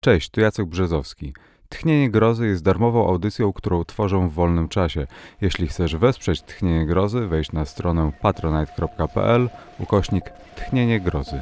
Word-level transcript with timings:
Cześć, 0.00 0.30
tu 0.30 0.40
Jacek 0.40 0.66
Brzezowski. 0.66 1.32
Tchnienie 1.68 2.10
Grozy 2.10 2.46
jest 2.46 2.62
darmową 2.64 3.08
audycją, 3.08 3.52
którą 3.52 3.84
tworzę 3.84 4.28
w 4.28 4.32
wolnym 4.32 4.68
czasie. 4.68 5.06
Jeśli 5.40 5.68
chcesz 5.68 5.96
wesprzeć 5.96 6.42
Tchnienie 6.42 6.86
Grozy, 6.86 7.26
wejdź 7.26 7.52
na 7.52 7.64
stronę 7.64 8.12
patronite.pl 8.20 9.48
ukośnik 9.78 10.24
Tchnienie 10.56 11.00
Grozy. 11.00 11.40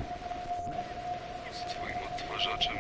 Z 1.53 1.61
twoim 1.61 1.97
odtwarzaczem 2.15 2.76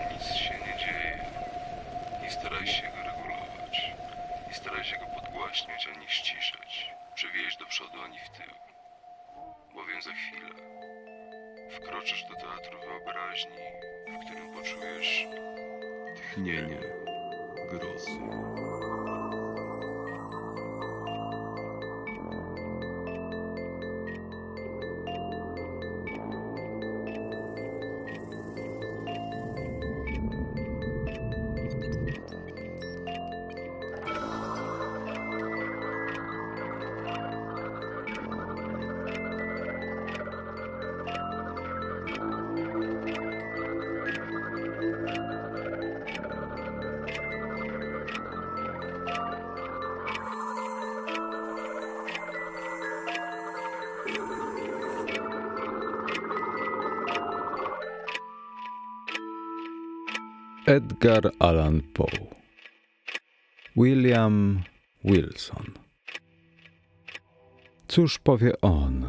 Cóż 67.96 68.18
powie 68.18 68.60
on, 68.60 69.08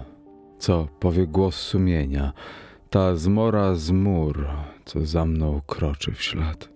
co 0.59 0.87
powie 0.99 1.27
głos 1.27 1.55
sumienia, 1.55 2.33
ta 2.89 3.15
zmora 3.15 3.75
zmór, 3.75 4.47
co 4.85 5.05
za 5.05 5.25
mną 5.25 5.61
kroczy 5.67 6.11
w 6.11 6.23
ślad? 6.23 6.69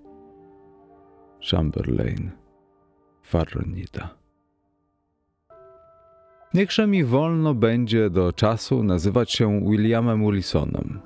Chamberlain, 1.52 2.32
Farronida. 3.22 4.16
Niechże 6.54 6.88
mi 6.88 7.04
wolno 7.04 7.54
będzie 7.54 8.10
do 8.10 8.34
czasu 8.34 8.84
nazywać 8.84 9.32
się 9.32 9.62
Williamem 9.70 10.32
Wilsonem. 10.32 11.00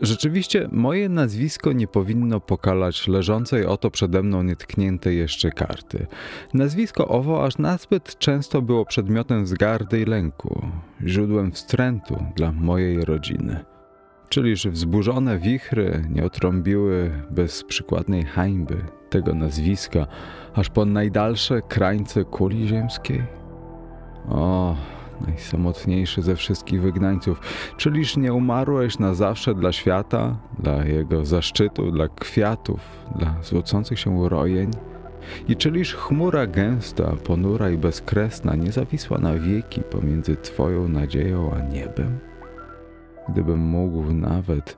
Rzeczywiście 0.00 0.68
moje 0.72 1.08
nazwisko 1.08 1.72
nie 1.72 1.86
powinno 1.86 2.40
pokalać 2.40 3.08
leżącej 3.08 3.66
oto 3.66 3.90
przede 3.90 4.22
mną 4.22 4.42
nietkniętej 4.42 5.18
jeszcze 5.18 5.50
karty. 5.50 6.06
Nazwisko 6.54 7.08
owo 7.08 7.44
aż 7.44 7.58
nazbyt 7.58 8.18
często 8.18 8.62
było 8.62 8.84
przedmiotem 8.84 9.44
wzgardy 9.44 10.00
i 10.00 10.04
lęku, 10.04 10.66
źródłem 11.06 11.52
wstrętu 11.52 12.24
dla 12.36 12.52
mojej 12.52 13.04
rodziny. 13.04 13.64
Czyliż 14.28 14.66
wzburzone 14.66 15.38
wichry 15.38 16.04
nie 16.10 16.24
otrąbiły 16.24 17.10
bez 17.30 17.64
przykładnej 17.64 18.24
hańby 18.24 18.76
tego 19.10 19.34
nazwiska 19.34 20.06
aż 20.54 20.70
po 20.70 20.84
najdalsze 20.84 21.62
krańce 21.68 22.24
kuli 22.24 22.68
ziemskiej? 22.68 23.22
O, 24.28 24.76
najsamotniejszy 25.26 26.22
ze 26.22 26.36
wszystkich 26.36 26.82
wygnańców. 26.82 27.40
Czyliż 27.76 28.16
nie 28.16 28.32
umarłeś 28.32 28.98
na 28.98 29.14
zawsze 29.14 29.54
dla 29.54 29.72
świata, 29.72 30.36
dla 30.58 30.84
jego 30.84 31.24
zaszczytu, 31.24 31.90
dla 31.90 32.08
kwiatów, 32.08 32.80
dla 33.16 33.34
złocących 33.42 33.98
się 33.98 34.28
rojeń? 34.28 34.70
I 35.48 35.56
czyliż 35.56 35.94
chmura 35.94 36.46
gęsta, 36.46 37.12
ponura 37.24 37.70
i 37.70 37.78
bezkresna 37.78 38.54
nie 38.54 38.72
zawisła 38.72 39.18
na 39.18 39.34
wieki 39.34 39.82
pomiędzy 39.82 40.36
Twoją 40.36 40.88
nadzieją 40.88 41.54
a 41.54 41.60
niebem? 41.60 42.18
Gdybym 43.28 43.60
mógł 43.60 44.12
nawet, 44.12 44.76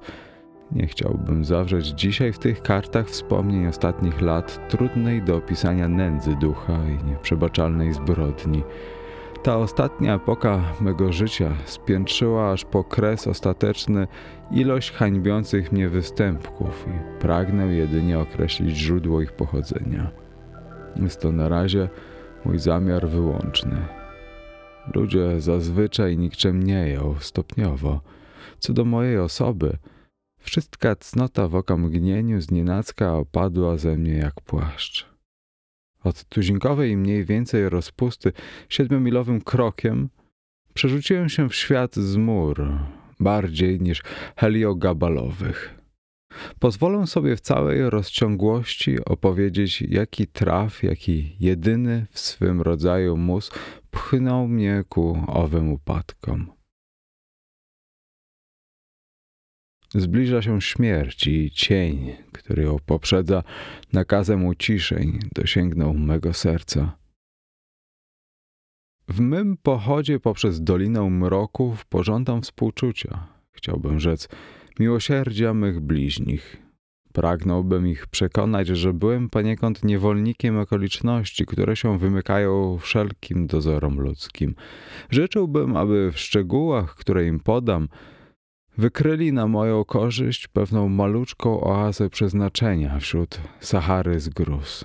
nie 0.72 0.86
chciałbym 0.86 1.44
zawrzeć 1.44 1.86
dzisiaj 1.86 2.32
w 2.32 2.38
tych 2.38 2.62
kartach 2.62 3.06
wspomnień 3.06 3.66
ostatnich 3.66 4.20
lat 4.20 4.68
trudnej 4.68 5.22
do 5.22 5.36
opisania 5.36 5.88
nędzy 5.88 6.36
ducha 6.40 6.78
i 6.88 7.04
nieprzebaczalnej 7.04 7.92
zbrodni, 7.92 8.62
ta 9.44 9.56
ostatnia 9.56 10.14
epoka 10.14 10.72
mego 10.80 11.12
życia 11.12 11.56
spiętrzyła 11.64 12.52
aż 12.52 12.64
po 12.64 12.84
kres 12.84 13.26
ostateczny 13.26 14.06
ilość 14.50 14.92
hańbiących 14.92 15.72
mnie 15.72 15.88
występków 15.88 16.86
i 16.88 17.20
pragnę 17.20 17.66
jedynie 17.66 18.18
określić 18.18 18.76
źródło 18.76 19.20
ich 19.20 19.32
pochodzenia. 19.32 20.10
Jest 20.96 21.20
to 21.20 21.32
na 21.32 21.48
razie 21.48 21.88
mój 22.44 22.58
zamiar 22.58 23.08
wyłączny. 23.08 23.76
Ludzie 24.94 25.40
zazwyczaj 25.40 26.18
nikczemnieją 26.18 27.14
stopniowo. 27.20 28.00
Co 28.58 28.72
do 28.72 28.84
mojej 28.84 29.18
osoby, 29.18 29.76
wszystka 30.38 30.96
cnota 30.96 31.48
w 31.48 31.54
okamgnieniu 31.54 32.40
znienacka 32.40 33.14
opadła 33.14 33.76
ze 33.76 33.96
mnie 33.96 34.14
jak 34.14 34.40
płaszcz. 34.40 35.13
Od 36.04 36.24
tuzinkowej 36.24 36.96
mniej 36.96 37.24
więcej 37.24 37.68
rozpusty 37.68 38.32
siedmiomilowym 38.68 39.40
krokiem 39.40 40.08
przerzuciłem 40.74 41.28
się 41.28 41.48
w 41.48 41.54
świat 41.54 41.96
z 41.96 42.16
mur, 42.16 42.68
bardziej 43.20 43.80
niż 43.80 44.02
heliogabalowych. 44.36 45.74
Pozwolę 46.58 47.06
sobie 47.06 47.36
w 47.36 47.40
całej 47.40 47.90
rozciągłości 47.90 49.04
opowiedzieć, 49.04 49.82
jaki 49.82 50.26
traf, 50.26 50.82
jaki 50.82 51.36
jedyny 51.40 52.06
w 52.10 52.18
swym 52.18 52.62
rodzaju 52.62 53.16
mus 53.16 53.50
pchnął 53.90 54.48
mnie 54.48 54.84
ku 54.88 55.24
owym 55.26 55.72
upadkom. 55.72 56.52
Zbliża 59.94 60.42
się 60.42 60.60
śmierć 60.60 61.26
i 61.26 61.50
cień, 61.50 62.12
który 62.32 62.62
ją 62.62 62.76
poprzedza, 62.86 63.42
nakazem 63.92 64.46
uciszeń 64.46 65.18
dosięgnął 65.34 65.94
mego 65.94 66.32
serca. 66.32 66.96
W 69.08 69.20
mym 69.20 69.56
pochodzie 69.56 70.20
poprzez 70.20 70.62
Dolinę 70.62 71.10
Mroków 71.10 71.86
pożądam 71.86 72.42
współczucia, 72.42 73.26
chciałbym 73.52 74.00
rzec, 74.00 74.28
miłosierdzia 74.78 75.54
mych 75.54 75.80
bliźnich. 75.80 76.56
Pragnąłbym 77.12 77.88
ich 77.88 78.06
przekonać, 78.06 78.66
że 78.68 78.92
byłem 78.92 79.30
poniekąd 79.30 79.84
niewolnikiem 79.84 80.58
okoliczności, 80.58 81.46
które 81.46 81.76
się 81.76 81.98
wymykają 81.98 82.78
wszelkim 82.78 83.46
dozorom 83.46 84.00
ludzkim. 84.00 84.54
Życzyłbym, 85.10 85.76
aby 85.76 86.12
w 86.12 86.18
szczegółach, 86.18 86.94
które 86.94 87.26
im 87.26 87.40
podam, 87.40 87.88
wykryli 88.78 89.32
na 89.32 89.46
moją 89.46 89.84
korzyść 89.84 90.48
pewną 90.48 90.88
maluczką 90.88 91.60
oazę 91.60 92.10
przeznaczenia 92.10 92.98
wśród 92.98 93.40
Sahary 93.60 94.20
z 94.20 94.28
gruz. 94.28 94.84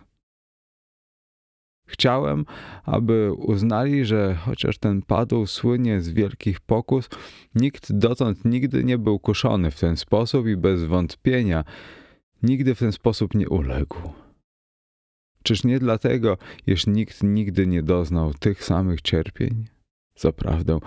Chciałem, 1.88 2.46
aby 2.84 3.34
uznali, 3.34 4.06
że 4.06 4.36
chociaż 4.36 4.78
ten 4.78 5.02
padł 5.02 5.46
słynie 5.46 6.02
z 6.02 6.10
wielkich 6.10 6.60
pokus, 6.60 7.10
nikt 7.56 7.94
dotąd 7.94 8.46
nigdy 8.46 8.84
nie 8.84 8.98
był 8.98 9.20
kuszony 9.20 9.72
w 9.72 9.80
ten 9.80 9.98
sposób 9.98 10.48
i 10.48 10.58
bez 10.58 10.84
wątpienia 10.84 11.64
nigdy 12.44 12.76
w 12.76 12.80
ten 12.80 12.92
sposób 12.92 13.36
nie 13.36 13.50
uległ. 13.50 13.98
Czyż 15.44 15.64
nie 15.64 15.80
dlatego, 15.80 16.38
iż 16.68 16.88
nikt 16.88 17.24
nigdy 17.24 17.68
nie 17.68 17.84
doznał 17.84 18.34
tych 18.34 18.64
samych 18.64 19.02
cierpień? 19.02 19.66
Zaprawdę, 20.16 20.80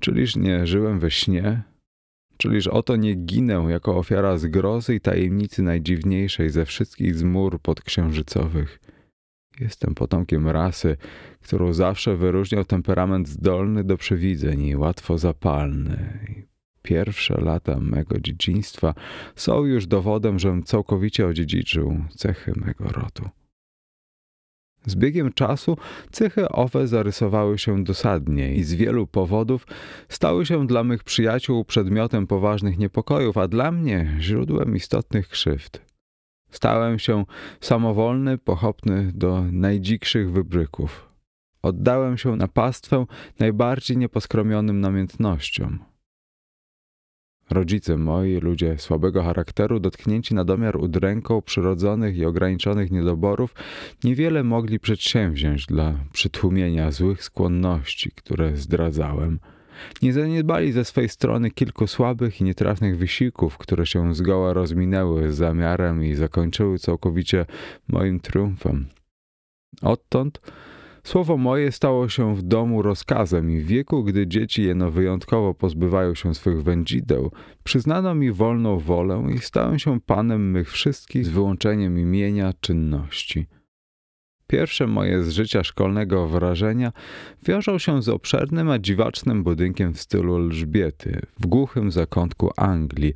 czyliż 0.00 0.36
nie 0.36 0.66
żyłem 0.66 0.98
we 0.98 1.10
śnie, 1.10 1.62
Czyliż 2.36 2.66
oto 2.66 2.96
nie 2.96 3.14
ginę 3.14 3.66
jako 3.68 3.96
ofiara 3.96 4.38
zgrozy 4.38 4.94
i 4.94 5.00
tajemnicy 5.00 5.62
najdziwniejszej 5.62 6.50
ze 6.50 6.64
wszystkich 6.64 7.14
zmór 7.14 7.60
podksiężycowych. 7.60 8.80
Jestem 9.60 9.94
potomkiem 9.94 10.48
rasy, 10.48 10.96
którą 11.42 11.72
zawsze 11.72 12.16
wyróżniał 12.16 12.64
temperament 12.64 13.28
zdolny 13.28 13.84
do 13.84 13.96
przewidzeń 13.96 14.62
i 14.62 14.76
łatwo 14.76 15.18
zapalny. 15.18 16.12
Pierwsze 16.82 17.40
lata 17.40 17.80
mego 17.80 18.20
dzieciństwa 18.20 18.94
są 19.36 19.64
już 19.64 19.86
dowodem, 19.86 20.38
żem 20.38 20.62
całkowicie 20.62 21.26
odziedziczył 21.26 22.04
cechy 22.16 22.52
mego 22.56 22.84
rodu. 22.84 23.30
Z 24.86 24.94
biegiem 24.94 25.32
czasu 25.32 25.76
cechy 26.10 26.48
owe 26.48 26.88
zarysowały 26.88 27.58
się 27.58 27.84
dosadnie 27.84 28.54
i 28.54 28.62
z 28.62 28.74
wielu 28.74 29.06
powodów 29.06 29.66
stały 30.08 30.46
się 30.46 30.66
dla 30.66 30.84
mych 30.84 31.04
przyjaciół 31.04 31.64
przedmiotem 31.64 32.26
poważnych 32.26 32.78
niepokojów, 32.78 33.38
a 33.38 33.48
dla 33.48 33.72
mnie 33.72 34.16
źródłem 34.20 34.76
istotnych 34.76 35.28
krzywd. 35.28 35.80
Stałem 36.50 36.98
się 36.98 37.24
samowolny, 37.60 38.38
pochopny 38.38 39.12
do 39.14 39.44
najdzikszych 39.52 40.32
wybryków. 40.32 41.08
Oddałem 41.62 42.18
się 42.18 42.36
na 42.36 42.48
pastwę 42.48 43.06
najbardziej 43.38 43.96
nieposkromionym 43.96 44.80
namiętnościom. 44.80 45.93
Rodzice 47.50 47.96
moi, 47.96 48.36
ludzie 48.36 48.78
słabego 48.78 49.22
charakteru, 49.22 49.80
dotknięci 49.80 50.34
na 50.34 50.44
domiar 50.44 50.76
udręką 50.76 51.42
przyrodzonych 51.42 52.16
i 52.16 52.24
ograniczonych 52.24 52.90
niedoborów, 52.90 53.54
niewiele 54.04 54.44
mogli 54.44 54.80
przedsięwziąć 54.80 55.66
dla 55.66 55.94
przytłumienia 56.12 56.90
złych 56.90 57.24
skłonności, 57.24 58.10
które 58.10 58.56
zdradzałem. 58.56 59.38
Nie 60.02 60.12
zaniedbali 60.12 60.72
ze 60.72 60.84
swej 60.84 61.08
strony 61.08 61.50
kilku 61.50 61.86
słabych 61.86 62.40
i 62.40 62.44
nietrafnych 62.44 62.98
wysiłków, 62.98 63.58
które 63.58 63.86
się 63.86 64.14
zgoła 64.14 64.52
rozminęły 64.52 65.32
z 65.32 65.36
zamiarem 65.36 66.04
i 66.04 66.14
zakończyły 66.14 66.78
całkowicie 66.78 67.46
moim 67.88 68.20
triumfem. 68.20 68.86
Odtąd 69.82 70.40
Słowo 71.04 71.36
moje 71.36 71.72
stało 71.72 72.08
się 72.08 72.34
w 72.34 72.42
domu 72.42 72.82
rozkazem 72.82 73.50
i 73.50 73.60
w 73.60 73.66
wieku, 73.66 74.04
gdy 74.04 74.26
dzieci 74.26 74.62
jeno 74.62 74.90
wyjątkowo 74.90 75.54
pozbywają 75.54 76.14
się 76.14 76.34
swych 76.34 76.62
wędzideł, 76.62 77.30
przyznano 77.64 78.14
mi 78.14 78.32
wolną 78.32 78.78
wolę 78.78 79.26
i 79.34 79.38
stałem 79.38 79.78
się 79.78 80.00
panem 80.00 80.50
mych 80.50 80.70
wszystkich 80.70 81.26
z 81.26 81.28
wyłączeniem 81.28 81.98
imienia 81.98 82.52
czynności. 82.60 83.46
Pierwsze 84.46 84.86
moje 84.86 85.22
z 85.22 85.30
życia 85.30 85.64
szkolnego 85.64 86.28
wrażenia 86.28 86.92
wiążą 87.46 87.78
się 87.78 88.02
z 88.02 88.08
obszernym, 88.08 88.70
a 88.70 88.78
dziwacznym 88.78 89.42
budynkiem 89.42 89.94
w 89.94 90.00
stylu 90.00 90.36
Elżbiety, 90.36 91.20
w 91.40 91.46
głuchym 91.46 91.90
zakątku 91.90 92.50
Anglii, 92.56 93.14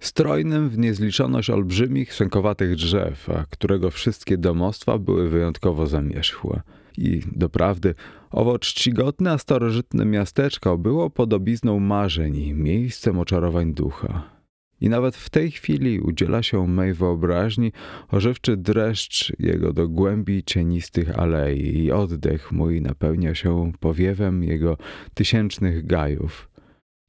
strojnym 0.00 0.68
w 0.68 0.78
niezliczoność 0.78 1.50
olbrzymich, 1.50 2.14
sękowatych 2.14 2.74
drzew, 2.74 3.30
a 3.30 3.44
którego 3.50 3.90
wszystkie 3.90 4.38
domostwa 4.38 4.98
były 4.98 5.28
wyjątkowo 5.28 5.86
zamierzchłe. 5.86 6.62
I 6.98 7.20
doprawdy, 7.32 7.94
owo 8.30 8.58
czcigodne, 8.58 9.32
a 9.32 9.38
starożytne 9.38 10.04
miasteczko 10.04 10.78
było 10.78 11.10
podobizną 11.10 11.80
marzeń 11.80 12.52
miejscem 12.54 13.18
oczarowań 13.18 13.74
ducha. 13.74 14.36
I 14.80 14.88
nawet 14.88 15.16
w 15.16 15.30
tej 15.30 15.50
chwili 15.50 16.00
udziela 16.00 16.42
się 16.42 16.66
mej 16.66 16.94
wyobraźni 16.94 17.72
ożywczy 18.08 18.56
dreszcz 18.56 19.32
jego 19.38 19.72
do 19.72 19.88
głębi 19.88 20.44
cienistych 20.44 21.18
alei 21.18 21.78
i 21.78 21.92
oddech 21.92 22.52
mój 22.52 22.82
napełnia 22.82 23.34
się 23.34 23.72
powiewem 23.80 24.44
jego 24.44 24.76
tysięcznych 25.14 25.86
gajów 25.86 26.48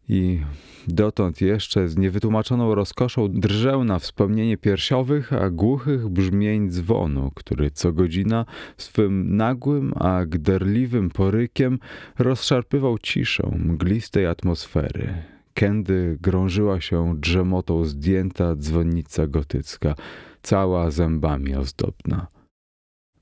i 0.09 0.41
dotąd 0.87 1.41
jeszcze 1.41 1.89
z 1.89 1.97
niewytłumaczoną 1.97 2.75
rozkoszą 2.75 3.27
drżę 3.31 3.77
na 3.77 3.99
wspomnienie 3.99 4.57
piersiowych, 4.57 5.33
a 5.33 5.49
głuchych 5.49 6.09
brzmień 6.09 6.69
dzwonu, 6.69 7.31
który 7.35 7.71
co 7.71 7.93
godzina 7.93 8.45
swym 8.77 9.35
nagłym, 9.37 9.93
a 9.95 10.25
gderliwym 10.25 11.09
porykiem 11.09 11.79
rozszarpywał 12.19 12.97
ciszę 12.97 13.51
mglistej 13.55 14.25
atmosfery. 14.25 15.13
Kędy 15.53 16.17
grążyła 16.21 16.81
się 16.81 17.15
drzemotą 17.19 17.85
zdjęta 17.85 18.55
dzwonnica 18.55 19.27
gotycka, 19.27 19.95
cała 20.41 20.91
zębami 20.91 21.55
ozdobna. 21.55 22.27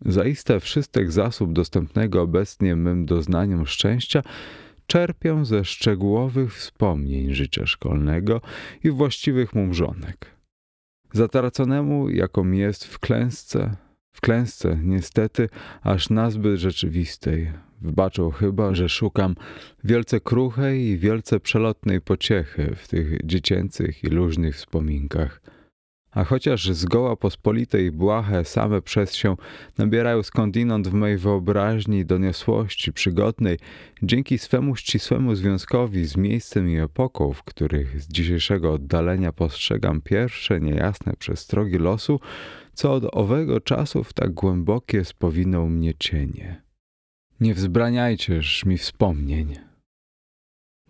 Zaiste 0.01 0.59
wszystek 0.59 1.11
zasób 1.11 1.53
dostępnego 1.53 2.21
obecnie 2.21 2.75
mym 2.75 3.05
doznaniom 3.05 3.65
szczęścia 3.65 4.21
czerpię 4.87 5.45
ze 5.45 5.65
szczegółowych 5.65 6.55
wspomnień 6.55 7.33
życia 7.33 7.65
szkolnego 7.65 8.41
i 8.83 8.91
właściwych 8.91 9.55
mu 9.55 9.65
mrzonek. 9.65 10.35
Zatraconemu, 11.13 12.09
jaką 12.09 12.51
jest 12.51 12.85
w 12.85 12.99
klęsce, 12.99 13.75
w 14.11 14.21
klęsce 14.21 14.79
niestety 14.83 15.49
aż 15.81 16.09
nazbyt 16.09 16.59
rzeczywistej, 16.59 17.51
wbaczą 17.81 18.31
chyba, 18.31 18.75
że 18.75 18.89
szukam 18.89 19.35
wielce 19.83 20.19
kruchej 20.19 20.81
i 20.81 20.97
wielce 20.97 21.39
przelotnej 21.39 22.01
pociechy 22.01 22.75
w 22.75 22.87
tych 22.87 23.25
dziecięcych 23.25 24.03
i 24.03 24.07
luźnych 24.07 24.55
wspominkach– 24.55 25.41
a 26.15 26.23
chociaż 26.23 26.69
zgoła 26.71 27.15
pospolite 27.15 27.83
i 27.83 27.91
błahe 27.91 28.45
same 28.45 28.81
przez 28.81 29.15
się 29.15 29.35
nabierają 29.77 30.23
skądinąd 30.23 30.87
w 30.87 30.93
mej 30.93 31.17
wyobraźni 31.17 32.05
doniosłości 32.05 32.93
przygodnej, 32.93 33.59
dzięki 34.03 34.37
swemu 34.37 34.75
ścisłemu 34.75 35.35
związkowi 35.35 36.05
z 36.05 36.17
miejscem 36.17 36.69
i 36.69 36.77
epoką, 36.77 37.33
w 37.33 37.43
których 37.43 38.01
z 38.01 38.07
dzisiejszego 38.07 38.73
oddalenia 38.73 39.31
postrzegam 39.31 40.01
pierwsze 40.01 40.61
niejasne 40.61 41.13
przestrogi 41.19 41.77
losu, 41.77 42.19
co 42.73 42.93
od 42.93 43.15
owego 43.15 43.59
czasu 43.61 44.03
w 44.03 44.13
tak 44.13 44.31
głębokie 44.31 45.05
spowinął 45.05 45.69
mnie 45.69 45.93
cienie. 45.99 46.61
Nie 47.39 47.53
wzbraniajcież 47.53 48.65
mi 48.65 48.77
wspomnień. 48.77 49.55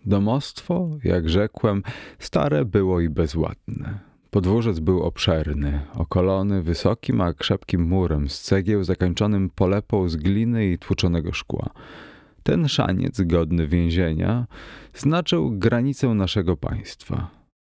Domostwo, 0.06 0.90
jak 1.04 1.30
rzekłem, 1.30 1.84
stare 2.20 2.66
było 2.66 3.02
i 3.02 3.10
bezładne. 3.10 4.15
Podwórzec 4.36 4.80
był 4.80 5.04
obszerny, 5.04 5.82
okolony 5.94 6.62
wysokim, 6.62 7.22
a 7.22 7.34
krzepkim 7.34 7.82
murem 7.82 8.30
z 8.30 8.42
cegieł 8.42 8.84
zakończonym 8.84 9.50
polepą 9.50 10.10
z 10.10 10.16
gliny 10.16 10.68
i 10.68 10.78
tłuczonego 10.78 11.34
szkła. 11.34 11.70
Ten 12.44 12.68
szaniec, 12.68 13.22
godny 13.22 13.68
więzienia, 13.68 14.48
znaczył 14.94 15.52
granicę 15.52 16.08
naszego 16.08 16.58
państwa. 16.58 17.28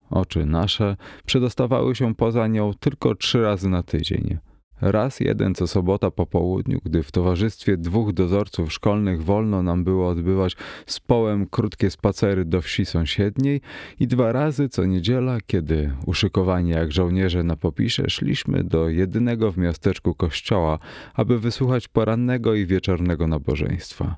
Oczy 0.10 0.46
nasze 0.46 0.96
przedostawały 1.26 1.96
się 1.96 2.16
poza 2.16 2.48
nią 2.48 2.74
tylko 2.80 3.16
trzy 3.16 3.42
razy 3.42 3.70
na 3.70 3.84
tydzień. 3.84 4.38
Raz 4.82 5.20
jeden 5.20 5.56
co 5.56 5.68
sobota 5.68 6.12
po 6.12 6.26
południu, 6.26 6.80
gdy 6.84 7.04
w 7.04 7.12
towarzystwie 7.12 7.78
dwóch 7.78 8.14
dozorców 8.14 8.74
szkolnych 8.74 9.24
wolno 9.24 9.64
nam 9.64 9.84
było 9.84 10.10
odbywać 10.10 10.56
z 10.86 11.00
połem 11.00 11.48
krótkie 11.48 11.90
spacery 11.90 12.46
do 12.46 12.62
wsi 12.62 12.86
sąsiedniej 12.86 13.62
i 14.00 14.08
dwa 14.08 14.32
razy 14.32 14.70
co 14.70 14.86
niedziela, 14.86 15.38
kiedy 15.48 15.94
uszykowani 16.06 16.70
jak 16.70 16.92
żołnierze 16.92 17.44
na 17.44 17.56
popisze 17.56 18.10
szliśmy 18.10 18.64
do 18.64 18.90
jedynego 18.90 19.52
w 19.52 19.58
miasteczku 19.58 20.16
kościoła, 20.16 20.80
aby 21.14 21.40
wysłuchać 21.40 21.88
porannego 21.88 22.54
i 22.54 22.66
wieczornego 22.66 23.28
nabożeństwa. 23.28 24.16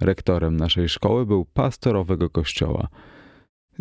Rektorem 0.00 0.56
naszej 0.56 0.88
szkoły 0.88 1.26
był 1.26 1.44
pastor 1.44 1.96
owego 1.96 2.30
kościoła– 2.30 2.88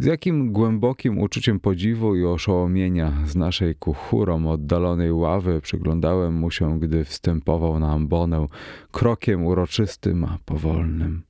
z 0.01 0.06
jakim 0.06 0.51
głębokim 0.51 1.19
uczuciem 1.19 1.59
podziwu 1.59 2.15
i 2.15 2.25
oszołomienia 2.25 3.13
z 3.25 3.36
naszej 3.36 3.75
ku 3.75 3.94
chórom 3.94 4.48
oddalonej 4.48 5.12
ławy 5.12 5.62
przyglądałem 5.62 6.33
mu 6.33 6.51
się, 6.51 6.80
gdy 6.80 7.06
wstępował 7.06 7.79
na 7.79 7.91
ambonę 7.91 8.48
krokiem 8.91 9.46
uroczystym, 9.46 10.24
a 10.24 10.38
powolnym. 10.46 11.24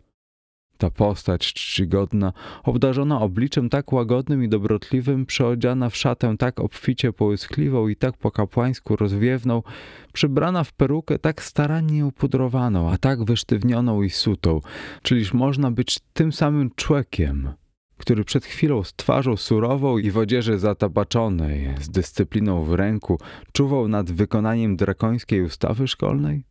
Ta 0.78 0.90
postać 0.90 1.54
czcigodna, 1.54 2.34
obdarzona 2.64 3.22
obliczem 3.22 3.70
tak 3.70 3.94
łagodnym 3.94 4.44
i 4.44 4.50
dobrotliwym, 4.50 5.26
przeodziana 5.26 5.90
w 5.90 5.98
szatę 5.98 6.36
tak 6.38 6.60
obficie 6.60 7.14
połyskliwą 7.14 7.88
i 7.88 7.96
tak 7.96 8.18
po 8.18 8.32
kapłańsku 8.32 8.96
rozwiewną, 8.96 9.64
przybrana 10.14 10.64
w 10.64 10.74
perukę 10.74 11.20
tak 11.20 11.44
starannie 11.44 12.06
upudrowaną, 12.06 12.92
a 12.92 12.98
tak 12.98 13.24
wysztywnioną 13.24 14.02
i 14.02 14.10
sutą, 14.10 14.62
czyliż 15.02 15.34
można 15.34 15.72
być 15.72 16.00
tym 16.14 16.32
samym 16.34 16.70
człowiekiem, 16.76 17.54
który 18.02 18.24
przed 18.24 18.46
chwilą 18.46 18.84
z 18.84 18.94
twarzą 18.94 19.38
surową 19.38 19.98
i 19.98 20.12
w 20.12 20.18
odzieży 20.18 20.60
zatapaczonej, 20.60 21.76
z 21.82 21.90
dyscypliną 21.90 22.64
w 22.64 22.74
ręku, 22.74 23.20
czuwał 23.54 23.88
nad 23.88 24.12
wykonaniem 24.12 24.76
drakońskiej 24.76 25.42
ustawy 25.42 25.88
szkolnej? 25.88 26.44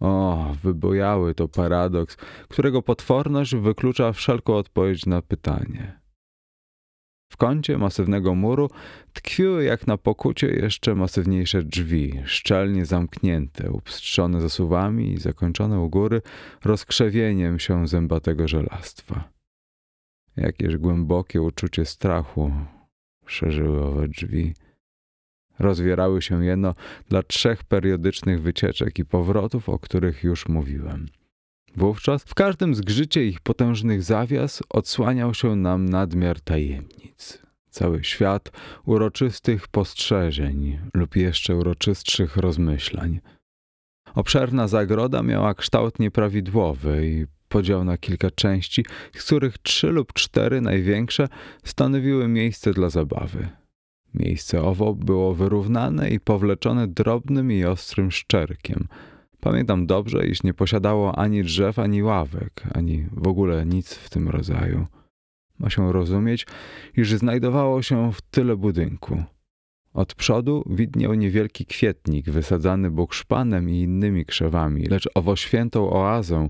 O, 0.00 0.54
wybojały 0.62 1.34
to 1.34 1.48
paradoks, 1.48 2.16
którego 2.48 2.82
potworność 2.82 3.54
wyklucza 3.54 4.12
wszelką 4.12 4.54
odpowiedź 4.54 5.06
na 5.06 5.22
pytanie. 5.22 6.00
W 7.32 7.36
kącie 7.36 7.78
masywnego 7.78 8.34
muru 8.34 8.70
tkwiły 9.12 9.64
jak 9.64 9.86
na 9.86 9.96
pokucie 9.96 10.46
jeszcze 10.46 10.94
masywniejsze 10.94 11.62
drzwi, 11.62 12.20
szczelnie 12.24 12.84
zamknięte, 12.84 13.70
upstrzone 13.70 14.40
zasuwami 14.40 15.12
i 15.12 15.18
zakończone 15.18 15.80
u 15.80 15.88
góry 15.88 16.22
rozkrzewieniem 16.64 17.58
się 17.58 17.88
zębatego 17.88 18.48
żelastwa. 18.48 19.39
Jakież 20.36 20.76
głębokie 20.76 21.42
uczucie 21.42 21.84
strachu 21.84 22.52
szerzyły 23.26 23.84
owe 23.84 24.08
drzwi. 24.08 24.54
Rozwierały 25.58 26.22
się 26.22 26.44
jeno 26.44 26.74
dla 27.08 27.22
trzech 27.22 27.64
periodycznych 27.64 28.42
wycieczek 28.42 28.98
i 28.98 29.04
powrotów, 29.04 29.68
o 29.68 29.78
których 29.78 30.24
już 30.24 30.48
mówiłem. 30.48 31.08
Wówczas 31.76 32.24
w 32.24 32.34
każdym 32.34 32.74
zgrzycie 32.74 33.26
ich 33.26 33.40
potężnych 33.40 34.02
zawias 34.02 34.62
odsłaniał 34.68 35.34
się 35.34 35.56
nam 35.56 35.88
nadmiar 35.88 36.40
tajemnic. 36.40 37.42
Cały 37.70 38.04
świat 38.04 38.50
uroczystych 38.84 39.68
postrzeżeń 39.68 40.78
lub 40.94 41.16
jeszcze 41.16 41.56
uroczystszych 41.56 42.36
rozmyślań. 42.36 43.20
Obszerna 44.14 44.68
zagroda 44.68 45.22
miała 45.22 45.54
kształt 45.54 45.98
nieprawidłowy 45.98 47.06
i 47.06 47.39
podział 47.50 47.84
na 47.84 47.98
kilka 47.98 48.30
części, 48.30 48.84
z 49.14 49.24
których 49.24 49.58
trzy 49.58 49.86
lub 49.86 50.12
cztery 50.12 50.60
największe 50.60 51.28
stanowiły 51.64 52.28
miejsce 52.28 52.72
dla 52.72 52.90
zabawy. 52.90 53.48
Miejsce 54.14 54.62
owo 54.62 54.94
było 54.94 55.34
wyrównane 55.34 56.10
i 56.10 56.20
powleczone 56.20 56.88
drobnym 56.88 57.52
i 57.52 57.64
ostrym 57.64 58.10
szczerkiem. 58.10 58.88
Pamiętam 59.40 59.86
dobrze, 59.86 60.26
iż 60.26 60.42
nie 60.42 60.54
posiadało 60.54 61.18
ani 61.18 61.42
drzew, 61.42 61.78
ani 61.78 62.02
ławek, 62.02 62.62
ani 62.74 63.06
w 63.12 63.28
ogóle 63.28 63.66
nic 63.66 63.94
w 63.94 64.10
tym 64.10 64.28
rodzaju. 64.28 64.86
Ma 65.58 65.70
się 65.70 65.92
rozumieć, 65.92 66.46
iż 66.96 67.12
znajdowało 67.12 67.82
się 67.82 68.12
w 68.12 68.20
tyle 68.20 68.56
budynku. 68.56 69.22
Od 69.94 70.14
przodu 70.14 70.64
widniał 70.66 71.14
niewielki 71.14 71.66
kwietnik 71.66 72.30
wysadzany 72.30 72.90
bukszpanem 72.90 73.70
i 73.70 73.80
innymi 73.80 74.24
krzewami, 74.24 74.86
lecz 74.86 75.08
owo 75.14 75.36
świętą 75.36 75.90
oazę 75.90 76.48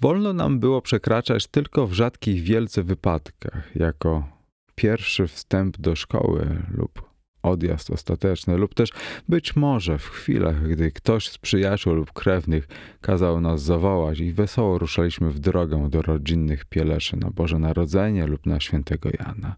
wolno 0.00 0.32
nam 0.32 0.60
było 0.60 0.82
przekraczać 0.82 1.46
tylko 1.46 1.86
w 1.86 1.92
rzadkich 1.92 2.42
wielce 2.42 2.82
wypadkach, 2.82 3.76
jako 3.76 4.28
pierwszy 4.74 5.26
wstęp 5.26 5.78
do 5.78 5.96
szkoły 5.96 6.62
lub 6.70 7.12
odjazd 7.42 7.90
ostateczny, 7.90 8.56
lub 8.56 8.74
też 8.74 8.90
być 9.28 9.56
może 9.56 9.98
w 9.98 10.08
chwilach, 10.08 10.68
gdy 10.68 10.90
ktoś 10.90 11.28
z 11.28 11.38
przyjaciół 11.38 11.94
lub 11.94 12.12
krewnych 12.12 12.68
kazał 13.00 13.40
nas 13.40 13.62
zawołać 13.62 14.20
i 14.20 14.32
wesoło 14.32 14.78
ruszaliśmy 14.78 15.30
w 15.30 15.38
drogę 15.38 15.90
do 15.90 16.02
rodzinnych 16.02 16.64
pieleszy 16.64 17.16
na 17.16 17.30
Boże 17.30 17.58
Narodzenie 17.58 18.26
lub 18.26 18.46
na 18.46 18.60
świętego 18.60 19.08
Jana. 19.18 19.56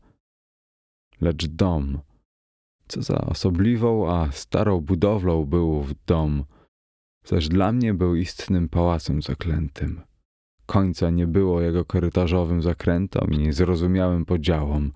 Lecz 1.21 1.47
dom, 1.47 1.99
co 2.88 3.03
za 3.03 3.21
osobliwą, 3.21 4.11
a 4.12 4.33
starą 4.33 4.81
budowlą 4.81 5.45
był 5.45 5.83
w 5.83 5.95
dom, 6.07 6.45
zaś 7.25 7.49
dla 7.49 7.73
mnie 7.73 7.95
był 7.95 8.14
istnym 8.17 8.69
pałacem 8.69 9.23
zaklętym. 9.23 10.00
Końca 10.67 11.11
nie 11.11 11.26
było 11.26 11.61
jego 11.61 11.85
korytarzowym 11.85 12.62
zakrętom 12.62 13.33
i 13.33 13.38
niezrozumiałym 13.38 14.25
podziałom. 14.25 14.93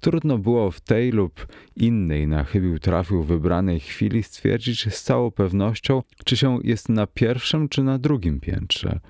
Trudno 0.00 0.38
było 0.38 0.70
w 0.70 0.80
tej 0.80 1.10
lub 1.12 1.46
innej 1.76 2.26
na 2.26 2.44
chybił 2.44 2.78
trafił 2.78 3.22
wybranej 3.22 3.80
chwili 3.80 4.22
stwierdzić 4.22 4.94
z 4.94 5.02
całą 5.02 5.30
pewnością, 5.30 6.02
czy 6.24 6.36
się 6.36 6.58
jest 6.64 6.88
na 6.88 7.06
pierwszym 7.06 7.68
czy 7.68 7.82
na 7.82 7.98
drugim 7.98 8.40
piętrze. 8.40 9.00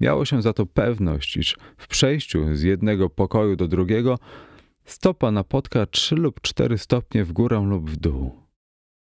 Miało 0.00 0.24
się 0.24 0.42
za 0.42 0.52
to 0.52 0.66
pewność, 0.66 1.36
iż 1.36 1.56
w 1.76 1.88
przejściu 1.88 2.54
z 2.54 2.62
jednego 2.62 3.10
pokoju 3.10 3.56
do 3.56 3.68
drugiego 3.68 4.18
stopa 4.92 5.30
napotka 5.30 5.86
trzy 5.86 6.14
lub 6.14 6.40
cztery 6.40 6.78
stopnie 6.78 7.24
w 7.24 7.32
górę 7.32 7.64
lub 7.66 7.90
w 7.90 7.96
dół. 7.96 8.40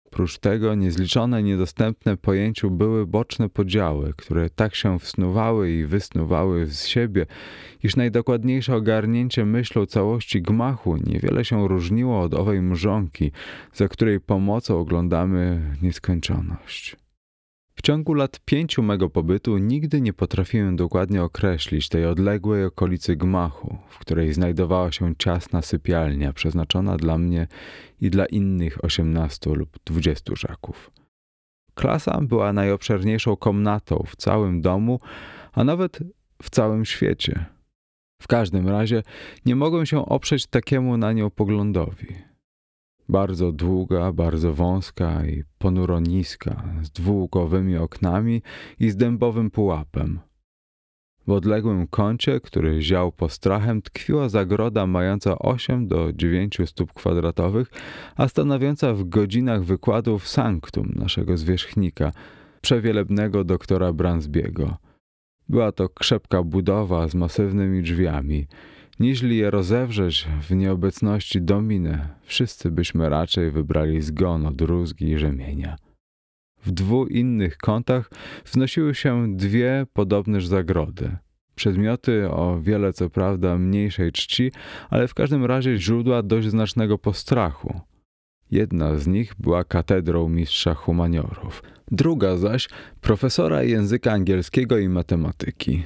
Prócz 0.10 0.38
tego 0.38 0.76
niezliczone, 0.76 1.44
niedostępne 1.44 2.18
pojęciu 2.18 2.72
były 2.72 3.08
boczne 3.08 3.50
podziały, 3.50 4.14
które 4.18 4.50
tak 4.50 4.76
się 4.76 5.00
wsnuwały 5.00 5.72
i 5.72 5.86
wysnuwały 5.86 6.66
z 6.66 6.88
siebie, 6.88 7.26
iż 7.84 7.96
najdokładniejsze 7.96 8.76
ogarnięcie 8.76 9.46
myślą 9.46 9.86
całości 9.86 10.42
gmachu 10.42 10.98
niewiele 10.98 11.46
się 11.46 11.68
różniło 11.68 12.22
od 12.22 12.34
owej 12.34 12.62
mrzonki, 12.62 13.32
za 13.74 13.88
której 13.88 14.20
pomocą 14.20 14.80
oglądamy 14.80 15.62
nieskończoność. 15.82 16.96
W 17.80 17.82
ciągu 17.82 18.14
lat 18.14 18.40
pięciu 18.46 18.84
mego 18.84 19.10
pobytu 19.10 19.58
nigdy 19.58 20.02
nie 20.02 20.14
potrafiłem 20.14 20.76
dokładnie 20.76 21.24
określić 21.24 21.90
tej 21.90 22.06
odległej 22.06 22.66
okolicy 22.66 23.16
gmachu, 23.16 23.78
w 23.90 24.00
której 24.00 24.34
znajdowała 24.34 24.92
się 24.92 25.16
ciasna 25.16 25.62
sypialnia 25.62 26.34
przeznaczona 26.34 26.98
dla 26.98 27.18
mnie 27.18 27.48
i 28.02 28.10
dla 28.10 28.26
innych 28.26 28.84
osiemnastu 28.84 29.56
lub 29.56 29.70
dwudziestu 29.86 30.36
żaków. 30.36 30.92
Klasa 31.74 32.22
była 32.22 32.54
najobszerniejszą 32.54 33.36
komnatą 33.36 34.04
w 34.08 34.16
całym 34.16 34.62
domu, 34.62 35.00
a 35.52 35.64
nawet 35.64 36.00
w 36.42 36.50
całym 36.50 36.86
świecie. 36.86 37.46
W 38.22 38.28
każdym 38.28 38.68
razie 38.68 39.04
nie 39.46 39.56
mogłem 39.56 39.86
się 39.86 40.06
oprzeć 40.06 40.48
takiemu 40.48 40.98
na 40.98 41.14
nią 41.14 41.30
poglądowi. 41.30 42.29
Bardzo 43.10 43.52
długa, 43.52 44.12
bardzo 44.12 44.54
wąska 44.54 45.26
i 45.26 45.44
ponuro 45.58 46.00
niska, 46.00 46.64
z 46.82 46.92
dwułukowymi 46.92 47.78
oknami 47.78 48.42
i 48.80 48.90
z 48.90 48.96
dębowym 48.96 49.52
pułapem. 49.52 50.20
W 51.28 51.32
odległym 51.32 51.88
kącie, 51.88 52.40
który 52.40 52.82
ział 52.82 53.12
postrachem, 53.12 53.82
tkwiła 53.82 54.30
zagroda 54.30 54.88
mająca 54.88 55.40
8 55.40 55.88
do 55.88 56.14
9 56.14 56.58
stóp 56.66 56.94
kwadratowych, 56.94 57.72
a 58.16 58.28
stanowiąca 58.28 58.94
w 58.94 59.04
godzinach 59.04 59.64
wykładów 59.64 60.28
sanktum 60.28 60.92
naszego 60.96 61.38
zwierzchnika, 61.38 62.12
przewielebnego 62.62 63.44
doktora 63.44 63.94
Bransbiego. 63.94 64.78
Była 65.50 65.72
to 65.72 65.90
krzepka 65.90 66.44
budowa 66.44 67.08
z 67.08 67.16
masywnymi 67.16 67.84
drzwiami, 67.84 68.48
Niźli 69.00 69.38
je 69.38 69.52
rozewrzeć 69.52 70.28
w 70.42 70.56
nieobecności 70.56 71.42
dominy, 71.42 72.08
wszyscy 72.24 72.72
byśmy 72.72 73.10
raczej 73.10 73.52
wybrali 73.52 74.02
zgon 74.02 74.46
od 74.46 74.62
rózgi 74.62 75.06
i 75.06 75.18
rzemienia. 75.18 75.76
W 76.66 76.72
dwóch 76.72 77.12
innych 77.12 77.58
kątach 77.58 78.10
wznosiły 78.46 78.96
się 78.96 79.38
dwie 79.38 79.86
podobneż 79.94 80.48
zagrody. 80.48 81.18
Przedmioty 81.56 82.30
o 82.30 82.60
wiele 82.62 82.94
co 82.94 83.10
prawda 83.10 83.58
mniejszej 83.58 84.12
czci, 84.12 84.52
ale 84.90 85.08
w 85.08 85.14
każdym 85.14 85.46
razie 85.46 85.78
źródła 85.78 86.24
dość 86.24 86.48
znacznego 86.48 86.98
postrachu. 86.98 87.82
Jedna 88.52 88.98
z 88.98 89.08
nich 89.08 89.34
była 89.40 89.64
katedrą 89.64 90.30
mistrza 90.30 90.74
humaniorów, 90.74 91.64
druga 91.92 92.38
zaś 92.38 92.70
profesora 93.02 93.64
języka 93.64 94.12
angielskiego 94.12 94.78
i 94.78 94.90
matematyki. 94.90 95.84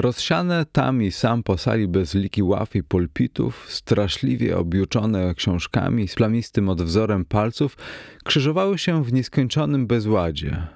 Rozsiane 0.00 0.66
tam 0.72 1.02
i 1.02 1.12
sam 1.12 1.42
po 1.42 1.58
sali 1.58 1.88
bezliki 1.88 2.42
ław 2.42 2.76
i 2.76 2.82
pulpitów, 2.82 3.66
straszliwie 3.68 4.58
objuczone 4.58 5.34
książkami 5.34 6.08
z 6.08 6.14
plamistym 6.14 6.68
odwzorem 6.68 7.24
palców, 7.24 7.76
krzyżowały 8.24 8.78
się 8.78 9.04
w 9.04 9.12
nieskończonym 9.12 9.86
bezładzie. 9.86 10.66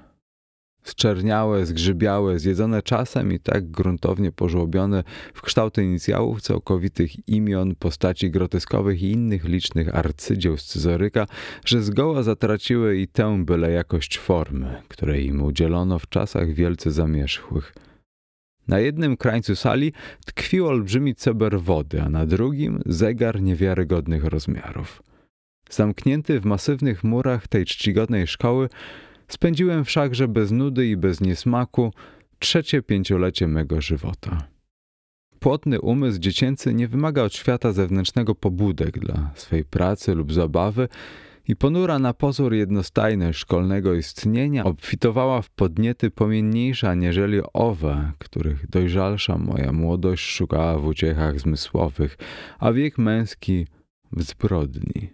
Zczerniałe, 0.83 1.65
zgrzybiałe, 1.65 2.39
zjedzone 2.39 2.81
czasem 2.81 3.33
i 3.33 3.39
tak 3.39 3.71
gruntownie 3.71 4.31
pożłobione 4.31 5.03
w 5.33 5.41
kształty 5.41 5.83
inicjałów 5.83 6.41
całkowitych 6.41 7.29
imion, 7.29 7.75
postaci 7.75 8.31
groteskowych 8.31 9.01
i 9.01 9.11
innych 9.11 9.45
licznych 9.45 9.95
arcydzieł 9.95 10.57
scyzoryka, 10.57 11.27
że 11.65 11.81
zgoła 11.81 12.23
zatraciły 12.23 12.97
i 12.97 13.07
tę 13.07 13.45
byle 13.45 13.71
jakość 13.71 14.17
formy, 14.17 14.81
której 14.87 15.25
im 15.25 15.43
udzielono 15.43 15.99
w 15.99 16.09
czasach 16.09 16.53
wielce 16.53 16.91
zamierzchłych– 16.91 17.73
na 18.71 18.79
jednym 18.79 19.17
krańcu 19.17 19.55
sali 19.55 19.93
tkwił 20.25 20.67
olbrzymi 20.67 21.15
ceber 21.15 21.61
wody, 21.61 22.01
a 22.01 22.09
na 22.09 22.25
drugim 22.25 22.81
zegar 22.85 23.41
niewiarygodnych 23.41 24.23
rozmiarów. 24.25 25.03
Zamknięty 25.69 26.39
w 26.39 26.45
masywnych 26.45 27.03
murach 27.03 27.47
tej 27.47 27.65
czcigodnej 27.65 28.27
szkoły, 28.27 28.69
spędziłem 29.27 29.85
wszakże 29.85 30.27
bez 30.27 30.51
nudy 30.51 30.87
i 30.87 30.97
bez 30.97 31.21
niesmaku 31.21 31.93
trzecie 32.39 32.81
pięciolecie 32.81 33.47
mego 33.47 33.81
żywota. 33.81 34.47
Płotny 35.39 35.81
umysł 35.81 36.19
dziecięcy 36.19 36.73
nie 36.73 36.87
wymaga 36.87 37.23
od 37.23 37.35
świata 37.35 37.71
zewnętrznego 37.71 38.35
pobudek 38.35 38.99
dla 38.99 39.31
swej 39.35 39.65
pracy 39.65 40.15
lub 40.15 40.33
zabawy, 40.33 40.87
i 41.47 41.55
ponura 41.55 41.99
na 41.99 42.13
pozór 42.13 42.53
jednostajność 42.53 43.39
szkolnego 43.39 43.93
istnienia 43.93 44.63
obfitowała 44.63 45.41
w 45.41 45.49
podniety 45.49 46.11
pomienniejsze 46.11 46.89
aniżeli 46.89 47.39
owe, 47.53 48.11
których 48.17 48.69
dojrzalsza 48.69 49.37
moja 49.37 49.71
młodość 49.71 50.29
szukała 50.29 50.79
w 50.79 50.85
uciechach 50.85 51.39
zmysłowych, 51.39 52.17
a 52.59 52.71
wiek 52.71 52.97
męski 52.97 53.67
w 54.11 54.23
zbrodni. 54.23 55.09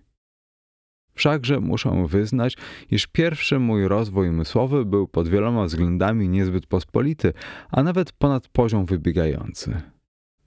Wszakże 1.13 1.59
muszę 1.59 2.05
wyznać, 2.07 2.57
iż 2.91 3.07
pierwszy 3.07 3.59
mój 3.59 3.87
rozwój 3.87 4.29
umysłowy 4.29 4.85
był 4.85 5.07
pod 5.07 5.27
wieloma 5.27 5.65
względami 5.65 6.29
niezbyt 6.29 6.65
pospolity, 6.65 7.33
a 7.69 7.83
nawet 7.83 8.11
ponad 8.11 8.47
poziom 8.47 8.85
wybiegający. 8.85 9.81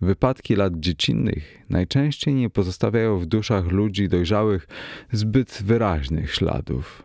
Wypadki 0.01 0.57
lat 0.57 0.81
dziecinnych 0.81 1.65
najczęściej 1.71 2.35
nie 2.35 2.51
pozostawiają 2.51 3.19
w 3.19 3.27
duszach 3.27 3.67
ludzi 3.67 4.09
dojrzałych 4.09 4.67
zbyt 5.13 5.63
wyraźnych 5.65 6.35
śladów. 6.35 7.03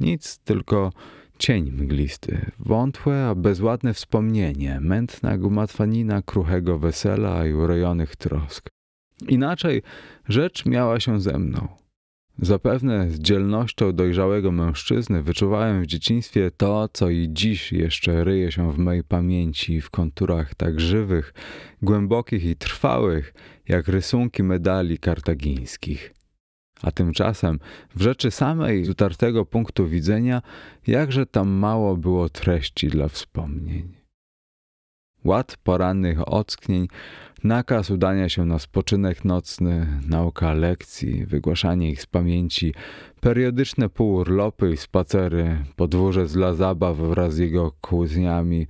Nic, 0.00 0.38
tylko 0.38 0.92
cień 1.38 1.70
mglisty, 1.72 2.50
wątłe, 2.58 3.26
a 3.26 3.34
bezładne 3.34 3.94
wspomnienie, 3.94 4.80
mętna 4.80 5.38
gumatwanina 5.38 6.22
kruchego 6.22 6.78
wesela 6.78 7.46
i 7.46 7.52
urojonych 7.52 8.16
trosk. 8.16 8.68
Inaczej 9.28 9.82
rzecz 10.28 10.66
miała 10.66 11.00
się 11.00 11.20
ze 11.20 11.38
mną. 11.38 11.68
Zapewne 12.42 13.10
z 13.10 13.18
dzielnością 13.18 13.92
dojrzałego 13.92 14.52
mężczyzny 14.52 15.22
wyczuwałem 15.22 15.82
w 15.82 15.86
dzieciństwie 15.86 16.50
to, 16.56 16.88
co 16.92 17.10
i 17.10 17.28
dziś 17.30 17.72
jeszcze 17.72 18.24
ryje 18.24 18.52
się 18.52 18.72
w 18.72 18.78
mej 18.78 19.04
pamięci 19.04 19.80
w 19.80 19.90
konturach 19.90 20.54
tak 20.54 20.80
żywych, 20.80 21.34
głębokich 21.82 22.44
i 22.44 22.56
trwałych, 22.56 23.34
jak 23.68 23.88
rysunki 23.88 24.42
medali 24.42 24.98
kartagińskich. 24.98 26.14
A 26.82 26.90
tymczasem 26.90 27.58
w 27.94 28.02
rzeczy 28.02 28.30
samej 28.30 28.84
z 28.84 28.88
utartego 28.88 29.44
punktu 29.44 29.88
widzenia, 29.88 30.42
jakże 30.86 31.26
tam 31.26 31.48
mało 31.48 31.96
było 31.96 32.28
treści 32.28 32.88
dla 32.88 33.08
wspomnień. 33.08 33.97
Ład 35.24 35.56
porannych 35.62 36.28
ocknień, 36.28 36.88
nakaz 37.44 37.90
udania 37.90 38.28
się 38.28 38.44
na 38.44 38.58
spoczynek 38.58 39.24
nocny, 39.24 39.86
nauka 40.08 40.52
lekcji, 40.52 41.26
wygłaszanie 41.26 41.90
ich 41.90 42.02
z 42.02 42.06
pamięci, 42.06 42.74
periodyczne 43.20 43.88
półurlopy 43.88 44.72
i 44.72 44.76
spacery, 44.76 45.64
podwórze 45.76 46.26
dla 46.26 46.54
zabaw 46.54 46.96
wraz 46.96 47.34
z 47.34 47.38
jego 47.38 47.72
kłótniami, 47.80 48.66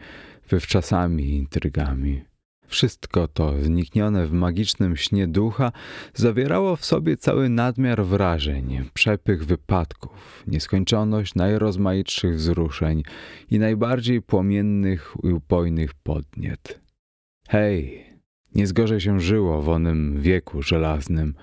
wywczasami 0.49 1.25
i 1.25 1.37
intrygami. 1.37 2.23
Wszystko 2.69 3.29
to, 3.29 3.55
zniknione 3.63 4.27
w 4.27 4.33
magicznym 4.33 4.97
śnie 4.97 5.29
ducha, 5.29 5.73
zawierało 6.15 6.77
w 6.77 6.85
sobie 6.85 7.17
cały 7.17 7.49
nadmiar 7.49 8.05
wrażeń, 8.05 8.91
przepych 8.95 9.45
wypadków, 9.47 10.45
nieskończoność 10.47 11.35
najrozmaitszych 11.35 12.37
wzruszeń 12.37 13.03
i 13.51 13.59
najbardziej 13.59 14.23
płomiennych 14.23 15.15
i 15.23 15.29
upojnych 15.29 15.95
podniet. 15.95 16.81
Hej, 17.49 18.05
nie 18.55 18.67
zgorzej 18.67 19.01
się 19.01 19.21
żyło 19.21 19.63
w 19.63 19.69
onym 19.69 20.21
wieku 20.21 20.63
żelaznym– 20.63 21.35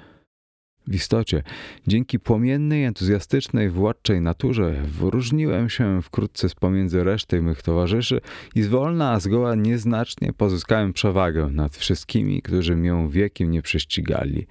w 0.87 0.95
istocie, 0.95 1.43
dzięki 1.87 2.19
płomiennej, 2.19 2.83
entuzjastycznej, 2.83 3.69
władczej 3.69 4.21
naturze 4.21 4.81
wyróżniłem 4.83 5.69
się 5.69 6.01
wkrótce 6.01 6.49
z 6.49 6.55
pomiędzy 6.55 7.03
reszty 7.03 7.41
mych 7.41 7.61
towarzyszy 7.61 8.21
i 8.55 8.61
zwolna, 8.61 9.11
a 9.11 9.19
zgoła 9.19 9.55
nieznacznie 9.55 10.33
pozyskałem 10.33 10.93
przewagę 10.93 11.49
nad 11.51 11.77
wszystkimi, 11.77 12.41
którzy 12.41 12.75
mię 12.75 13.07
wiekiem 13.11 13.51
nie 13.51 13.61
prześcigali. 13.61 14.47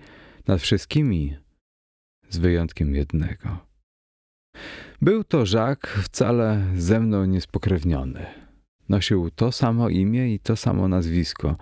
Nad 0.47 0.61
wszystkimi, 0.61 1.37
z 2.31 2.39
wyjątkiem 2.39 2.95
jednego. 2.95 3.59
Był 5.03 5.25
to 5.25 5.47
Żak 5.47 5.87
wcale 5.87 6.65
ze 6.77 7.01
mną 7.01 7.25
niespokrewniony. 7.25 8.27
Nosił 8.89 9.31
to 9.31 9.53
samo 9.53 9.89
imię 9.89 10.35
i 10.35 10.39
to 10.39 10.57
samo 10.57 10.89
nazwisko– 10.89 11.57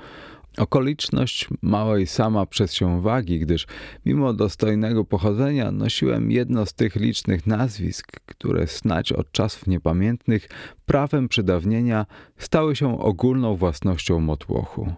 Okoliczność 0.58 1.48
małej 1.62 2.06
sama 2.06 2.46
przez 2.46 2.72
się 2.74 3.02
wagi, 3.02 3.40
gdyż 3.40 3.66
mimo 4.06 4.32
dostojnego 4.32 5.04
pochodzenia 5.04 5.72
nosiłem 5.72 6.30
jedno 6.30 6.66
z 6.66 6.74
tych 6.74 6.96
licznych 6.96 7.46
nazwisk, 7.46 8.20
które 8.26 8.66
snać 8.66 9.12
od 9.12 9.32
czasów 9.32 9.66
niepamiętnych 9.66 10.48
prawem 10.86 11.28
przydawnienia 11.28 12.06
stały 12.36 12.76
się 12.76 13.00
ogólną 13.00 13.56
własnością 13.56 14.20
motłochu. 14.20 14.92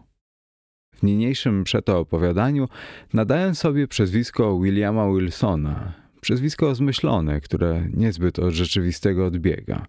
W 0.95 1.03
niniejszym 1.03 1.65
przeto 1.65 1.99
opowiadaniu 1.99 2.69
nadaję 3.13 3.55
sobie 3.55 3.89
przezwisko 3.89 4.61
Williama 4.61 5.13
Wilsona, 5.13 5.93
przezwisko 6.21 6.75
zmyślone, 6.75 7.41
które 7.41 7.89
niezbyt 7.95 8.39
od 8.39 8.55
rzeczywistego 8.55 9.27
odbiega. 9.27 9.87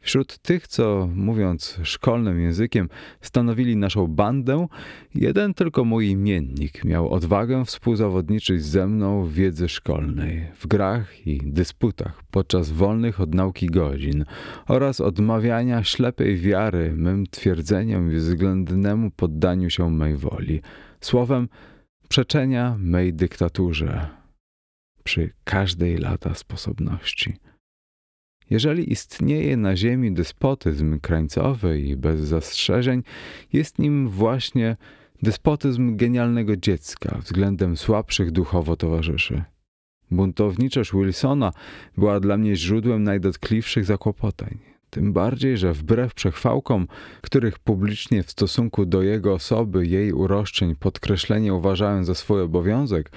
Wśród 0.00 0.38
tych, 0.38 0.68
co 0.68 1.08
mówiąc 1.14 1.80
szkolnym 1.82 2.40
językiem, 2.40 2.88
stanowili 3.20 3.76
naszą 3.76 4.06
bandę, 4.06 4.66
jeden 5.14 5.54
tylko 5.54 5.84
mój 5.84 6.08
imiennik 6.08 6.84
miał 6.84 7.12
odwagę 7.12 7.64
współzawodniczyć 7.64 8.64
ze 8.64 8.86
mną 8.86 9.22
w 9.22 9.32
wiedzy 9.32 9.68
szkolnej, 9.68 10.46
w 10.54 10.66
grach 10.66 11.26
i 11.26 11.40
dysputach 11.44 12.22
podczas 12.30 12.70
wolnych 12.70 13.20
od 13.20 13.34
nauki 13.34 13.66
godzin 13.66 14.24
oraz 14.68 15.00
odmawiania 15.00 15.84
ślepej 15.84 16.36
wiary 16.36 16.92
mym 16.92 17.26
twierdzeniom 17.26 18.12
i 18.12 18.16
względnemu 18.16 19.10
poddaniu 19.10 19.70
się 19.70 19.90
mej 19.90 20.16
woli. 20.16 20.60
Słowem, 21.00 21.48
przeczenia 22.08 22.76
mej 22.78 23.14
dyktaturze 23.14 24.08
przy 25.04 25.30
każdej 25.44 25.98
lata 25.98 26.34
sposobności. 26.34 27.36
Jeżeli 28.50 28.92
istnieje 28.92 29.56
na 29.56 29.76
Ziemi 29.76 30.12
despotyzm 30.12 31.00
krańcowy 31.00 31.80
i 31.80 31.96
bez 31.96 32.20
zastrzeżeń, 32.20 33.02
jest 33.52 33.78
nim 33.78 34.08
właśnie 34.08 34.76
despotyzm 35.22 35.96
genialnego 35.96 36.56
dziecka 36.56 37.18
względem 37.18 37.76
słabszych 37.76 38.30
duchowo 38.30 38.76
towarzyszy. 38.76 39.42
Buntowniczość 40.10 40.92
Wilsona 40.92 41.52
była 41.96 42.20
dla 42.20 42.36
mnie 42.36 42.56
źródłem 42.56 43.02
najdotkliwszych 43.02 43.84
zakłopotań. 43.84 44.75
Tym 44.90 45.12
bardziej, 45.12 45.56
że 45.58 45.72
wbrew 45.72 46.14
przechwałkom, 46.14 46.86
których 47.20 47.58
publicznie 47.58 48.22
w 48.22 48.30
stosunku 48.30 48.86
do 48.86 49.02
jego 49.02 49.34
osoby, 49.34 49.86
jej 49.86 50.12
uroszczeń 50.12 50.76
podkreślenie 50.76 51.54
uważałem 51.54 52.04
za 52.04 52.14
swój 52.14 52.40
obowiązek, 52.40 53.10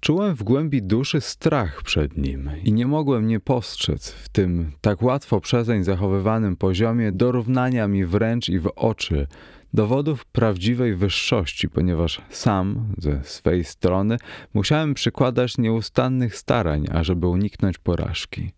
czułem 0.00 0.34
w 0.34 0.42
głębi 0.42 0.82
duszy 0.82 1.20
strach 1.20 1.82
przed 1.82 2.16
nim 2.16 2.50
i 2.64 2.72
nie 2.72 2.86
mogłem 2.86 3.26
nie 3.26 3.40
postrzec 3.40 4.10
w 4.10 4.28
tym 4.28 4.72
tak 4.80 5.02
łatwo 5.02 5.40
przezeń 5.40 5.84
zachowywanym 5.84 6.56
poziomie 6.56 7.12
dorównania 7.12 7.88
mi 7.88 8.04
wręcz 8.04 8.48
i 8.48 8.58
w 8.58 8.70
oczy 8.76 9.26
dowodów 9.74 10.24
prawdziwej 10.24 10.94
wyższości, 10.94 11.68
ponieważ 11.68 12.20
sam 12.30 12.94
ze 12.98 13.24
swej 13.24 13.64
strony 13.64 14.16
musiałem 14.54 14.94
przykładać 14.94 15.58
nieustannych 15.58 16.36
starań, 16.36 16.86
ażeby 16.92 17.26
uniknąć 17.28 17.78
porażki. 17.78 18.52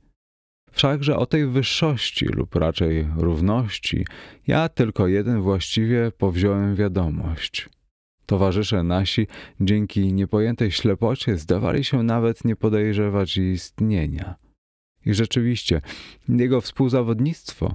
Wszakże 0.77 1.17
o 1.17 1.27
tej 1.27 1.47
wyższości 1.47 2.27
lub 2.27 2.55
raczej 2.55 3.09
równości 3.17 4.07
ja 4.47 4.69
tylko 4.69 5.09
jeden 5.09 5.43
właściwie 5.43 6.12
powziąłem 6.19 6.75
wiadomość. 6.75 7.69
Towarzysze 8.27 8.83
nasi 8.83 9.27
dzięki 9.61 10.12
niepojętej 10.12 10.73
ślepocie 10.73 11.39
zdawali 11.39 11.85
się 11.85 12.03
nawet 12.03 12.45
nie 12.45 12.57
podejrzewać 12.57 13.37
istnienia. 13.37 14.35
I 15.07 15.15
rzeczywiście, 15.15 15.81
jego 16.29 16.61
współzawodnictwo, 16.61 17.75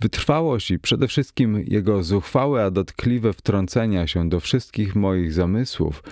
wytrwałość 0.00 0.70
i 0.70 0.78
przede 0.78 1.08
wszystkim 1.08 1.64
jego 1.66 2.02
zuchwałe, 2.02 2.64
a 2.64 2.70
dotkliwe 2.70 3.32
wtrącenia 3.32 4.06
się 4.06 4.28
do 4.28 4.40
wszystkich 4.40 4.94
moich 4.94 5.32
zamysłów 5.32 6.02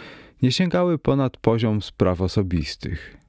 nie 0.42 0.52
sięgały 0.52 0.98
ponad 0.98 1.36
poziom 1.36 1.82
spraw 1.82 2.20
osobistych. 2.20 3.23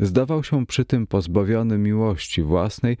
Zdawał 0.00 0.44
się 0.44 0.66
przy 0.66 0.84
tym 0.84 1.06
pozbawiony 1.06 1.78
miłości 1.78 2.42
własnej, 2.42 2.96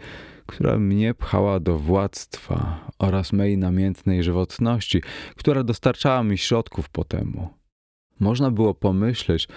która 0.46 0.78
mnie 0.78 1.14
pchała 1.14 1.60
do 1.60 1.78
władztwa 1.78 2.90
oraz 2.98 3.32
mej 3.32 3.58
namiętnej 3.58 4.22
żywotności, 4.22 5.02
która 5.36 5.62
dostarczała 5.62 6.22
mi 6.22 6.38
środków 6.38 6.88
po 6.88 7.04
temu. 7.04 7.48
Można 8.20 8.50
było 8.50 8.74
pomyśleć, 8.74 9.48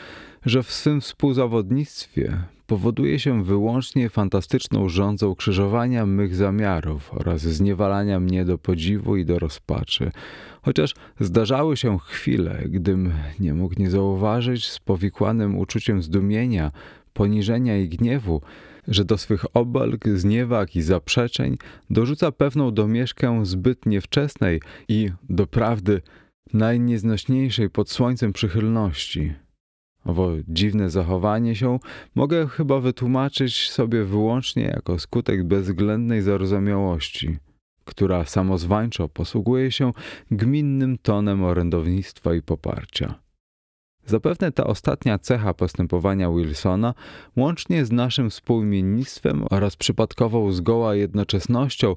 że 0.45 0.63
w 0.63 0.71
swym 0.71 1.01
współzawodnictwie 1.01 2.43
powoduje 2.67 3.19
się 3.19 3.43
wyłącznie 3.43 4.09
fantastyczną 4.09 4.89
rządzą 4.89 5.35
krzyżowania 5.35 6.05
mych 6.05 6.35
zamiarów 6.35 7.13
oraz 7.13 7.41
zniewalania 7.41 8.19
mnie 8.19 8.45
do 8.45 8.57
podziwu 8.57 9.17
i 9.17 9.25
do 9.25 9.39
rozpaczy. 9.39 10.11
Chociaż 10.61 10.93
zdarzały 11.19 11.77
się 11.77 11.99
chwile, 11.99 12.63
gdym 12.65 13.13
nie 13.39 13.53
mógł 13.53 13.75
nie 13.79 13.89
zauważyć 13.89 14.67
z 14.67 14.79
powikłanym 14.79 15.57
uczuciem 15.57 16.01
zdumienia 16.01 16.71
poniżenia 17.13 17.77
i 17.77 17.89
gniewu, 17.89 18.41
że 18.87 19.05
do 19.05 19.17
swych 19.17 19.45
obalg, 19.53 20.07
zniewag 20.07 20.75
i 20.75 20.81
zaprzeczeń 20.81 21.57
dorzuca 21.89 22.31
pewną 22.31 22.73
domieszkę 22.73 23.45
zbyt 23.45 23.85
niewczesnej 23.85 24.61
i, 24.87 25.09
doprawdy, 25.29 26.01
najnieznośniejszej 26.53 27.69
pod 27.69 27.89
słońcem 27.89 28.33
przychylności. 28.33 29.33
Owo 30.05 30.31
dziwne 30.47 30.89
zachowanie 30.89 31.55
się 31.55 31.79
mogę 32.15 32.47
chyba 32.47 32.79
wytłumaczyć 32.79 33.71
sobie 33.71 34.03
wyłącznie 34.03 34.63
jako 34.63 34.99
skutek 34.99 35.43
bezwzględnej 35.43 36.21
zarozumiałości, 36.21 37.37
która 37.85 38.25
samozwańczo 38.25 39.09
posługuje 39.09 39.71
się 39.71 39.91
gminnym 40.31 40.97
tonem 40.97 41.43
orędownictwa 41.43 42.35
i 42.35 42.41
poparcia. 42.41 43.30
Zapewne 44.11 44.51
ta 44.51 44.63
ostatnia 44.63 45.19
cecha 45.19 45.53
postępowania 45.53 46.31
Wilsona, 46.31 46.93
łącznie 47.35 47.85
z 47.85 47.91
naszym 47.91 48.29
współimiennictwem 48.29 49.45
oraz 49.49 49.75
przypadkową 49.75 50.51
zgoła 50.51 50.95
jednoczesnością 50.95 51.95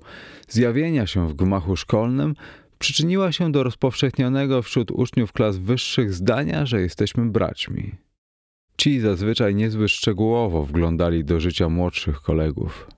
zjawienia 0.49 1.07
się 1.07 1.29
w 1.29 1.35
gmachu 1.35 1.77
szkolnym, 1.77 2.35
przyczyniła 2.79 3.33
się 3.33 3.53
do 3.53 3.63
rozpowszechnionego 3.63 4.63
wśród 4.63 4.91
uczniów 4.91 5.33
klas 5.33 5.57
wyższych 5.57 6.13
zdania, 6.13 6.67
że 6.67 6.81
jesteśmy 6.81 7.31
braćmi. 7.31 7.95
Ci 8.77 9.01
zazwyczaj 9.01 9.55
niezbyt 9.55 9.91
szczegółowo 9.91 10.63
wglądali 10.63 11.25
do 11.25 11.41
życia 11.41 11.69
młodszych 11.69 12.21
kolegów. 12.21 12.89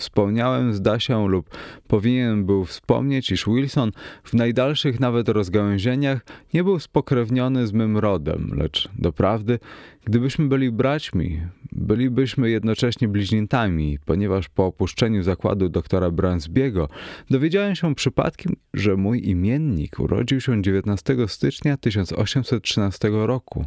Wspomniałem 0.00 0.74
z 0.74 0.80
Dasią 0.80 1.26
lub 1.26 1.50
powinien 1.88 2.46
był 2.46 2.64
wspomnieć, 2.64 3.30
iż 3.30 3.46
Wilson 3.46 3.92
w 4.24 4.34
najdalszych 4.34 5.00
nawet 5.00 5.28
rozgałęzieniach 5.28 6.24
nie 6.54 6.64
był 6.64 6.78
spokrewniony 6.78 7.66
z 7.66 7.72
mym 7.72 7.98
rodem, 7.98 8.50
lecz 8.56 8.88
doprawdy, 8.98 9.58
gdybyśmy 10.04 10.48
byli 10.48 10.70
braćmi, 10.70 11.40
bylibyśmy 11.72 12.50
jednocześnie 12.50 13.08
bliźniętami, 13.08 13.98
ponieważ 14.04 14.48
po 14.48 14.66
opuszczeniu 14.66 15.22
zakładu 15.22 15.68
doktora 15.68 16.10
Bransbiego 16.10 16.88
dowiedziałem 17.30 17.74
się 17.74 17.94
przypadkiem, 17.94 18.56
że 18.74 18.96
mój 18.96 19.28
imiennik 19.28 19.98
urodził 19.98 20.40
się 20.40 20.62
19 20.62 21.16
stycznia 21.28 21.76
1813 21.76 23.08
roku 23.12 23.66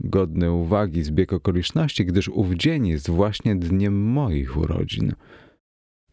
godny 0.00 0.52
uwagi 0.52 1.02
zbieg 1.02 1.32
okoliczności, 1.32 2.06
gdyż 2.06 2.28
ów 2.28 2.54
dzień 2.54 2.86
jest 2.86 3.10
właśnie 3.10 3.56
dniem 3.56 4.02
moich 4.02 4.56
urodzin. 4.56 5.12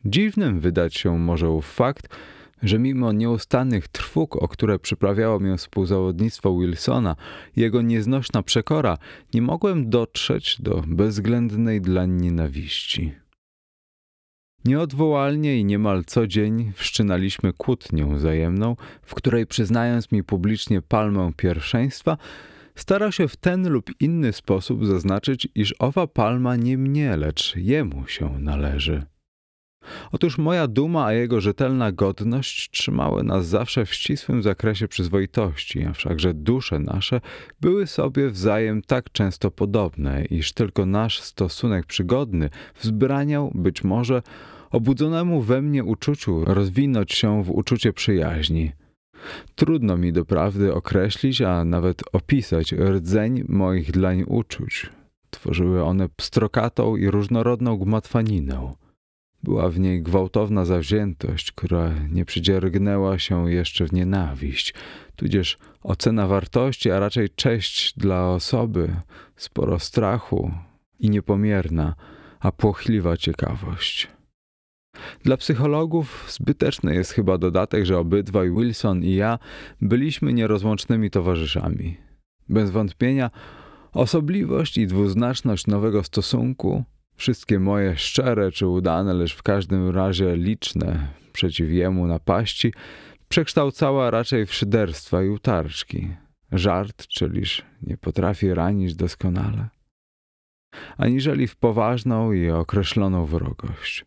Dziwnym 0.05 0.59
wydać 0.59 0.95
się 0.95 1.19
może 1.19 1.49
ów 1.49 1.65
fakt, 1.65 2.15
że 2.63 2.79
mimo 2.79 3.11
nieustannych 3.11 3.87
trwóg, 3.87 4.35
o 4.35 4.47
które 4.47 4.79
przyprawiało 4.79 5.39
mnie 5.39 5.57
współzawodnictwo 5.57 6.59
Wilsona, 6.59 7.15
jego 7.55 7.81
nieznośna 7.81 8.43
przekora, 8.43 8.97
nie 9.33 9.41
mogłem 9.41 9.89
dotrzeć 9.89 10.61
do 10.61 10.83
bezwzględnej 10.87 11.81
dlań 11.81 12.11
nienawiści. 12.11 13.11
Nieodwołalnie 14.65 15.59
i 15.59 15.65
niemal 15.65 16.03
co 16.05 16.27
dzień 16.27 16.71
wszczynaliśmy 16.75 17.53
kłótnię 17.53 18.05
wzajemną, 18.05 18.75
w 19.01 19.15
której 19.15 19.47
przyznając 19.47 20.11
mi 20.11 20.23
publicznie 20.23 20.81
palmę 20.81 21.31
pierwszeństwa, 21.37 22.17
starał 22.79 23.11
się 23.11 23.27
w 23.27 23.35
ten 23.35 23.69
lub 23.69 24.01
inny 24.01 24.33
sposób 24.33 24.85
zaznaczyć, 24.85 25.47
iż 25.55 25.75
owa 25.79 26.07
palma 26.07 26.55
nie 26.55 26.77
mnie, 26.77 27.17
lecz 27.17 27.55
jemu 27.55 28.07
się 28.07 28.39
należy. 28.39 29.03
Otóż 30.11 30.37
moja 30.37 30.67
duma, 30.67 31.05
a 31.05 31.13
jego 31.13 31.41
rzetelna 31.41 31.91
godność 31.91 32.69
trzymały 32.71 33.23
nas 33.23 33.47
zawsze 33.47 33.85
w 33.85 33.93
ścisłym 33.93 34.43
zakresie 34.43 34.87
przyzwoitości, 34.87 35.83
a 35.83 35.93
wszakże 35.93 36.33
dusze 36.33 36.79
nasze 36.79 37.21
były 37.61 37.87
sobie 37.87 38.29
wzajem 38.29 38.81
tak 38.81 39.11
często 39.11 39.51
podobne, 39.51 40.25
iż 40.25 40.53
tylko 40.53 40.85
nasz 40.85 41.21
stosunek 41.21 41.85
przygodny 41.85 42.49
wzbraniał 42.81 43.51
być 43.55 43.83
może 43.83 44.21
obudzonemu 44.71 45.41
we 45.41 45.61
mnie 45.61 45.83
uczuciu 45.83 46.45
rozwinąć 46.45 47.13
się 47.13 47.43
w 47.43 47.51
uczucie 47.51 47.93
przyjaźni. 47.93 48.71
Trudno 49.55 49.97
mi 49.97 50.13
doprawdy 50.13 50.73
określić, 50.73 51.41
a 51.41 51.65
nawet 51.65 52.03
opisać 52.13 52.71
rdzeń 52.71 53.43
moich 53.47 53.91
dlań 53.91 54.23
uczuć. 54.27 54.89
Tworzyły 55.29 55.84
one 55.84 56.10
pstrokatą 56.10 56.95
i 56.95 57.08
różnorodną 57.08 57.77
gmatwaninę. 57.77 58.73
Była 59.43 59.69
w 59.69 59.79
niej 59.79 60.01
gwałtowna 60.01 60.65
zawziętość, 60.65 61.51
która 61.51 61.93
nie 62.12 62.25
przydziergnęła 62.25 63.19
się 63.19 63.51
jeszcze 63.51 63.86
w 63.86 63.93
nienawiść, 63.93 64.73
tudzież 65.15 65.58
ocena 65.84 66.27
wartości, 66.27 66.91
a 66.91 66.99
raczej 66.99 67.29
cześć 67.29 67.93
dla 67.97 68.29
osoby, 68.29 68.95
sporo 69.36 69.79
strachu 69.79 70.51
i 70.99 71.10
niepomierna, 71.10 71.95
a 72.39 72.51
płochliwa 72.51 73.17
ciekawość. 73.17 74.18
Dla 75.23 75.38
psychologów 75.38 76.25
zbyteczny 76.29 76.95
jest 76.95 77.12
chyba 77.12 77.38
dodatek, 77.38 77.85
że 77.85 77.97
obydwaj 77.97 78.51
Wilson 78.51 79.03
i 79.03 79.15
ja 79.15 79.39
byliśmy 79.81 80.33
nierozłącznymi 80.33 81.09
towarzyszami. 81.09 81.97
Bez 82.49 82.71
wątpienia 82.71 83.31
osobliwość 83.93 84.77
i 84.77 84.88
dwuznaczność 84.88 85.67
nowego 85.67 86.03
stosunku 86.03 86.83
Wszystkie 87.19 87.59
moje 87.59 87.97
szczere 87.97 88.51
czy 88.51 88.67
udane, 88.67 89.13
lecz 89.13 89.35
w 89.35 89.43
każdym 89.43 89.89
razie 89.89 90.35
liczne 90.35 91.07
przeciw 91.33 91.69
jemu 91.69 92.07
napaści, 92.07 92.73
przekształcała 93.29 94.12
raczej 94.12 94.45
w 94.45 94.53
szyderstwa 94.53 95.23
i 95.23 95.29
utarczki. 95.29 96.09
Żart, 96.51 97.07
czyliż 97.07 97.65
nie 97.81 97.97
potrafi 97.97 98.53
ranić 98.53 98.95
doskonale? 98.95 99.69
Aniżeli 100.97 101.47
w 101.47 101.55
poważną 101.55 102.31
i 102.31 102.49
określoną 102.49 103.25
wrogość. 103.25 104.05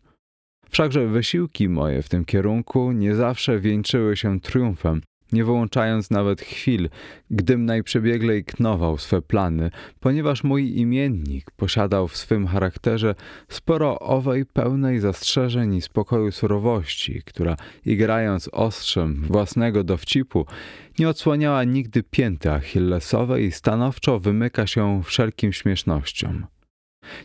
Wszakże 0.73 1.07
wysiłki 1.07 1.69
moje 1.69 2.01
w 2.01 2.09
tym 2.09 2.25
kierunku 2.25 2.91
nie 2.91 3.15
zawsze 3.15 3.59
wieńczyły 3.59 4.17
się 4.17 4.39
triumfem, 4.39 5.01
nie 5.31 5.43
wyłączając 5.43 6.11
nawet 6.11 6.41
chwil, 6.41 6.89
gdym 7.31 7.65
najprzebieglej 7.65 8.43
knował 8.45 8.97
swe 8.97 9.21
plany, 9.21 9.71
ponieważ 9.99 10.43
mój 10.43 10.77
imiennik 10.77 11.51
posiadał 11.51 12.07
w 12.07 12.17
swym 12.17 12.47
charakterze 12.47 13.15
sporo 13.49 13.99
owej 13.99 14.45
pełnej 14.45 14.99
zastrzeżeń 14.99 15.75
i 15.75 15.81
spokoju 15.81 16.31
surowości, 16.31 17.21
która, 17.25 17.55
igrając 17.85 18.49
ostrzem 18.51 19.21
własnego 19.27 19.83
dowcipu, 19.83 20.45
nie 20.99 21.09
odsłaniała 21.09 21.63
nigdy 21.63 22.03
pięty 22.03 22.51
achillesowej 22.51 23.45
i 23.45 23.51
stanowczo 23.51 24.19
wymyka 24.19 24.67
się 24.67 25.01
wszelkim 25.03 25.53
śmiesznościom. 25.53 26.45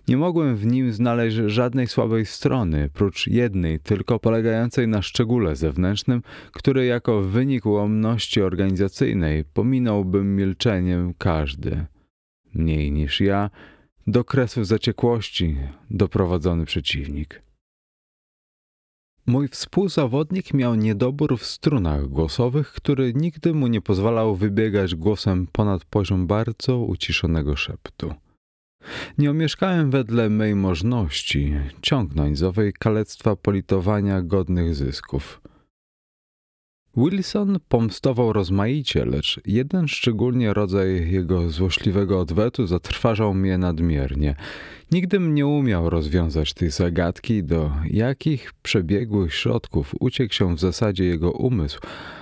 Nie 0.08 0.16
mogłem 0.16 0.56
w 0.56 0.66
nim 0.66 0.92
znaleźć 0.92 1.36
żadnej 1.36 1.86
słabej 1.86 2.26
strony, 2.26 2.90
prócz 2.94 3.26
jednej, 3.26 3.80
tylko 3.80 4.18
polegającej 4.18 4.88
na 4.88 5.02
szczególe 5.02 5.56
zewnętrznym, 5.56 6.22
który 6.52 6.86
jako 6.86 7.20
wynik 7.20 7.66
ułomności 7.66 8.42
organizacyjnej 8.42 9.44
pominąłbym 9.44 10.36
milczeniem 10.36 11.14
każdy. 11.18 11.86
Mniej 12.54 12.92
niż 12.92 13.20
ja, 13.20 13.50
do 14.06 14.24
kresów 14.24 14.66
zaciekłości 14.66 15.56
doprowadzony 15.90 16.64
przeciwnik. 16.64 17.42
Mój 19.26 19.48
współzawodnik 19.48 20.54
miał 20.54 20.74
niedobór 20.74 21.38
w 21.38 21.46
strunach 21.46 22.08
głosowych, 22.08 22.72
który 22.72 23.14
nigdy 23.14 23.54
mu 23.54 23.66
nie 23.66 23.80
pozwalał 23.80 24.36
wybiegać 24.36 24.94
głosem 24.94 25.46
ponad 25.52 25.84
poziom 25.84 26.26
bardzo 26.26 26.78
uciszonego 26.78 27.56
szeptu. 27.56 28.14
Nie 29.18 29.30
omieszkałem 29.30 29.90
wedle 29.90 30.30
mej 30.30 30.54
możności 30.54 31.54
ciągnąć 31.82 32.38
z 32.38 32.42
owej 32.42 32.72
kalectwa 32.72 33.36
politowania 33.36 34.22
godnych 34.22 34.74
zysków. 34.74 35.40
Wilson 36.96 37.58
pomstował 37.68 38.32
rozmaicie, 38.32 39.04
lecz 39.04 39.40
jeden 39.46 39.88
szczególnie 39.88 40.54
rodzaj 40.54 41.10
jego 41.10 41.50
złośliwego 41.50 42.20
odwetu 42.20 42.66
zatrważał 42.66 43.34
mnie 43.34 43.58
nadmiernie. 43.58 44.34
Nigdym 44.92 45.34
nie 45.34 45.46
umiał 45.46 45.90
rozwiązać 45.90 46.54
tej 46.54 46.70
zagadki, 46.70 47.44
do 47.44 47.72
jakich 47.84 48.52
przebiegłych 48.62 49.34
środków 49.34 49.94
uciekł 50.00 50.34
się 50.34 50.54
w 50.56 50.60
zasadzie 50.60 51.04
jego 51.04 51.32
umysł, 51.32 51.80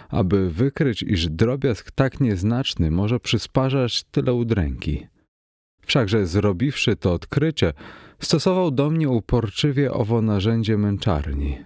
aby 0.09 0.51
wykryć, 0.51 1.03
iż 1.03 1.29
drobiazg 1.29 1.91
tak 1.91 2.21
nieznaczny 2.21 2.91
może 2.91 3.21
przysparzać 3.21 4.05
tyle 4.05 4.33
udręki. 4.35 5.07
Wszakże 5.87 6.27
zrobiwszy 6.27 6.97
to 6.97 7.13
odkrycie, 7.13 7.73
stosował 8.21 8.71
do 8.71 8.91
mnie 8.91 9.09
uporczywie 9.09 9.93
owo 9.93 10.23
narzędzie 10.23 10.79
męczarni. 10.79 11.59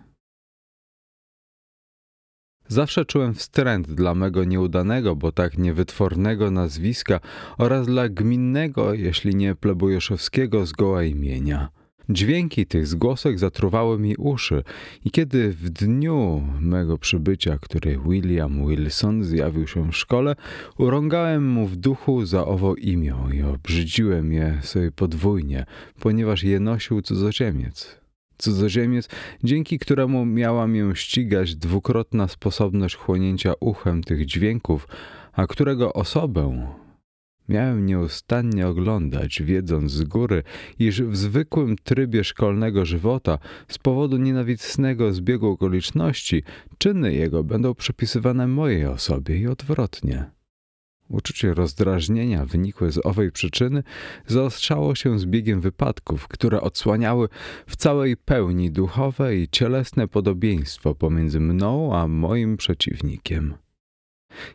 Zawsze 2.69 3.05
czułem 3.05 3.35
wstręt 3.35 3.91
dla 3.91 4.15
mego 4.15 4.45
nieudanego, 4.45 5.17
bo 5.17 5.33
tak 5.33 5.59
niewytwornego 5.59 6.51
nazwiska 6.51 7.21
oraz 7.59 7.87
dla 7.87 8.09
gminnego, 8.09 8.95
jeśli 8.95 9.35
nie 9.35 9.55
plebujeszowskiego 9.55 10.67
zgoła 10.67 11.03
imienia– 11.03 11.69
Dźwięki 12.09 12.67
tych 12.67 12.87
zgłosek 12.87 13.39
zatruwały 13.39 13.99
mi 13.99 14.17
uszy 14.17 14.63
i 15.05 15.11
kiedy 15.11 15.53
w 15.53 15.71
dniu 15.71 16.43
mego 16.61 16.99
przybycia, 16.99 17.59
który 17.59 17.99
William 18.09 18.69
Wilson 18.69 19.25
zjawił 19.25 19.67
się 19.67 19.91
w 19.91 19.97
szkole, 19.97 20.37
urągałem 20.79 21.49
mu 21.49 21.67
w 21.67 21.77
duchu 21.77 22.27
za 22.27 22.47
owo 22.47 22.75
imię 22.75 23.17
i 23.35 23.43
obrzydziłem 23.43 24.33
je 24.33 24.59
sobie 24.63 24.93
podwójnie, 24.93 25.67
ponieważ 26.01 26.43
je 26.43 26.61
nosił 26.61 27.03
cudzoziemiec. 27.03 28.01
Cudzoziemiec, 28.39 29.09
dzięki 29.45 29.79
któremu 29.79 30.27
miała 30.27 30.67
mię 30.67 30.91
ścigać 30.95 31.57
dwukrotna 31.57 32.29
sposobność 32.29 32.97
chłonięcia 32.97 33.53
uchem 33.61 34.03
tych 34.05 34.27
dźwięków, 34.27 34.89
a 35.33 35.47
którego 35.47 35.93
osobę 35.93 36.73
Miałem 37.51 37.87
nieustannie 37.87 38.69
oglądać, 38.69 39.43
wiedząc 39.43 39.93
z 39.93 40.05
góry, 40.05 40.43
iż 40.79 41.03
w 41.03 41.17
zwykłym 41.17 41.77
trybie 41.77 42.25
szkolnego 42.25 42.85
żywota 42.85 43.39
z 43.69 43.79
powodu 43.79 44.17
nienawistnego 44.17 45.13
zbiegu 45.13 45.49
okoliczności 45.51 46.43
czyny 46.79 47.15
jego 47.15 47.45
będą 47.45 47.75
przypisywane 47.75 48.47
mojej 48.47 48.87
osobie 48.87 49.39
i 49.39 49.47
odwrotnie. 49.47 50.31
Uczucie 51.09 51.55
rozdrażnienia 51.55 52.47
wynikłe 52.47 52.93
z 52.93 53.07
owej 53.07 53.33
przyczyny 53.33 53.83
zaostrzało 54.27 54.95
się 54.95 55.19
z 55.19 55.27
biegiem 55.27 55.61
wypadków, 55.61 56.29
które 56.29 56.61
odsłaniały 56.61 57.29
w 57.67 57.77
całej 57.77 58.17
pełni 58.17 58.71
duchowe 58.71 59.37
i 59.37 59.49
cielesne 59.49 60.09
podobieństwo 60.09 60.95
pomiędzy 60.95 61.41
mną 61.41 61.97
a 61.97 62.09
moim 62.09 62.57
przeciwnikiem. 62.57 63.55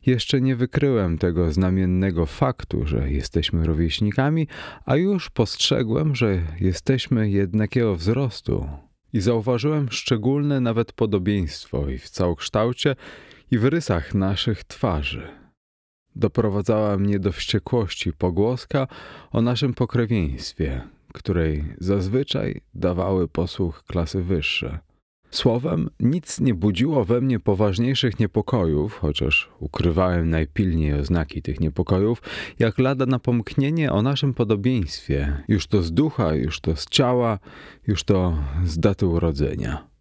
Jeszcze 0.05 0.41
nie 0.41 0.55
wykryłem 0.55 1.17
tego 1.17 1.51
znamiennego 1.51 2.25
faktu, 2.25 2.87
że 2.87 3.11
jesteśmy 3.11 3.65
rówieśnikami, 3.65 4.47
a 4.85 4.95
już 4.95 5.29
postrzegłem, 5.29 6.15
że 6.15 6.41
jesteśmy 6.59 7.29
jednakiego 7.29 7.95
wzrostu. 7.95 8.69
I 9.13 9.21
zauważyłem 9.21 9.91
szczególne 9.91 10.59
nawet 10.59 10.93
podobieństwo 10.93 11.89
i 11.89 11.97
w 11.97 12.09
całokształcie, 12.09 12.95
i 13.51 13.57
w 13.57 13.65
rysach 13.65 14.13
naszych 14.13 14.63
twarzy. 14.63 15.27
Doprowadzała 16.15 16.97
mnie 16.97 17.19
do 17.19 17.31
wściekłości 17.31 18.13
pogłoska 18.13 18.87
o 19.31 19.41
naszym 19.41 19.73
pokrewieństwie, 19.73 20.81
której 21.13 21.63
zazwyczaj 21.79 22.61
dawały 22.73 23.27
posłuch 23.27 23.83
klasy 23.83 24.21
wyższe. 24.21 24.79
Słowem, 25.31 25.89
nic 25.99 26.39
nie 26.39 26.53
budziło 26.53 27.05
we 27.05 27.21
mnie 27.21 27.39
poważniejszych 27.39 28.19
niepokojów, 28.19 28.97
chociaż 28.99 29.49
ukrywałem 29.59 30.29
najpilniej 30.29 30.93
oznaki 30.93 31.41
tych 31.41 31.59
niepokojów, 31.59 32.21
jak 32.59 32.79
lada 32.79 33.05
napomknienie 33.05 33.91
o 33.91 34.01
naszym 34.01 34.33
podobieństwie, 34.33 35.43
już 35.47 35.67
to 35.67 35.81
z 35.81 35.91
ducha, 35.91 36.35
już 36.35 36.61
to 36.61 36.75
z 36.75 36.85
ciała, 36.85 37.39
już 37.87 38.03
to 38.03 38.37
z 38.65 38.79
daty 38.79 39.05
urodzenia. 39.05 39.94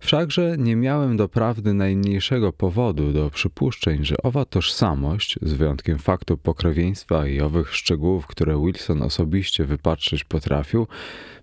Wszakże 0.00 0.56
nie 0.58 0.76
miałem 0.76 1.16
doprawdy 1.16 1.74
najmniejszego 1.74 2.52
powodu 2.52 3.12
do 3.12 3.30
przypuszczeń, 3.30 4.04
że 4.04 4.16
owa 4.22 4.44
tożsamość, 4.44 5.38
z 5.42 5.52
wyjątkiem 5.52 5.98
faktu 5.98 6.36
pokrewieństwa 6.36 7.26
i 7.26 7.40
owych 7.40 7.74
szczegółów, 7.74 8.26
które 8.26 8.62
Wilson 8.64 9.02
osobiście 9.02 9.64
wypatrzyć 9.64 10.24
potrafił, 10.24 10.86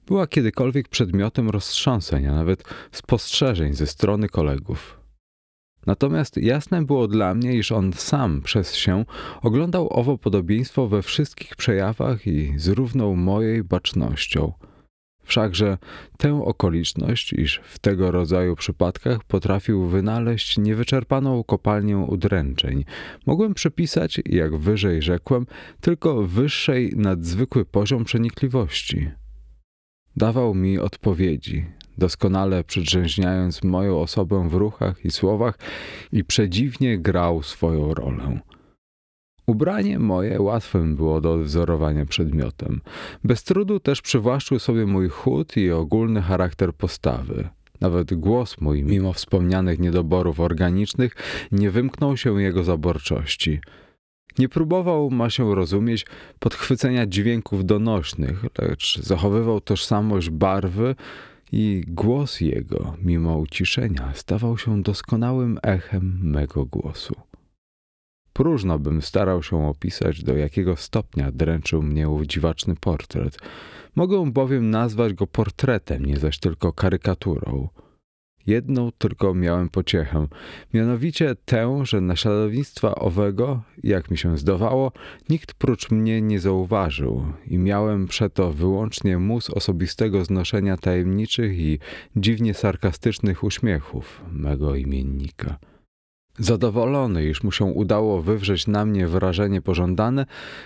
była 0.07 0.27
kiedykolwiek 0.27 0.87
przedmiotem 0.87 1.49
roztrząseń, 1.49 2.27
a 2.27 2.33
nawet 2.33 2.63
spostrzeżeń 2.91 3.73
ze 3.73 3.87
strony 3.87 4.29
kolegów. 4.29 4.99
Natomiast 5.85 6.37
jasne 6.37 6.85
było 6.85 7.07
dla 7.07 7.35
mnie, 7.35 7.53
iż 7.53 7.71
on 7.71 7.93
sam 7.93 8.41
przez 8.41 8.75
się 8.75 9.05
oglądał 9.41 9.99
owo 9.99 10.17
podobieństwo 10.17 10.87
we 10.87 11.01
wszystkich 11.01 11.55
przejawach 11.55 12.27
i 12.27 12.53
zrównał 12.57 13.15
mojej 13.15 13.63
bacznością– 13.63 14.51
Wszakże 15.23 15.77
tę 16.17 16.43
okoliczność, 16.45 17.33
iż 17.33 17.61
w 17.63 17.79
tego 17.79 18.11
rodzaju 18.11 18.55
przypadkach 18.55 19.23
potrafił 19.23 19.85
wynaleźć 19.85 20.57
niewyczerpaną 20.57 21.43
kopalnię 21.43 21.97
udręczeń, 21.97 22.85
mogłem 23.25 23.53
przypisać, 23.53 24.21
jak 24.25 24.57
wyżej 24.57 25.01
rzekłem, 25.01 25.45
tylko 25.81 26.23
wyższej 26.23 26.93
nadzwykły 26.95 27.65
poziom 27.65 28.03
przenikliwości. 28.03 29.11
Dawał 30.15 30.55
mi 30.55 30.79
odpowiedzi, 30.79 31.65
doskonale 31.97 32.63
przedrzęźniając 32.63 33.63
moją 33.63 34.01
osobę 34.01 34.49
w 34.49 34.53
ruchach 34.53 35.05
i 35.05 35.11
słowach 35.11 35.59
i 36.11 36.23
przedziwnie 36.23 36.97
grał 36.97 37.43
swoją 37.43 37.93
rolę. 37.93 38.39
Ubranie 39.45 39.99
moje 39.99 40.41
łatwym 40.41 40.95
było 40.95 41.21
do 41.21 41.33
odwzorowania 41.33 42.05
przedmiotem. 42.05 42.81
Bez 43.23 43.43
trudu 43.43 43.79
też 43.79 44.01
przywłaszczył 44.01 44.59
sobie 44.59 44.85
mój 44.85 45.09
chód 45.09 45.57
i 45.57 45.71
ogólny 45.71 46.21
charakter 46.21 46.73
postawy. 46.73 47.49
Nawet 47.81 48.13
głos 48.13 48.61
mój, 48.61 48.83
mimo 48.83 49.13
wspomnianych 49.13 49.79
niedoborów 49.79 50.39
organicznych, 50.39 51.15
nie 51.51 51.71
wymknął 51.71 52.17
się 52.17 52.41
jego 52.41 52.63
zaborczości. 52.63 53.59
Nie 54.39 54.49
próbował, 54.49 55.09
ma 55.09 55.29
się 55.29 55.55
rozumieć, 55.55 56.05
podchwycenia 56.39 57.07
dźwięków 57.07 57.65
donośnych, 57.65 58.45
lecz 58.57 58.99
zachowywał 58.99 59.61
tożsamość 59.61 60.29
barwy 60.29 60.95
i 61.51 61.83
głos 61.87 62.41
jego, 62.41 62.95
mimo 63.01 63.37
uciszenia, 63.37 64.11
stawał 64.13 64.57
się 64.57 64.81
doskonałym 64.81 65.59
echem 65.63 66.19
mego 66.21 66.65
głosu. 66.65 67.15
Próżno 68.33 68.79
bym 68.79 69.01
starał 69.01 69.43
się 69.43 69.67
opisać, 69.67 70.23
do 70.23 70.37
jakiego 70.37 70.75
stopnia 70.75 71.31
dręczył 71.31 71.81
mnie 71.81 72.09
ów 72.09 72.23
dziwaczny 72.23 72.75
portret. 72.75 73.37
Mogę 73.95 74.31
bowiem 74.31 74.69
nazwać 74.69 75.13
go 75.13 75.27
portretem, 75.27 76.05
nie 76.05 76.17
zaś 76.17 76.39
tylko 76.39 76.73
karykaturą. 76.73 77.67
Jedną 78.47 78.91
tylko 78.91 79.33
miałem 79.33 79.69
pociechę, 79.69 80.27
mianowicie 80.73 81.35
tę, 81.45 81.81
że 81.83 82.01
naśladownictwa 82.01 82.95
owego, 82.95 83.61
jak 83.83 84.11
mi 84.11 84.17
się 84.17 84.37
zdawało, 84.37 84.91
nikt 85.29 85.53
prócz 85.53 85.91
mnie 85.91 86.21
nie 86.21 86.39
zauważył 86.39 87.25
i 87.47 87.57
miałem 87.57 88.07
przeto 88.07 88.53
wyłącznie 88.53 89.17
mus 89.17 89.49
osobistego 89.49 90.25
znoszenia 90.25 90.77
tajemniczych 90.77 91.59
i 91.59 91.79
dziwnie 92.15 92.53
sarkastycznych 92.53 93.43
uśmiechów 93.43 94.21
mego 94.31 94.75
imiennika. 94.75 95.57
Zadowolony, 96.39 97.25
iż 97.25 97.43
mu 97.43 97.51
się 97.51 97.65
udało 97.65 98.21
wywrzeć 98.21 98.67
na 98.67 98.85
mnie 98.85 99.07
wrażenie 99.07 99.61
pożądane, 99.61 100.25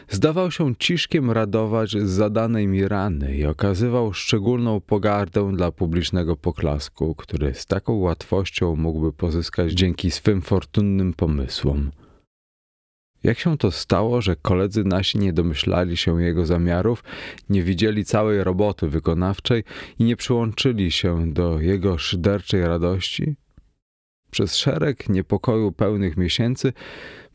zdawał 0.09 0.51
się 0.51 0.75
ciszkiem 0.75 1.31
radować 1.31 1.91
z 1.91 2.09
zadanej 2.09 2.67
mi 2.67 2.87
rany 2.87 3.37
i 3.37 3.45
okazywał 3.45 4.13
szczególną 4.13 4.81
pogardę 4.81 5.51
dla 5.55 5.71
publicznego 5.71 6.35
poklasku, 6.35 7.15
który 7.15 7.53
z 7.53 7.65
taką 7.65 7.93
łatwością 7.93 8.75
mógłby 8.75 9.13
pozyskać 9.13 9.71
dzięki 9.71 10.11
swym 10.11 10.41
fortunnym 10.41 11.13
pomysłom. 11.13 11.91
Jak 13.23 13.39
się 13.39 13.57
to 13.57 13.71
stało, 13.71 14.21
że 14.21 14.35
koledzy 14.35 14.83
nasi 14.83 15.17
nie 15.17 15.33
domyślali 15.33 15.97
się 15.97 16.21
jego 16.21 16.45
zamiarów, 16.45 17.03
nie 17.49 17.63
widzieli 17.63 18.05
całej 18.05 18.43
roboty 18.43 18.89
wykonawczej 18.89 19.63
i 19.99 20.03
nie 20.03 20.15
przyłączyli 20.15 20.91
się 20.91 21.33
do 21.33 21.61
jego 21.61 21.97
szyderczej 21.97 22.61
radości? 22.61 23.35
Przez 24.37 24.55
szereg 24.55 25.09
niepokoju 25.09 25.71
pełnych 25.71 26.17
miesięcy 26.17 26.73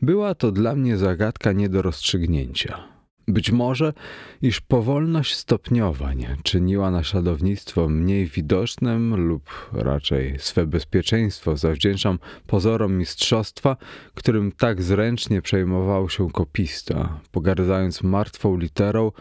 była 0.01 0.35
to 0.35 0.51
dla 0.51 0.75
mnie 0.75 0.97
zagadka 0.97 1.51
nie 1.51 1.69
do 1.69 1.81
rozstrzygnięcia. 1.81 2.83
Być 3.27 3.51
może, 3.51 3.93
iż 4.41 4.61
powolność 4.61 5.35
stopniowań 5.35 6.25
czyniła 6.43 6.91
naśladownictwo 6.91 7.89
mniej 7.89 8.27
widocznym 8.27 9.27
lub 9.27 9.49
raczej 9.73 10.39
swe 10.39 10.67
bezpieczeństwo 10.67 11.57
zawdzięczam 11.57 12.19
pozorom 12.47 12.97
mistrzostwa, 12.97 13.77
którym 14.13 14.51
tak 14.51 14.81
zręcznie 14.81 15.41
przejmował 15.41 16.09
się 16.09 16.31
kopista, 16.31 17.19
pogardzając 17.31 18.03
martwą 18.03 18.57
literą, 18.57 19.11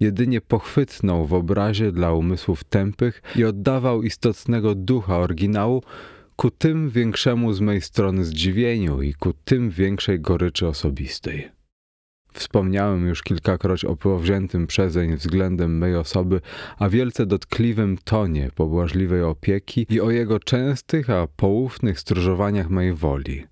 jedynie 0.00 0.40
pochwytną 0.40 1.26
w 1.26 1.34
obrazie 1.34 1.92
dla 1.92 2.12
umysłów 2.12 2.64
tępych 2.64 3.22
i 3.36 3.44
oddawał 3.44 4.02
istotnego 4.02 4.74
ducha 4.74 5.18
oryginału, 5.18 5.82
ku 6.36 6.50
tym 6.50 6.90
większemu 6.90 7.52
z 7.52 7.60
mej 7.60 7.80
strony 7.80 8.24
zdziwieniu 8.24 9.02
i 9.02 9.14
ku 9.14 9.32
tym 9.44 9.70
większej 9.70 10.20
goryczy 10.20 10.66
osobistej. 10.66 11.48
Wspomniałem 12.32 13.06
już 13.06 13.22
kilkakroć 13.22 13.84
o 13.84 13.96
powziętym 13.96 14.66
przezeń 14.66 15.16
względem 15.16 15.78
mej 15.78 15.96
osoby, 15.96 16.40
a 16.78 16.88
wielce 16.88 17.26
dotkliwym 17.26 17.98
tonie 18.04 18.50
pobłażliwej 18.54 19.22
opieki 19.22 19.86
i 19.90 20.00
o 20.00 20.10
jego 20.10 20.40
częstych, 20.40 21.10
a 21.10 21.26
poufnych 21.36 22.00
stróżowaniach 22.00 22.70
mej 22.70 22.94
woli. 22.94 23.46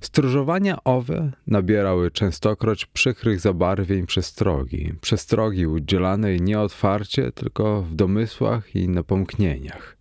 Stróżowania 0.00 0.84
owe 0.84 1.32
nabierały 1.46 2.10
częstokroć 2.10 2.86
przykrych 2.86 3.40
zabarwień 3.40 4.06
przestrogi, 4.06 4.92
przestrogi 5.00 5.66
udzielanej 5.66 6.40
nie 6.40 6.60
otwarcie, 6.60 7.32
tylko 7.32 7.82
w 7.82 7.94
domysłach 7.94 8.76
i 8.76 8.88
napomknieniach. 8.88 9.97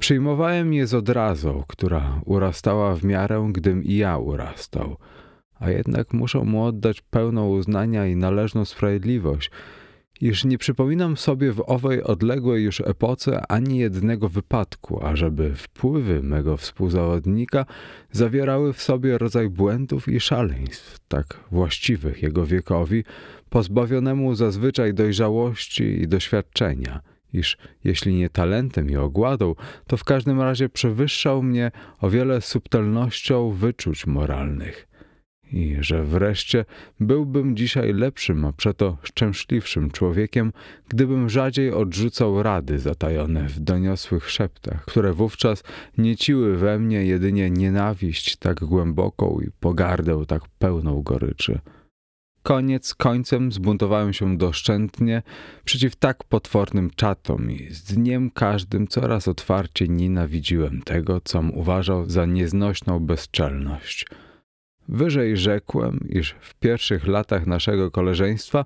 Przyjmowałem 0.00 0.74
je 0.74 0.86
z 0.86 0.94
odrazą, 0.94 1.64
która 1.68 2.20
urastała 2.24 2.94
w 2.94 3.04
miarę, 3.04 3.48
gdym 3.52 3.84
i 3.84 3.94
ja 3.94 4.18
urastał. 4.18 4.96
A 5.60 5.70
jednak 5.70 6.12
muszę 6.12 6.38
mu 6.38 6.64
oddać 6.64 7.00
pełną 7.00 7.48
uznania 7.48 8.06
i 8.06 8.16
należną 8.16 8.64
sprawiedliwość, 8.64 9.50
iż 10.20 10.44
nie 10.44 10.58
przypominam 10.58 11.16
sobie 11.16 11.52
w 11.52 11.62
owej 11.66 12.02
odległej 12.02 12.64
już 12.64 12.80
epoce 12.80 13.42
ani 13.48 13.78
jednego 13.78 14.28
wypadku, 14.28 15.04
ażeby 15.06 15.54
wpływy 15.54 16.22
mego 16.22 16.56
współzawodnika 16.56 17.66
zawierały 18.12 18.72
w 18.72 18.82
sobie 18.82 19.18
rodzaj 19.18 19.48
błędów 19.48 20.08
i 20.08 20.20
szaleństw, 20.20 20.98
tak 21.08 21.40
właściwych 21.50 22.22
jego 22.22 22.46
wiekowi, 22.46 23.04
pozbawionemu 23.50 24.34
zazwyczaj 24.34 24.94
dojrzałości 24.94 25.84
i 25.84 26.08
doświadczenia– 26.08 27.00
iż 27.32 27.56
jeśli 27.84 28.14
nie 28.14 28.30
talentem 28.30 28.90
i 28.90 28.96
ogładą, 28.96 29.54
to 29.86 29.96
w 29.96 30.04
każdym 30.04 30.40
razie 30.40 30.68
przewyższał 30.68 31.42
mnie 31.42 31.70
o 32.00 32.10
wiele 32.10 32.40
subtelnością 32.40 33.50
wyczuć 33.50 34.06
moralnych. 34.06 34.88
I 35.52 35.76
że 35.80 36.04
wreszcie 36.04 36.64
byłbym 37.00 37.56
dzisiaj 37.56 37.92
lepszym, 37.92 38.44
a 38.44 38.52
przeto 38.52 38.96
szczęśliwszym 39.02 39.90
człowiekiem, 39.90 40.52
gdybym 40.88 41.28
rzadziej 41.28 41.72
odrzucał 41.72 42.42
rady 42.42 42.78
zatajone 42.78 43.48
w 43.48 43.60
doniosłych 43.60 44.30
szeptach, 44.30 44.84
które 44.84 45.12
wówczas 45.12 45.62
nieciły 45.98 46.56
we 46.56 46.78
mnie 46.78 47.04
jedynie 47.04 47.50
nienawiść 47.50 48.36
tak 48.36 48.64
głęboką 48.64 49.40
i 49.40 49.50
pogardę 49.60 50.26
tak 50.26 50.42
pełną 50.58 51.02
goryczy. 51.02 51.58
Koniec 52.42 52.94
końcem 52.94 53.52
zbuntowałem 53.52 54.12
się 54.12 54.36
doszczętnie 54.38 55.22
przeciw 55.64 55.96
tak 55.96 56.24
potwornym 56.24 56.90
czatom 56.96 57.50
i 57.50 57.70
z 57.70 57.82
dniem 57.82 58.30
każdym 58.30 58.88
coraz 58.88 59.28
otwarciej 59.28 59.90
nienawidziłem 59.90 60.82
tego, 60.82 61.20
com 61.20 61.50
uważał 61.54 62.10
za 62.10 62.26
nieznośną 62.26 63.00
bezczelność– 63.00 64.06
Wyżej 64.88 65.36
rzekłem, 65.36 66.00
iż 66.08 66.34
w 66.40 66.54
pierwszych 66.54 67.06
latach 67.06 67.46
naszego 67.46 67.90
koleżeństwa 67.90 68.64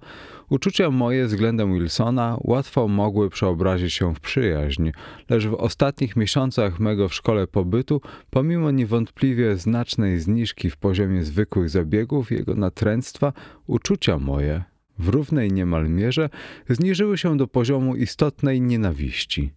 uczucia 0.48 0.90
moje 0.90 1.26
względem 1.26 1.74
Wilsona 1.74 2.36
łatwo 2.40 2.88
mogły 2.88 3.30
przeobrazić 3.30 3.94
się 3.94 4.14
w 4.14 4.20
przyjaźń, 4.20 4.90
lecz 5.30 5.46
w 5.46 5.54
ostatnich 5.54 6.16
miesiącach 6.16 6.80
mego 6.80 7.08
w 7.08 7.14
szkole 7.14 7.46
pobytu, 7.46 8.00
pomimo 8.30 8.70
niewątpliwie 8.70 9.56
znacznej 9.56 10.20
zniżki 10.20 10.70
w 10.70 10.76
poziomie 10.76 11.24
zwykłych 11.24 11.70
zabiegów 11.70 12.30
jego 12.30 12.54
natręctwa, 12.54 13.32
uczucia 13.66 14.18
moje 14.18 14.64
w 14.98 15.08
równej 15.08 15.52
niemal 15.52 15.88
mierze 15.88 16.30
zniżyły 16.68 17.18
się 17.18 17.36
do 17.36 17.46
poziomu 17.46 17.96
istotnej 17.96 18.60
nienawiści. 18.60 19.52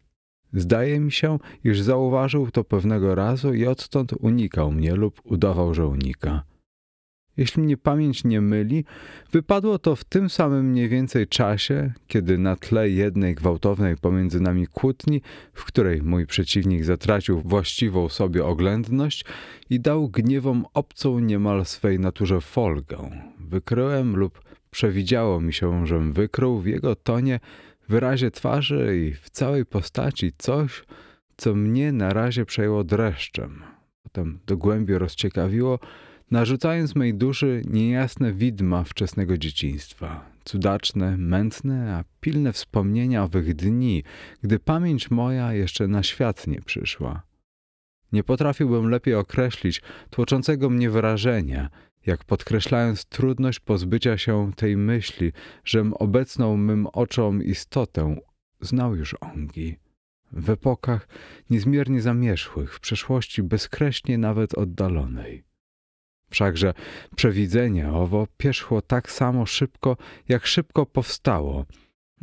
Zdaje 0.53 0.99
mi 0.99 1.11
się, 1.11 1.39
iż 1.63 1.81
zauważył 1.81 2.51
to 2.51 2.63
pewnego 2.63 3.15
razu 3.15 3.53
i 3.53 3.65
odtąd 3.65 4.13
unikał 4.19 4.71
mnie 4.71 4.95
lub 4.95 5.21
udawał, 5.23 5.73
że 5.73 5.87
unika. 5.87 6.43
Jeśli 7.39 7.63
mnie 7.63 7.77
pamięć 7.77 8.23
nie 8.23 8.41
myli, 8.41 8.85
wypadło 9.31 9.79
to 9.79 9.95
w 9.95 10.03
tym 10.03 10.29
samym 10.29 10.65
mniej 10.65 10.89
więcej 10.89 11.27
czasie, 11.27 11.93
kiedy 12.07 12.37
na 12.37 12.55
tle 12.55 12.89
jednej 12.89 13.35
gwałtownej 13.35 13.97
pomiędzy 13.97 14.39
nami 14.39 14.67
kłótni, 14.67 15.21
w 15.53 15.65
której 15.65 16.03
mój 16.03 16.25
przeciwnik 16.25 16.85
zatracił 16.85 17.41
właściwą 17.41 18.09
sobie 18.09 18.45
oględność 18.45 19.25
i 19.69 19.79
dał 19.79 20.09
gniewom 20.09 20.65
obcą 20.73 21.19
niemal 21.19 21.65
swej 21.65 21.99
naturze 21.99 22.41
folgę, 22.41 23.09
wykryłem 23.39 24.15
lub 24.17 24.41
przewidziało 24.71 25.41
mi 25.41 25.53
się, 25.53 25.87
żem 25.87 26.13
wykrył 26.13 26.59
w 26.59 26.65
jego 26.65 26.95
tonie, 26.95 27.39
wyrazie 27.89 28.31
twarzy 28.31 28.97
i 29.07 29.13
w 29.13 29.29
całej 29.29 29.65
postaci 29.65 30.31
coś, 30.37 30.83
co 31.37 31.55
mnie 31.55 31.91
na 31.91 32.13
razie 32.13 32.45
przejęło 32.45 32.83
dreszczem. 32.83 33.63
Potem 34.03 34.39
do 34.45 34.57
głębi 34.57 34.93
rozciekawiło, 34.93 35.79
narzucając 36.31 36.95
mej 36.95 37.13
duszy 37.13 37.61
niejasne 37.65 38.33
widma 38.33 38.83
wczesnego 38.83 39.37
dzieciństwa, 39.37 40.29
cudaczne, 40.45 41.17
mętne, 41.17 41.95
a 41.95 42.03
pilne 42.19 42.53
wspomnienia 42.53 43.23
owych 43.23 43.55
dni, 43.55 44.03
gdy 44.41 44.59
pamięć 44.59 45.11
moja 45.11 45.53
jeszcze 45.53 45.87
na 45.87 46.03
świat 46.03 46.47
nie 46.47 46.61
przyszła. 46.61 47.21
Nie 48.11 48.23
potrafiłbym 48.23 48.89
lepiej 48.89 49.15
określić 49.15 49.81
tłoczącego 50.09 50.69
mnie 50.69 50.89
wrażenia, 50.89 51.69
jak 52.05 52.23
podkreślając 52.23 53.05
trudność 53.05 53.59
pozbycia 53.59 54.17
się 54.17 54.51
tej 54.55 54.77
myśli, 54.77 55.31
żem 55.65 55.93
obecną 55.93 56.57
mym 56.57 56.87
oczom 56.87 57.43
istotę 57.43 58.15
znał 58.61 58.95
już 58.95 59.15
ongi. 59.21 59.77
W 60.31 60.49
epokach 60.49 61.07
niezmiernie 61.49 62.01
zamierzchłych, 62.01 62.75
w 62.75 62.79
przeszłości 62.79 63.43
bezkreśnie 63.43 64.17
nawet 64.17 64.57
oddalonej. 64.57 65.43
Wszakże 66.29 66.73
przewidzenie 67.15 67.91
owo 67.91 68.27
pierzchło 68.37 68.81
tak 68.81 69.11
samo 69.11 69.45
szybko, 69.45 69.97
jak 70.29 70.45
szybko 70.45 70.85
powstało 70.85 71.65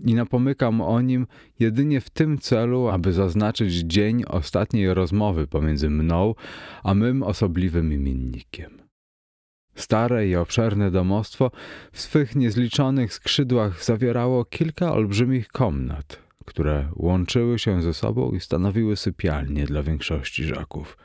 i 0.04 0.14
napomykam 0.14 0.80
o 0.80 1.00
nim 1.00 1.26
jedynie 1.58 2.00
w 2.00 2.10
tym 2.10 2.38
celu, 2.38 2.88
aby 2.88 3.12
zaznaczyć 3.12 3.74
dzień 3.74 4.24
ostatniej 4.26 4.94
rozmowy 4.94 5.46
pomiędzy 5.46 5.90
mną 5.90 6.34
a 6.82 6.94
mym 6.94 7.22
osobliwym 7.22 7.92
imiennikiem. 7.92 8.85
Stare 9.76 10.28
i 10.28 10.36
obszerne 10.36 10.90
domostwo 10.90 11.50
w 11.92 12.00
swych 12.00 12.36
niezliczonych 12.36 13.14
skrzydłach 13.14 13.84
zawierało 13.84 14.44
kilka 14.44 14.92
olbrzymich 14.92 15.48
komnat, 15.48 16.18
które 16.44 16.88
łączyły 16.94 17.58
się 17.58 17.82
ze 17.82 17.94
sobą 17.94 18.30
i 18.30 18.40
stanowiły 18.40 18.96
sypialnie 18.96 19.66
dla 19.66 19.82
większości 19.82 20.44
żaków. 20.44 20.96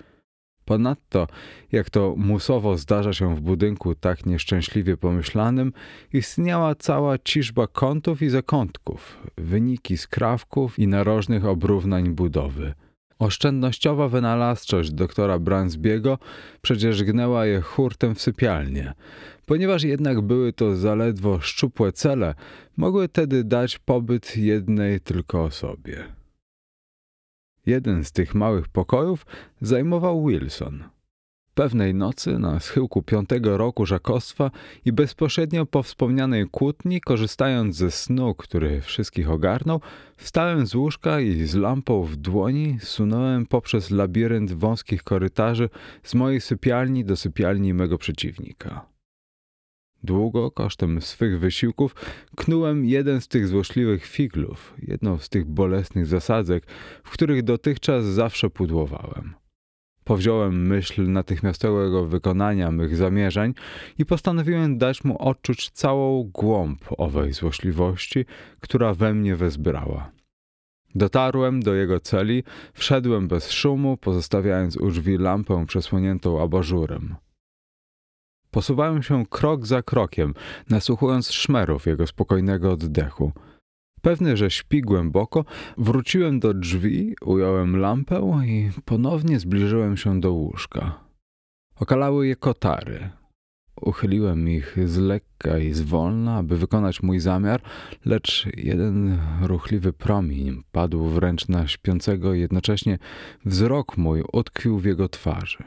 Ponadto, 0.65 1.27
jak 1.71 1.89
to 1.89 2.13
musowo 2.17 2.77
zdarza 2.77 3.13
się 3.13 3.35
w 3.35 3.41
budynku 3.41 3.95
tak 3.95 4.25
nieszczęśliwie 4.25 4.97
pomyślanym, 4.97 5.73
istniała 6.13 6.75
cała 6.75 7.17
ciżba 7.17 7.67
kątów 7.67 8.21
i 8.21 8.29
zakątków, 8.29 9.17
wyniki 9.37 9.97
skrawków 9.97 10.79
i 10.79 10.87
narożnych 10.87 11.45
obrównań 11.45 12.09
budowy. 12.09 12.73
Oszczędnościowa 13.21 14.07
wynalazczość 14.09 14.91
doktora 14.91 15.39
Bransbiego 15.39 16.17
przecież 16.61 17.03
gnęła 17.03 17.45
je 17.45 17.61
hurtem 17.61 18.15
w 18.15 18.21
sypialnię. 18.21 18.93
Ponieważ 19.45 19.83
jednak 19.83 20.21
były 20.21 20.53
to 20.53 20.75
zaledwo 20.75 21.39
szczupłe 21.41 21.91
cele, 21.91 22.35
mogły 22.77 23.09
tedy 23.09 23.43
dać 23.43 23.79
pobyt 23.79 24.37
jednej 24.37 24.99
tylko 24.99 25.43
osobie. 25.43 26.03
Jeden 27.65 28.03
z 28.03 28.11
tych 28.11 28.35
małych 28.35 28.67
pokojów 28.67 29.25
zajmował 29.61 30.27
Wilson. 30.27 30.83
Pewnej 31.53 31.93
nocy, 31.93 32.39
na 32.39 32.59
schyłku 32.59 33.01
piątego 33.01 33.57
roku 33.57 33.85
żakostwa 33.85 34.51
i 34.85 34.91
bezpośrednio 34.91 35.65
po 35.65 35.83
wspomnianej 35.83 36.49
kłótni, 36.49 37.01
korzystając 37.01 37.75
ze 37.75 37.91
snu, 37.91 38.35
który 38.35 38.81
wszystkich 38.81 39.29
ogarnął, 39.29 39.81
wstałem 40.17 40.67
z 40.67 40.75
łóżka 40.75 41.19
i 41.19 41.45
z 41.45 41.55
lampą 41.55 42.03
w 42.03 42.15
dłoni 42.15 42.77
sunąłem 42.81 43.45
poprzez 43.45 43.91
labirynt 43.91 44.53
wąskich 44.53 45.03
korytarzy 45.03 45.69
z 46.03 46.15
mojej 46.15 46.41
sypialni 46.41 47.05
do 47.05 47.15
sypialni 47.15 47.73
mego 47.73 47.97
przeciwnika. 47.97 48.85
Długo, 50.03 50.51
kosztem 50.51 51.01
swych 51.01 51.39
wysiłków, 51.39 51.95
knułem 52.35 52.85
jeden 52.85 53.21
z 53.21 53.27
tych 53.27 53.47
złośliwych 53.47 54.05
figlów, 54.05 54.73
jedną 54.77 55.17
z 55.17 55.29
tych 55.29 55.45
bolesnych 55.45 56.05
zasadzek, 56.05 56.63
w 57.03 57.09
których 57.09 57.43
dotychczas 57.43 58.05
zawsze 58.05 58.49
pudłowałem. 58.49 59.40
Powziąłem 60.03 60.67
myśl 60.67 61.11
natychmiastowego 61.11 62.05
wykonania 62.05 62.71
mych 62.71 62.95
zamierzeń 62.95 63.53
i 63.97 64.05
postanowiłem 64.05 64.77
dać 64.77 65.03
mu 65.03 65.17
odczuć 65.21 65.69
całą 65.69 66.23
głąb 66.23 66.85
owej 66.97 67.33
złośliwości, 67.33 68.25
która 68.59 68.93
we 68.93 69.13
mnie 69.13 69.35
wezbrała. 69.35 70.11
Dotarłem 70.95 71.61
do 71.61 71.73
jego 71.73 71.99
celi, 71.99 72.43
wszedłem 72.73 73.27
bez 73.27 73.51
szumu, 73.51 73.97
pozostawiając 73.97 74.77
u 74.77 74.89
drzwi 74.89 75.17
lampę 75.17 75.65
przesłoniętą 75.65 76.43
abażurem. 76.43 77.15
Posuwałem 78.51 79.03
się 79.03 79.25
krok 79.25 79.65
za 79.65 79.81
krokiem, 79.81 80.33
nasłuchując 80.69 81.31
szmerów 81.31 81.85
jego 81.85 82.07
spokojnego 82.07 82.71
oddechu. 82.71 83.31
Pewny, 84.01 84.37
że 84.37 84.51
śpi 84.51 84.81
głęboko, 84.81 85.45
wróciłem 85.77 86.39
do 86.39 86.53
drzwi, 86.53 87.15
ująłem 87.21 87.77
lampę 87.77 88.41
i 88.45 88.69
ponownie 88.85 89.39
zbliżyłem 89.39 89.97
się 89.97 90.19
do 90.19 90.31
łóżka. 90.31 90.99
Okalały 91.75 92.27
je 92.27 92.35
kotary. 92.35 93.09
Uchyliłem 93.81 94.49
ich 94.49 94.77
z 94.85 94.97
lekka 94.97 95.57
i 95.57 95.73
zwolna, 95.73 96.37
aby 96.37 96.57
wykonać 96.57 97.03
mój 97.03 97.19
zamiar, 97.19 97.61
lecz 98.05 98.47
jeden 98.57 99.17
ruchliwy 99.41 99.93
promień 99.93 100.63
padł 100.71 101.05
wręcz 101.05 101.47
na 101.47 101.67
śpiącego, 101.67 102.33
jednocześnie 102.33 102.97
wzrok 103.45 103.97
mój 103.97 104.23
utkwił 104.33 104.79
w 104.79 104.85
jego 104.85 105.09
twarzy. 105.09 105.63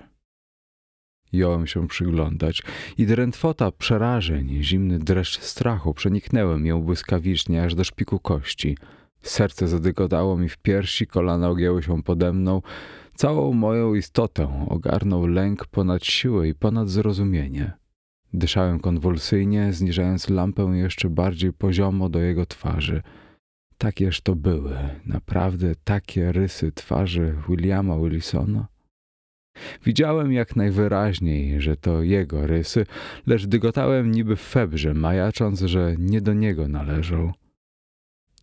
Jąłem 1.36 1.66
się 1.66 1.88
przyglądać 1.88 2.62
i 2.98 3.06
drętwota 3.06 3.70
przerażeń, 3.70 4.58
zimny 4.62 4.98
dreszcz 4.98 5.40
strachu 5.40 5.94
przeniknęły 5.94 6.60
mię 6.60 6.74
błyskawicznie 6.74 7.64
aż 7.64 7.74
do 7.74 7.84
szpiku 7.84 8.18
kości. 8.18 8.76
Serce 9.22 9.68
zadygotało 9.68 10.36
mi 10.36 10.48
w 10.48 10.56
piersi, 10.56 11.06
kolana 11.06 11.48
ogięły 11.48 11.82
się 11.82 12.02
pode 12.02 12.32
mną. 12.32 12.62
Całą 13.14 13.52
moją 13.52 13.94
istotę 13.94 14.66
ogarnął 14.68 15.26
lęk 15.26 15.66
ponad 15.66 16.04
siłę 16.04 16.48
i 16.48 16.54
ponad 16.54 16.88
zrozumienie. 16.88 17.72
Dyszałem 18.32 18.80
konwulsyjnie, 18.80 19.72
zniżając 19.72 20.30
lampę 20.30 20.62
jeszcze 20.62 21.10
bardziej 21.10 21.52
poziomo 21.52 22.08
do 22.08 22.18
jego 22.18 22.46
twarzy. 22.46 23.02
Takież 23.78 24.20
to 24.20 24.34
były, 24.34 24.76
naprawdę 25.06 25.72
takie 25.84 26.32
rysy 26.32 26.72
twarzy 26.72 27.34
Williama 27.48 27.98
Wilsona. 27.98 28.73
Widziałem 29.84 30.32
jak 30.32 30.56
najwyraźniej, 30.56 31.60
że 31.60 31.76
to 31.76 32.02
jego 32.02 32.46
rysy, 32.46 32.86
lecz 33.26 33.46
dygotałem 33.46 34.10
niby 34.10 34.36
w 34.36 34.40
febrze, 34.40 34.94
majacząc, 34.94 35.60
że 35.60 35.94
nie 35.98 36.20
do 36.20 36.32
niego 36.32 36.68
należą. 36.68 37.32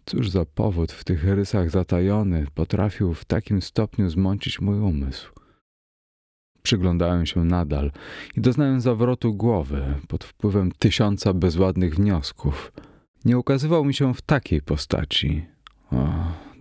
Cóż 0.06 0.30
za 0.30 0.45
powód 0.45 0.91
w 0.91 1.04
tych 1.04 1.24
rysach 1.24 1.69
zatajony 1.69 2.45
potrafił 2.56 3.13
w 3.13 3.26
takim 3.26 3.62
stopniu 3.62 4.10
zmącić 4.10 4.62
mój 4.62 4.80
umysł. 4.80 5.32
Przyglądałem 6.63 7.26
się 7.26 7.45
nadal 7.45 7.91
i 8.38 8.41
doznałem 8.41 8.82
zawrotu 8.82 9.34
głowy 9.34 9.95
pod 10.08 10.24
wpływem 10.24 10.71
tysiąca 10.71 11.34
bezładnych 11.34 11.95
wniosków. 11.95 12.71
Nie 13.26 13.38
ukazywał 13.38 13.86
mi 13.86 13.93
się 13.93 14.13
w 14.13 14.21
takiej 14.21 14.62
postaci. 14.62 15.45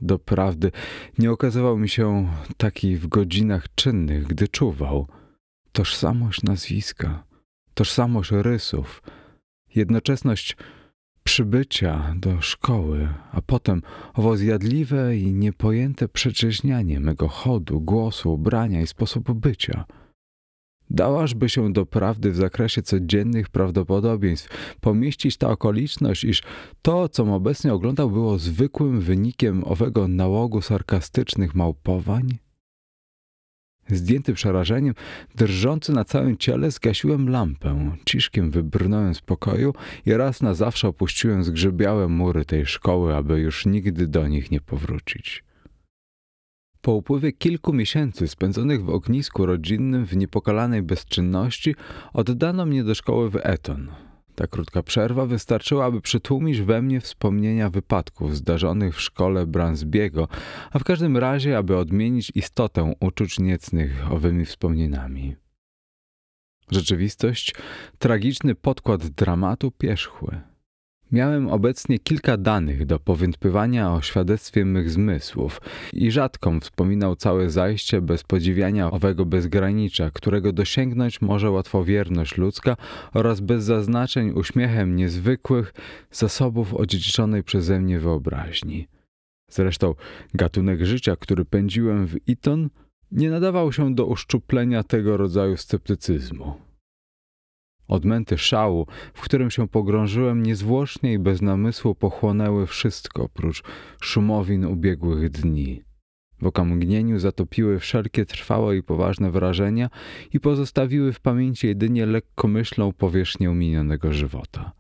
Doprawdy 0.03 0.73
nie 1.19 1.31
okazywał 1.33 1.79
mi 1.79 1.89
się 1.89 2.29
taki 2.57 2.97
w 2.97 3.07
godzinach 3.07 3.75
czynnych, 3.75 4.27
gdy 4.27 4.49
czuwał. 4.49 5.07
Tożsamość 5.73 6.43
nazwiska, 6.43 7.25
tożsamość 7.75 8.31
rysów, 8.31 9.03
jednoczesność 9.75 10.57
przybycia 11.25 12.15
do 12.17 12.41
szkoły, 12.41 13.09
a 13.33 13.43
potem 13.43 13.83
owo 14.15 14.37
zjadliwe 14.37 15.17
i 15.17 15.33
niepojęte 15.33 16.09
przeczeźnianie 16.09 17.01
mego 17.01 17.29
chodu, 17.29 17.81
głosu, 17.81 18.33
ubrania 18.33 18.81
i 18.81 18.87
sposobu 18.87 19.35
bycia– 19.35 19.85
Dałażby 20.91 21.49
się 21.49 21.73
do 21.73 21.87
prawdy 21.87 22.31
w 22.31 22.37
zakresie 22.37 22.83
codziennych 22.83 23.49
prawdopodobieństw 23.49 24.77
pomieścić 24.81 25.37
ta 25.37 25.51
okoliczność, 25.51 26.25
iż 26.25 26.43
to, 26.83 27.09
co 27.09 27.35
obecnie 27.35 27.75
oglądał, 27.75 28.11
było 28.11 28.39
zwykłym 28.39 29.01
wynikiem 29.01 29.65
owego 29.65 30.09
nałogu 30.09 30.61
sarkastycznych 30.61 31.55
małpowań? 31.55 32.39
Zdjęty 33.89 34.35
przerażeniem, 34.35 34.95
drżący 35.35 35.93
na 35.93 36.05
całym 36.05 36.37
ciele, 36.37 36.71
zgasiłem 36.71 37.29
lampę, 37.29 37.97
ciszkiem 38.05 38.51
wybrnąłem 38.51 39.15
z 39.15 39.21
pokoju 39.21 39.75
i 40.07 40.13
raz 40.13 40.43
na 40.43 40.55
zawsze 40.55 40.89
opuściłem 40.89 41.45
zgrzybiałe 41.45 42.09
mury 42.09 42.45
tej 42.45 42.67
szkoły, 42.67 43.17
aby 43.17 43.41
już 43.41 43.67
nigdy 43.67 44.07
do 44.07 44.29
nich 44.29 44.51
nie 44.51 44.61
powrócić. 44.61 45.45
Po 46.83 46.93
upływie 46.93 47.33
kilku 47.33 47.73
miesięcy 47.73 48.29
spędzonych 48.29 48.85
w 48.85 48.91
ognisku 48.91 49.47
rodzinnym 49.47 50.07
w 50.07 50.17
niepokalanej 50.17 50.83
bezczynności 50.83 51.75
oddano 52.13 52.67
mnie 52.67 52.85
do 52.85 52.95
szkoły 52.95 53.31
w 53.31 53.37
Eton. 53.37 53.91
Ta 54.35 54.47
krótka 54.47 54.83
przerwa 54.83 55.27
wystarczyła, 55.27 55.85
aby 55.85 56.01
przytłumić 56.01 56.61
we 56.61 56.83
mnie 56.83 57.01
wspomnienia 57.01 57.71
wypadków 57.71 58.37
zdarzonych 58.37 58.97
w 58.97 59.01
szkole 59.01 59.47
Bransbiego, 59.47 60.29
a 60.71 60.79
w 60.79 60.85
każdym 60.85 61.17
razie, 61.17 61.59
aby 61.59 61.77
odmienić 61.77 62.33
istotę 62.35 62.95
uczuć 63.01 63.39
niecnych 63.39 64.13
owymi 64.13 64.45
wspomnieniami. 64.45 65.37
Rzeczywistość, 66.71 67.55
tragiczny 67.99 68.55
podkład 68.55 69.07
dramatu 69.07 69.71
pierzchły. 69.71 70.50
Miałem 71.13 71.49
obecnie 71.49 71.99
kilka 71.99 72.37
danych 72.37 72.87
do 72.87 73.01
powątpywania 73.01 73.93
o 73.93 74.03
świadectwie 74.03 74.65
mych 74.65 74.91
zmysłów 74.91 75.61
i 75.93 76.11
rzadko 76.11 76.61
wspominał 76.61 77.17
całe 77.17 77.51
zajście 77.51 78.01
bez 78.01 78.23
podziwiania 78.23 78.91
owego 78.91 79.25
bezgranicza, 79.25 80.11
którego 80.11 80.53
dosięgnąć 80.53 81.21
może 81.21 81.51
łatwowierność 81.51 82.37
ludzka 82.37 82.77
oraz 83.15 83.41
bez 83.41 83.65
zaznaczeń 83.65 84.31
uśmiechem 84.31 84.97
niezwykłych 84.97 85.75
zasobów 86.11 86.75
odziedziczonej 86.75 87.43
przeze 87.43 87.81
mnie 87.81 87.99
wyobraźni. 87.99 88.89
Zresztą 89.51 89.95
gatunek 90.35 90.85
życia, 90.85 91.17
który 91.17 91.45
pędziłem 91.45 92.07
w 92.07 92.17
Eton, 92.29 92.71
nie 93.13 93.31
nadawał 93.31 93.73
się 93.73 93.95
do 93.95 94.07
uszczuplenia 94.07 94.83
tego 94.83 95.17
rodzaju 95.17 95.57
sceptycyzmu. 95.57 96.70
Odmęty 97.91 98.39
szału, 98.39 98.87
w 99.15 99.21
którym 99.21 99.51
się 99.51 99.69
pogrążyłem, 99.69 100.43
niezwłocznie 100.43 101.13
i 101.13 101.19
bez 101.19 101.43
namysłu 101.43 101.95
pochłonęły 101.95 102.67
wszystko 102.67 103.23
oprócz 103.23 103.63
szumowin 104.01 104.65
ubiegłych 104.65 105.31
dni. 105.31 105.83
W 106.43 106.47
okamgnieniu 106.47 107.19
zatopiły 107.19 107.79
wszelkie 107.79 108.27
trwałe 108.27 108.77
i 108.77 108.83
poważne 108.83 109.31
wrażenia 109.31 109.91
i 110.33 110.41
pozostawiły 110.41 111.13
w 111.13 111.21
pamięci 111.21 111.67
jedynie 111.67 112.07
lekkomyślną 112.07 112.93
powierzchnię 112.93 113.49
minionego 113.49 114.13
żywota. 114.13 114.73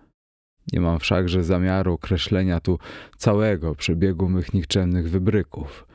Nie 0.73 0.81
mam 0.81 0.99
wszakże 0.99 1.45
zamiaru 1.45 1.93
określenia 1.93 2.61
tu 2.61 2.79
całego 3.17 3.75
przebiegu 3.75 4.29
mych 4.29 4.55
nikczemnych 4.55 5.11
wybryków. 5.11 5.87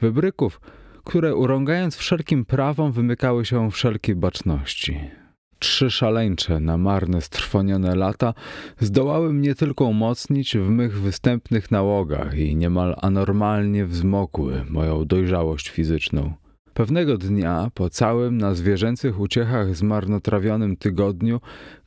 Wybryków, 0.00 0.60
które 1.04 1.34
urągając 1.34 1.96
wszelkim 1.96 2.44
prawom 2.44 2.92
wymykały 2.92 3.44
się 3.44 3.70
wszelkiej 3.70 4.14
baczności. 4.14 5.21
Trzy 5.62 5.90
szaleńcze, 5.90 6.60
na 6.60 6.78
marne, 6.78 7.20
strwonione 7.20 7.94
lata 7.94 8.34
zdołały 8.80 9.32
mnie 9.32 9.54
tylko 9.54 9.84
umocnić 9.84 10.56
w 10.56 10.68
mych 10.68 11.00
występnych 11.00 11.70
nałogach 11.70 12.38
i 12.38 12.56
niemal 12.56 12.96
anormalnie 13.02 13.86
wzmokły 13.86 14.64
moją 14.70 15.04
dojrzałość 15.04 15.70
fizyczną. 15.70 16.32
Pewnego 16.74 17.18
dnia, 17.18 17.70
po 17.74 17.90
całym 17.90 18.38
na 18.38 18.54
zwierzęcych 18.54 19.20
uciechach 19.20 19.76
zmarnotrawionym 19.76 20.76
tygodniu, 20.76 21.40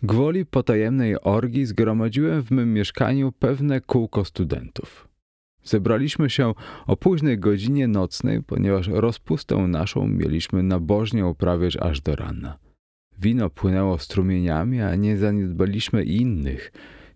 gwoli 0.03 0.45
potajemnej 0.45 1.21
orgii 1.21 1.65
zgromadziłem 1.65 2.43
w 2.43 2.51
mym 2.51 2.73
mieszkaniu 2.73 3.31
pewne 3.31 3.81
kółko 3.81 4.25
studentów. 4.25 5.07
Zebraliśmy 5.63 6.29
się 6.29 6.53
o 6.87 6.97
późnej 6.97 7.39
godzinie 7.39 7.87
nocnej, 7.87 8.43
ponieważ 8.43 8.87
rozpustę 8.87 9.57
naszą 9.57 10.07
mieliśmy 10.07 10.63
nabożnie 10.63 11.25
uprawiać 11.25 11.77
aż 11.77 12.01
do 12.01 12.15
rana. 12.15 12.64
Wino 13.19 13.49
płynęło 13.49 13.99
strumieniami, 13.99 14.81
a 14.81 14.95
nie 14.95 15.17
zaniedbaliśmy 15.17 16.03
innych, 16.03 16.71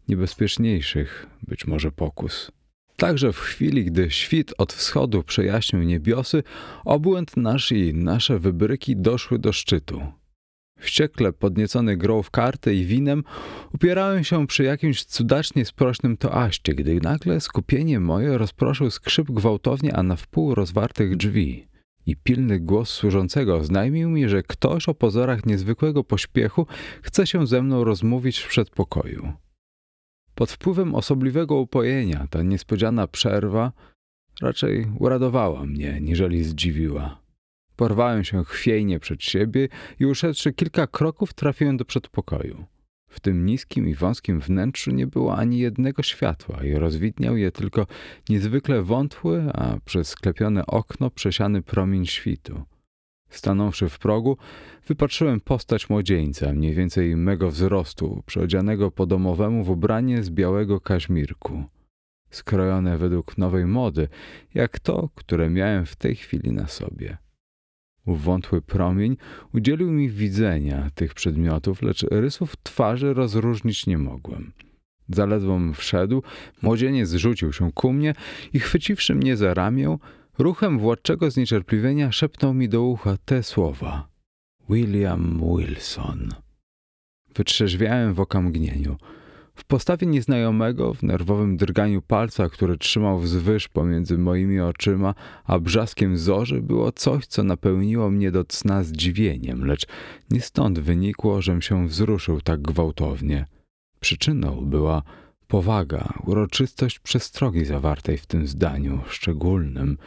niebezpieczniejszych, 0.07 1.27
być 1.47 1.67
może 1.67 1.91
pokus. 1.91 2.51
Także 2.95 3.33
w 3.33 3.39
chwili, 3.39 3.85
gdy 3.85 4.11
świt 4.11 4.53
od 4.57 4.73
wschodu 4.73 5.23
przejaśnił 5.23 5.83
niebiosy, 5.83 6.43
obłęd 6.85 7.37
nasz 7.37 7.71
i 7.71 7.93
nasze 7.93 8.39
wybryki 8.39 8.95
doszły 8.95 9.39
do 9.39 9.53
szczytu. 9.53 10.01
Wściekle 10.79 11.33
podniecony 11.33 11.97
grą 11.97 12.23
w 12.23 12.31
karty 12.31 12.75
i 12.75 12.85
winem, 12.85 13.23
upierałem 13.73 14.23
się 14.23 14.47
przy 14.47 14.63
jakimś 14.63 15.03
cudacznie 15.03 15.65
sprośnym 15.65 16.17
toaście, 16.17 16.75
gdy 16.75 16.99
nagle 17.01 17.41
skupienie 17.41 17.99
moje 17.99 18.37
rozproszył 18.37 18.89
skrzyp 18.89 19.31
gwałtownie, 19.31 19.95
a 19.95 20.03
na 20.03 20.15
wpół 20.15 20.55
rozwartych 20.55 21.17
drzwi 21.17 21.68
i 22.09 22.15
pilny 22.15 22.59
głos 22.59 22.89
służącego 22.89 23.63
znajmił 23.63 24.09
mi, 24.09 24.29
że 24.29 24.43
ktoś 24.43 24.89
o 24.89 24.93
pozorach 24.93 25.45
niezwykłego 25.45 26.03
pośpiechu 26.03 26.67
chce 27.01 27.27
się 27.27 27.47
ze 27.47 27.61
mną 27.61 27.83
rozmówić 27.83 28.39
w 28.39 28.47
przedpokoju. 28.47 29.33
Pod 30.35 30.51
wpływem 30.51 30.95
osobliwego 30.95 31.55
upojenia 31.55 32.27
ta 32.29 32.43
niespodziana 32.43 33.07
przerwa 33.07 33.71
raczej 34.41 34.87
uradowała 34.99 35.65
mnie, 35.65 35.99
niżeli 36.01 36.43
zdziwiła. 36.43 37.19
Porwałem 37.75 38.23
się 38.23 38.43
chwiejnie 38.43 38.99
przed 38.99 39.23
siebie 39.23 39.67
i 39.99 40.05
uszedłszy 40.05 40.53
kilka 40.53 40.87
kroków 40.87 41.33
trafiłem 41.33 41.77
do 41.77 41.85
przedpokoju. 41.85 42.65
W 43.09 43.19
tym 43.19 43.45
niskim 43.45 43.87
i 43.87 43.95
wąskim 43.95 44.39
wnętrzu 44.39 44.91
nie 44.91 45.07
było 45.07 45.37
ani 45.37 45.59
jednego 45.59 46.03
światła 46.03 46.63
i 46.63 46.73
rozwidniał 46.73 47.37
je 47.37 47.51
tylko 47.51 47.87
niezwykle 48.29 48.81
wątły, 48.81 49.43
a 49.53 49.77
przez 49.85 50.07
sklepione 50.07 50.65
okno 50.65 51.11
przesiany 51.11 51.61
promień 51.61 52.05
świtu. 52.05 52.63
Stanąwszy 53.29 53.89
w 53.89 53.99
progu, 53.99 54.37
wypatrzyłem 54.87 55.39
postać 55.39 55.89
młodzieńca, 55.89 56.53
mniej 56.53 56.73
więcej 56.75 57.15
mego 57.15 57.51
wzrostu, 57.51 58.23
przeodzianego 58.25 58.91
po 58.91 59.05
domowemu 59.05 59.63
w 59.63 59.69
ubranie 59.69 60.23
z 60.23 60.29
białego 60.29 60.81
kaźmirku. 60.81 61.63
Skrojone 62.29 62.97
według 62.97 63.37
nowej 63.37 63.65
mody, 63.65 64.07
jak 64.53 64.79
to, 64.79 65.09
które 65.15 65.49
miałem 65.49 65.85
w 65.85 65.95
tej 65.95 66.15
chwili 66.15 66.51
na 66.51 66.67
sobie. 66.67 67.17
Wątły 68.05 68.61
promień 68.61 69.17
udzielił 69.53 69.91
mi 69.91 70.09
widzenia 70.09 70.89
tych 70.95 71.13
przedmiotów, 71.13 71.81
lecz 71.81 72.03
rysów 72.03 72.55
twarzy 72.63 73.13
rozróżnić 73.13 73.87
nie 73.87 73.97
mogłem. 73.97 74.51
Zaledwom 75.09 75.73
wszedł, 75.73 76.23
młodzieniec 76.61 77.09
zrzucił 77.09 77.53
się 77.53 77.71
ku 77.71 77.93
mnie 77.93 78.13
i 78.53 78.59
chwyciwszy 78.59 79.15
mnie 79.15 79.37
za 79.37 79.53
ramię, 79.53 79.97
ruchem 80.37 80.79
władczego 80.79 81.31
zniecierpliwienia 81.31 82.11
szepnął 82.11 82.53
mi 82.53 82.69
do 82.69 82.83
ucha 82.83 83.17
te 83.25 83.43
słowa. 83.43 84.07
William 84.69 85.39
Wilson. 85.39 86.29
Wytrzeźwiałem 87.35 88.13
w 88.13 88.19
okamgnieniu– 88.19 88.97
w 89.59 89.63
postawie 89.63 90.07
nieznajomego, 90.07 90.93
w 90.93 91.03
nerwowym 91.03 91.57
drganiu 91.57 92.01
palca, 92.01 92.49
który 92.49 92.77
trzymał 92.77 93.19
wzwyż 93.19 93.67
pomiędzy 93.67 94.17
moimi 94.17 94.59
oczyma, 94.59 95.15
a 95.45 95.59
brzaskiem 95.59 96.17
zorzy, 96.17 96.61
było 96.61 96.91
coś, 96.91 97.25
co 97.25 97.43
napełniło 97.43 98.09
mnie 98.09 98.31
do 98.31 98.43
cna 98.43 98.83
zdziwieniem, 98.83 99.65
lecz 99.65 99.85
nie 100.31 100.41
stąd 100.41 100.79
wynikło, 100.79 101.41
żem 101.41 101.61
się 101.61 101.87
wzruszył 101.87 102.41
tak 102.41 102.61
gwałtownie. 102.61 103.45
Przyczyną 103.99 104.65
była 104.65 105.03
powaga, 105.47 106.13
uroczystość 106.25 106.99
przestrogi 106.99 107.65
zawartej 107.65 108.17
w 108.17 108.25
tym 108.25 108.47
zdaniu, 108.47 109.01
szczególnym, 109.09 109.97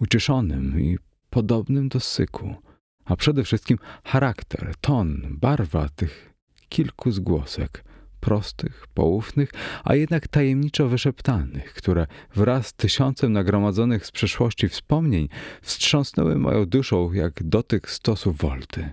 ucieszonym 0.00 0.80
i 0.80 0.98
podobnym 1.30 1.88
do 1.88 2.00
syku, 2.00 2.54
a 3.04 3.16
przede 3.16 3.44
wszystkim 3.44 3.78
charakter, 4.04 4.72
ton, 4.80 5.36
barwa 5.40 5.88
tych 5.88 6.34
kilku 6.68 7.10
zgłosek– 7.10 7.84
prostych, 8.20 8.86
poufnych, 8.94 9.50
a 9.84 9.94
jednak 9.94 10.28
tajemniczo 10.28 10.88
wyszeptanych, 10.88 11.74
które 11.74 12.06
wraz 12.34 12.66
z 12.66 12.72
tysiącem 12.72 13.32
nagromadzonych 13.32 14.06
z 14.06 14.10
przeszłości 14.10 14.68
wspomnień 14.68 15.28
wstrząsnęły 15.62 16.38
moją 16.38 16.66
duszą 16.66 17.12
jak 17.12 17.42
dotyk 17.42 17.90
stosu 17.90 18.32
wolty. 18.32 18.90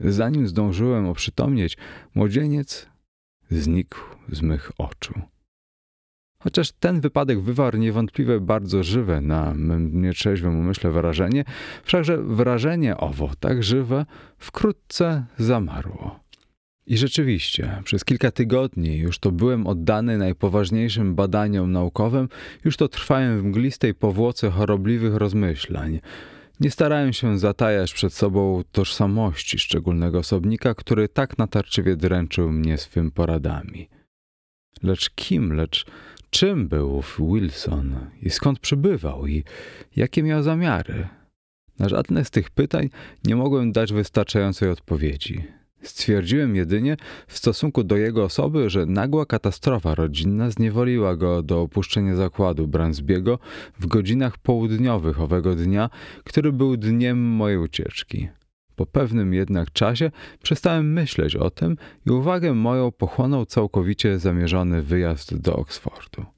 Zanim 0.00 0.48
zdążyłem 0.48 1.06
oprzytomnieć, 1.06 1.76
młodzieniec 2.14 2.88
znikł 3.50 3.98
z 4.28 4.42
mych 4.42 4.72
oczu. 4.78 5.14
Chociaż 6.42 6.72
ten 6.72 7.00
wypadek 7.00 7.40
wywarł 7.40 7.78
niewątpliwie 7.78 8.40
bardzo 8.40 8.82
żywe 8.82 9.20
na 9.20 9.54
mym 9.54 10.02
nietrzeźwym 10.02 10.60
umyśle 10.60 10.90
wrażenie, 10.90 11.44
wszakże 11.84 12.22
wrażenie 12.22 12.96
owo, 12.96 13.30
tak 13.40 13.62
żywe, 13.62 14.06
wkrótce 14.38 15.26
zamarło. 15.38 16.20
I 16.88 16.96
rzeczywiście, 16.96 17.82
przez 17.84 18.04
kilka 18.04 18.30
tygodni 18.30 18.96
już 18.96 19.18
to 19.18 19.32
byłem 19.32 19.66
oddany 19.66 20.18
najpoważniejszym 20.18 21.14
badaniom 21.14 21.72
naukowym, 21.72 22.28
już 22.64 22.76
to 22.76 22.88
trwałem 22.88 23.40
w 23.40 23.44
mglistej 23.44 23.94
powłoce 23.94 24.50
chorobliwych 24.50 25.14
rozmyślań. 25.14 26.00
Nie 26.60 26.70
starałem 26.70 27.12
się 27.12 27.38
zatajać 27.38 27.92
przed 27.92 28.12
sobą 28.12 28.62
tożsamości 28.72 29.58
szczególnego 29.58 30.18
osobnika, 30.18 30.74
który 30.74 31.08
tak 31.08 31.38
natarczywie 31.38 31.96
dręczył 31.96 32.52
mnie 32.52 32.78
swym 32.78 33.10
poradami. 33.10 33.88
Lecz 34.82 35.10
kim, 35.10 35.52
lecz 35.52 35.86
czym 36.30 36.68
był 36.68 37.02
Wilson 37.18 38.10
i 38.22 38.30
skąd 38.30 38.58
przybywał 38.58 39.26
i 39.26 39.44
jakie 39.96 40.22
miał 40.22 40.42
zamiary? 40.42 41.08
Na 41.78 41.88
żadne 41.88 42.24
z 42.24 42.30
tych 42.30 42.50
pytań 42.50 42.90
nie 43.24 43.36
mogłem 43.36 43.72
dać 43.72 43.92
wystarczającej 43.92 44.70
odpowiedzi. 44.70 45.57
Stwierdziłem 45.82 46.56
jedynie 46.56 46.96
w 47.26 47.38
stosunku 47.38 47.84
do 47.84 47.96
jego 47.96 48.24
osoby, 48.24 48.70
że 48.70 48.86
nagła 48.86 49.26
katastrofa 49.26 49.94
rodzinna 49.94 50.50
zniewoliła 50.50 51.16
go 51.16 51.42
do 51.42 51.60
opuszczenia 51.60 52.16
zakładu 52.16 52.68
Bransbiego 52.68 53.38
w 53.80 53.86
godzinach 53.86 54.38
południowych 54.38 55.20
owego 55.20 55.54
dnia, 55.54 55.90
który 56.24 56.52
był 56.52 56.76
dniem 56.76 57.18
mojej 57.18 57.58
ucieczki. 57.58 58.28
Po 58.76 58.86
pewnym 58.86 59.34
jednak 59.34 59.72
czasie 59.72 60.10
przestałem 60.42 60.92
myśleć 60.92 61.36
o 61.36 61.50
tym 61.50 61.76
i 62.06 62.10
uwagę 62.10 62.54
moją 62.54 62.92
pochłonął 62.92 63.46
całkowicie 63.46 64.18
zamierzony 64.18 64.82
wyjazd 64.82 65.36
do 65.36 65.56
Oksfordu. 65.56 66.37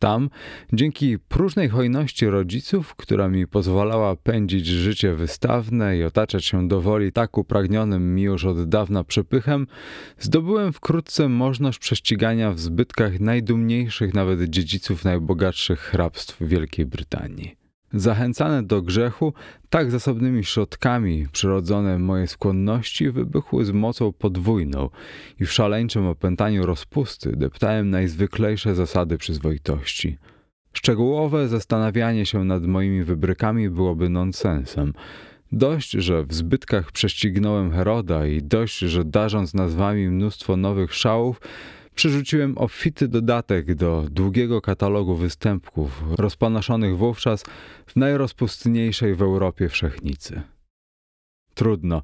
Tam, 0.00 0.30
dzięki 0.72 1.18
próżnej 1.18 1.68
hojności 1.68 2.26
rodziców, 2.26 2.94
która 2.94 3.28
mi 3.28 3.46
pozwalała 3.46 4.16
pędzić 4.16 4.66
życie 4.66 5.14
wystawne 5.14 5.98
i 5.98 6.04
otaczać 6.04 6.44
się 6.44 6.68
dowoli 6.68 7.12
tak 7.12 7.38
upragnionym 7.38 8.14
mi 8.14 8.22
już 8.22 8.44
od 8.44 8.68
dawna 8.68 9.04
przepychem, 9.04 9.66
zdobyłem 10.18 10.72
wkrótce 10.72 11.28
możność 11.28 11.78
prześcigania 11.78 12.52
w 12.52 12.60
zbytkach 12.60 13.20
najdumniejszych 13.20 14.14
nawet 14.14 14.42
dziedziców 14.44 15.04
najbogatszych 15.04 15.80
hrabstw 15.80 16.36
Wielkiej 16.40 16.86
Brytanii. 16.86 17.59
Zachęcane 17.92 18.62
do 18.62 18.82
grzechu, 18.82 19.32
tak 19.70 19.90
zasobnymi 19.90 20.44
środkami 20.44 21.26
przyrodzone 21.32 21.98
moje 21.98 22.26
skłonności 22.26 23.10
wybuchły 23.10 23.64
z 23.64 23.70
mocą 23.70 24.12
podwójną 24.12 24.90
i 25.40 25.46
w 25.46 25.52
szaleńczym 25.52 26.06
opętaniu 26.06 26.66
rozpusty 26.66 27.36
deptałem 27.36 27.90
najzwyklejsze 27.90 28.74
zasady 28.74 29.18
przyzwoitości. 29.18 30.18
Szczegółowe 30.72 31.48
zastanawianie 31.48 32.26
się 32.26 32.44
nad 32.44 32.66
moimi 32.66 33.04
wybrykami 33.04 33.70
byłoby 33.70 34.08
nonsensem. 34.08 34.92
Dość, 35.52 35.90
że 35.90 36.24
w 36.24 36.34
zbytkach 36.34 36.92
prześcignąłem 36.92 37.72
Heroda 37.72 38.26
i 38.26 38.42
dość, 38.42 38.78
że 38.78 39.04
darząc 39.04 39.54
nazwami 39.54 40.08
mnóstwo 40.08 40.56
nowych 40.56 40.94
szałów, 40.94 41.40
Przyrzuciłem 41.94 42.58
obfity 42.58 43.08
dodatek 43.08 43.74
do 43.74 44.04
długiego 44.10 44.60
katalogu 44.60 45.16
występków, 45.16 46.02
rozpanoszonych 46.18 46.96
wówczas 46.96 47.44
w 47.86 47.96
najrozpustniejszej 47.96 49.14
w 49.14 49.22
Europie 49.22 49.68
wszechnicy. 49.68 50.42
Trudno. 51.54 52.02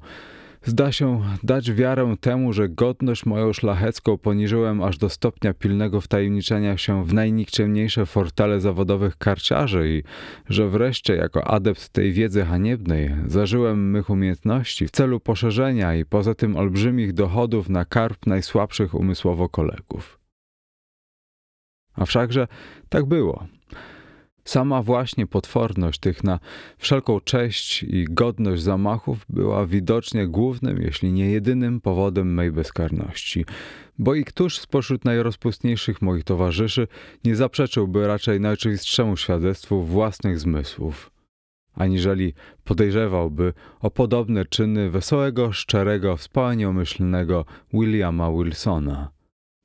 Zda 0.67 0.91
się 0.91 1.21
dać 1.43 1.71
wiarę 1.71 2.15
temu, 2.21 2.53
że 2.53 2.69
godność 2.69 3.25
moją 3.25 3.53
szlachecką 3.53 4.17
poniżyłem 4.17 4.83
aż 4.83 4.97
do 4.97 5.09
stopnia 5.09 5.53
pilnego 5.53 6.01
wtajemniczenia 6.01 6.77
się 6.77 7.05
w 7.05 7.13
najnikczemniejsze 7.13 8.05
fortele 8.05 8.59
zawodowych 8.59 9.17
karciarzy 9.17 9.89
i 9.89 10.03
że 10.53 10.69
wreszcie 10.69 11.15
jako 11.15 11.47
adept 11.47 11.89
tej 11.89 12.13
wiedzy 12.13 12.45
haniebnej 12.45 13.15
zażyłem 13.27 13.91
mych 13.91 14.09
umiejętności 14.09 14.87
w 14.87 14.91
celu 14.91 15.19
poszerzenia 15.19 15.95
i 15.95 16.05
poza 16.05 16.35
tym 16.35 16.57
olbrzymich 16.57 17.13
dochodów 17.13 17.69
na 17.69 17.85
karp 17.85 18.25
najsłabszych 18.25 18.93
umysłowo 18.93 19.49
kolegów. 19.49 20.19
A 21.93 22.05
wszakże 22.05 22.47
tak 22.89 23.05
było. 23.05 23.47
Sama 24.47 24.81
właśnie 24.81 25.27
potworność 25.27 25.99
tych 25.99 26.23
na 26.23 26.39
wszelką 26.77 27.19
cześć 27.19 27.83
i 27.83 28.05
godność 28.09 28.61
zamachów 28.61 29.25
była 29.29 29.65
widocznie 29.65 30.27
głównym, 30.27 30.81
jeśli 30.81 31.11
nie 31.11 31.31
jedynym 31.31 31.81
powodem 31.81 32.33
mej 32.33 32.51
bezkarności. 32.51 33.45
Bo 33.99 34.15
i 34.15 34.23
któż 34.23 34.59
spośród 34.59 35.05
najrozpustniejszych 35.05 36.01
moich 36.01 36.23
towarzyszy 36.23 36.87
nie 37.23 37.35
zaprzeczyłby 37.35 38.07
raczej 38.07 38.39
najoczywistszemu 38.39 39.17
świadectwu 39.17 39.83
własnych 39.83 40.39
zmysłów, 40.39 41.11
aniżeli 41.73 42.33
podejrzewałby 42.63 43.53
o 43.79 43.91
podobne 43.91 44.45
czyny 44.45 44.89
wesołego, 44.89 45.51
szczerego, 45.51 46.17
wspaniałomyślnego 46.17 47.45
Williama 47.73 48.31
Wilsona 48.31 49.16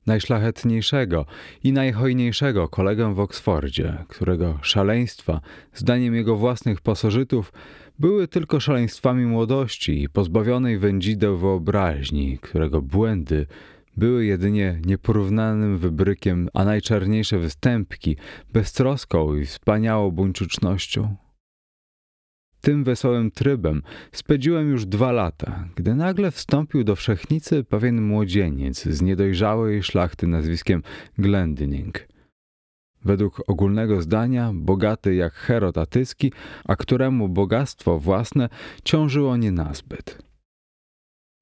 najszlachetniejszego 0.07 1.27
i 1.65 1.73
najhojniejszego 1.73 2.69
kolegę 2.69 3.15
w 3.15 3.21
Oksfordzie, 3.21 4.05
którego 4.09 4.59
szaleństwa, 4.63 5.41
zdaniem 5.75 6.15
jego 6.15 6.37
własnych 6.37 6.81
pasożytów, 6.81 7.53
były 7.99 8.29
tylko 8.29 8.61
szaleństwami 8.61 9.27
młodości 9.27 10.03
i 10.03 10.09
pozbawionej 10.09 10.79
wędzideł 10.79 11.39
wyobraźni, 11.39 12.39
którego 12.39 12.83
błędy 12.83 13.47
były 13.97 14.25
jedynie 14.27 14.81
nieporównanym 14.87 15.79
wybrykiem, 15.79 16.49
a 16.55 16.65
najczarniejsze 16.65 17.39
występki 17.39 18.17
beztroską 18.53 19.37
i 19.37 19.47
wspaniałą 19.47 20.11
buńczucznością 20.11 21.17
tym 22.63 22.85
wesołym 22.85 23.31
trybem 23.31 23.83
spędziłem 24.13 24.71
już 24.71 24.87
dwa 24.87 25.13
lata, 25.13 25.69
gdy 25.77 25.95
nagle 25.95 26.31
wstąpił 26.31 26.85
do 26.85 26.97
wszechnicy 26.97 27.65
pewien 27.65 28.03
młodzieniec 28.03 28.83
z 28.85 29.03
niedojrzałej 29.03 29.83
szlachty 29.83 30.27
nazwiskiem 30.27 30.83
Glendinning. 31.19 32.09
Według 33.05 33.43
ogólnego 33.47 34.03
zdania 34.03 34.51
bogaty 34.55 35.15
jak 35.15 35.33
Herod 35.33 35.79
Atyski, 35.79 36.33
a 36.65 36.77
któremu 36.77 37.29
bogactwo 37.29 37.99
własne 37.99 38.49
ciążyło 38.85 39.37
nie 39.37 39.53
nazbyt. 39.53 40.23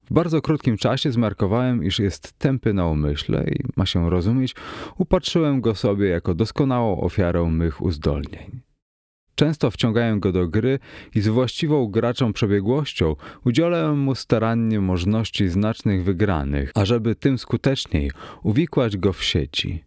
W 0.05 0.13
bardzo 0.13 0.41
krótkim 0.41 0.77
czasie 0.77 1.11
zmarkowałem, 1.11 1.83
iż 1.83 1.99
jest 1.99 2.33
tępy 2.33 2.73
na 2.73 2.87
umyśle 2.87 3.45
i, 3.49 3.63
ma 3.75 3.85
się 3.85 4.09
rozumieć, 4.09 4.55
upatrzyłem 4.97 5.61
go 5.61 5.75
sobie 5.75 6.09
jako 6.09 6.33
doskonałą 6.33 7.01
ofiarę 7.01 7.43
mych 7.45 7.81
uzdolnień. 7.81 8.70
Często 9.35 9.71
wciągają 9.71 10.19
go 10.19 10.31
do 10.31 10.47
gry 10.47 10.79
i 11.15 11.21
z 11.21 11.27
właściwą 11.27 11.87
graczą 11.87 12.33
przebiegłością 12.33 13.15
udzielałem 13.45 13.99
mu 13.99 14.15
starannie 14.15 14.81
możliwości 14.81 15.49
znacznych 15.49 16.03
wygranych, 16.03 16.71
ażeby 16.75 17.15
tym 17.15 17.37
skuteczniej 17.37 18.11
uwikłać 18.43 18.97
go 18.97 19.13
w 19.13 19.23
sieci. 19.23 19.83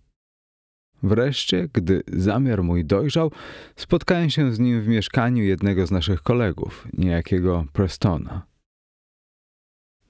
Wreszcie, 1.02 1.68
gdy 1.72 2.02
zamiar 2.06 2.62
mój 2.62 2.84
dojrzał, 2.84 3.30
spotkałem 3.76 4.30
się 4.30 4.52
z 4.52 4.58
nim 4.58 4.82
w 4.82 4.88
mieszkaniu 4.88 5.44
jednego 5.44 5.86
z 5.86 5.90
naszych 5.90 6.22
kolegów, 6.22 6.88
niejakiego 6.92 7.64
Prestona. 7.72 8.46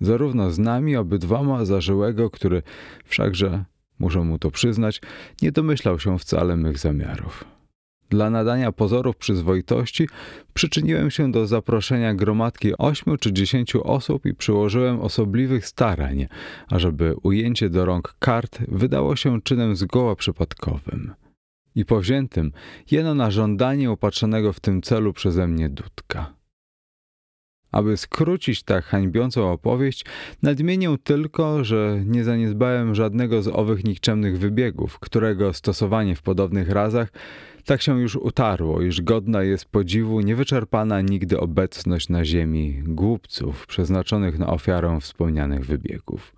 Zarówno 0.00 0.50
z 0.50 0.58
nami 0.58 0.96
obydwoma 0.96 1.64
zażyłego, 1.64 2.30
który 2.30 2.62
wszakże, 3.04 3.64
muszę 3.98 4.20
mu 4.20 4.38
to 4.38 4.50
przyznać, 4.50 5.00
nie 5.42 5.52
domyślał 5.52 5.98
się 5.98 6.18
wcale 6.18 6.56
mych 6.56 6.78
zamiarów. 6.78 7.53
Dla 8.10 8.30
nadania 8.30 8.72
pozorów 8.72 9.16
przyzwoitości 9.16 10.08
przyczyniłem 10.54 11.10
się 11.10 11.32
do 11.32 11.46
zaproszenia 11.46 12.14
gromadki 12.14 12.78
ośmiu 12.78 13.16
czy 13.16 13.32
dziesięciu 13.32 13.90
osób 13.90 14.26
i 14.26 14.34
przyłożyłem 14.34 15.00
osobliwych 15.00 15.66
starań, 15.66 16.26
ażeby 16.68 17.14
ujęcie 17.22 17.70
do 17.70 17.84
rąk 17.84 18.14
kart 18.18 18.58
wydało 18.68 19.16
się 19.16 19.42
czynem 19.42 19.76
zgoła 19.76 20.16
przypadkowym 20.16 21.14
i 21.74 21.84
powziętym 21.84 22.52
jeno 22.90 23.14
na 23.14 23.30
żądanie 23.30 23.90
upatrzonego 23.90 24.52
w 24.52 24.60
tym 24.60 24.82
celu 24.82 25.12
przeze 25.12 25.46
mnie 25.46 25.68
Dudka. 25.68 26.34
Aby 27.72 27.96
skrócić 27.96 28.62
tak 28.62 28.84
hańbiącą 28.84 29.52
opowieść, 29.52 30.04
nadmienię 30.42 30.96
tylko, 31.04 31.64
że 31.64 32.02
nie 32.06 32.24
zaniedbałem 32.24 32.94
żadnego 32.94 33.42
z 33.42 33.48
owych 33.48 33.84
nikczemnych 33.84 34.38
wybiegów, 34.38 34.98
którego 34.98 35.52
stosowanie 35.52 36.16
w 36.16 36.22
podobnych 36.22 36.70
razach 36.70 37.12
tak 37.64 37.82
się 37.82 38.00
już 38.00 38.16
utarło, 38.16 38.82
iż 38.82 39.02
godna 39.02 39.42
jest 39.42 39.64
podziwu 39.64 40.20
niewyczerpana 40.20 41.00
nigdy 41.00 41.40
obecność 41.40 42.08
na 42.08 42.24
ziemi 42.24 42.82
głupców 42.86 43.66
przeznaczonych 43.66 44.38
na 44.38 44.46
ofiarę 44.46 44.98
wspomnianych 45.00 45.66
wybiegów. 45.66 46.34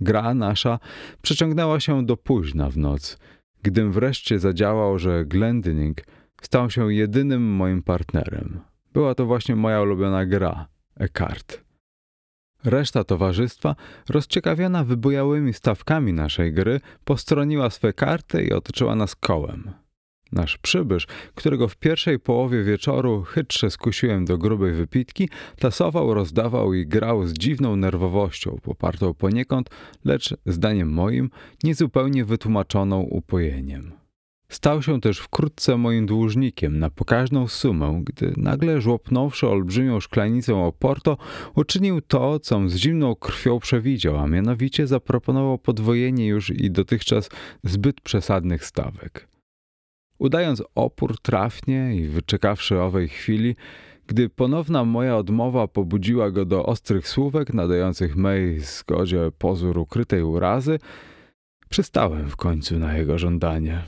Gra 0.00 0.34
nasza 0.34 0.78
przeciągnęła 1.22 1.80
się 1.80 2.06
do 2.06 2.16
późna 2.16 2.70
w 2.70 2.76
noc, 2.76 3.18
gdym 3.62 3.92
wreszcie 3.92 4.38
zadziałał, 4.38 4.98
że 4.98 5.24
Glendinning 5.24 5.96
stał 6.42 6.70
się 6.70 6.94
jedynym 6.94 7.42
moim 7.42 7.82
partnerem. 7.82 8.60
Była 8.92 9.14
to 9.14 9.26
właśnie 9.26 9.56
moja 9.56 9.82
ulubiona 9.82 10.26
gra, 10.26 10.66
Ekart. 10.96 11.60
Reszta 12.64 13.04
towarzystwa, 13.04 13.76
rozciekawiona 14.08 14.84
wybujałymi 14.84 15.52
stawkami 15.52 16.12
naszej 16.12 16.52
gry, 16.52 16.80
postroniła 17.04 17.70
swe 17.70 17.92
karty 17.92 18.42
i 18.42 18.52
otoczyła 18.52 18.94
nas 18.94 19.16
kołem. 19.16 19.70
Nasz 20.32 20.58
przybysz, 20.58 21.06
którego 21.34 21.68
w 21.68 21.76
pierwszej 21.76 22.18
połowie 22.18 22.64
wieczoru 22.64 23.22
chytrze 23.22 23.70
skusiłem 23.70 24.24
do 24.24 24.38
grubej 24.38 24.72
wypitki, 24.72 25.28
tasował, 25.58 26.14
rozdawał 26.14 26.74
i 26.74 26.86
grał 26.86 27.26
z 27.26 27.32
dziwną 27.32 27.76
nerwowością, 27.76 28.58
popartą 28.62 29.14
poniekąd, 29.14 29.70
lecz 30.04 30.34
zdaniem 30.46 30.92
moim, 30.92 31.30
niezupełnie 31.64 32.24
wytłumaczoną 32.24 33.00
upojeniem. 33.00 34.00
Stał 34.50 34.82
się 34.82 35.00
też 35.00 35.18
wkrótce 35.18 35.76
moim 35.76 36.06
dłużnikiem 36.06 36.78
na 36.78 36.90
pokaźną 36.90 37.48
sumę, 37.48 38.02
gdy 38.04 38.34
nagle 38.36 38.80
żłopnąwszy 38.80 39.48
olbrzymią 39.48 40.00
szklanicę 40.00 40.56
Oporto, 40.56 41.16
uczynił 41.54 42.00
to, 42.00 42.40
co 42.40 42.68
z 42.68 42.76
zimną 42.76 43.14
krwią 43.14 43.58
przewidział, 43.58 44.16
a 44.16 44.26
mianowicie 44.26 44.86
zaproponował 44.86 45.58
podwojenie 45.58 46.26
już 46.26 46.50
i 46.50 46.70
dotychczas 46.70 47.30
zbyt 47.64 48.00
przesadnych 48.00 48.64
stawek. 48.64 49.29
Udając 50.20 50.62
opór 50.74 51.20
trafnie 51.20 51.96
i 51.96 52.08
wyczekawszy 52.08 52.80
owej 52.80 53.08
chwili, 53.08 53.56
Gdy 54.10 54.28
ponowna 54.28 54.84
moja 54.84 55.16
odmowa 55.16 55.68
pobudziła 55.68 56.30
go 56.30 56.44
do 56.44 56.66
ostrych 56.66 57.08
słówek 57.08 57.54
nadających 57.54 58.16
mej 58.16 58.60
zgodzie 58.60 59.30
pozór 59.38 59.78
ukrytej 59.78 60.22
urazy, 60.22 60.78
przystałem 61.68 62.30
w 62.30 62.36
końcu 62.36 62.78
na 62.78 62.96
jego 62.96 63.18
żądanie. 63.18 63.82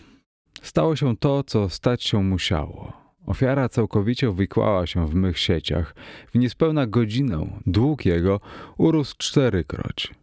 Stało 0.63 0.97
się 0.97 1.17
to, 1.17 1.45
co 1.45 1.69
stać 1.69 2.05
się 2.05 2.23
musiało. 2.23 2.93
Ofiara 3.27 3.69
całkowicie 3.69 4.31
uwikłała 4.31 4.87
się 4.87 5.09
w 5.09 5.15
mych 5.15 5.39
sieciach. 5.39 5.95
W 6.35 6.39
niespełna 6.39 6.87
godzinę 6.87 7.61
dług 7.67 8.05
jego 8.05 8.41
urósł 8.79 9.15
czterykroć. 9.19 10.22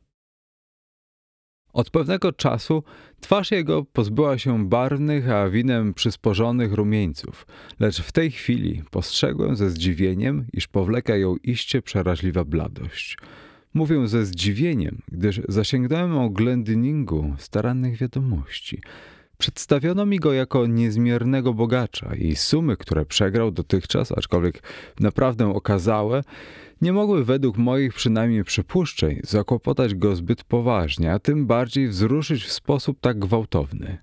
Od 1.74 1.89
pewnego 1.89 2.32
czasu 2.32 2.84
twarz 3.20 3.51
jego 3.51 3.84
pozbyła 3.84 4.38
się 4.38 4.70
barwnych, 4.70 5.30
a 5.30 5.49
winem 5.49 5.93
przysporzonych 5.93 6.74
rumieńców, 6.74 7.45
lecz 7.80 8.01
w 8.01 8.11
tej 8.11 8.32
chwili 8.32 8.84
postrzegłem 8.91 9.55
ze 9.55 9.70
zdziwieniem, 9.70 10.45
iż 10.53 10.67
powleka 10.67 11.15
ją 11.15 11.36
iście 11.43 11.82
przeraźliwa 11.82 12.43
bladość. 12.43 13.17
Mówię 13.74 14.07
ze 14.07 14.26
zdziwieniem, 14.26 15.01
gdyż 15.11 15.41
zasięgnąłem 15.47 16.17
o 16.17 16.30
Glendyningu 16.30 17.34
starannych 17.38 17.97
wiadomości– 17.97 18.82
Przedstawiono 19.39 20.05
mi 20.05 20.20
go 20.20 20.34
jako 20.34 20.65
niezmiernego 20.65 21.53
bogacza 21.53 22.15
i 22.15 22.36
sumy, 22.36 22.78
które 22.78 23.05
przegrał 23.05 23.51
dotychczas, 23.51 24.11
aczkolwiek 24.11 24.63
naprawdę 24.99 25.55
okazałe, 25.55 26.24
nie 26.82 26.93
mogły 26.93 27.25
według 27.25 27.57
moich 27.57 27.93
przynajmniej 27.93 28.43
przypuszczeń 28.43 29.19
zakłopotać 29.23 29.95
go 29.95 30.15
zbyt 30.15 30.43
poważnie, 30.43 31.13
a 31.13 31.19
tym 31.19 31.47
bardziej 31.47 31.88
wzruszyć 31.88 32.43
w 32.43 32.51
sposób 32.51 32.99
tak 32.99 33.19
gwałtowny. 33.19 33.97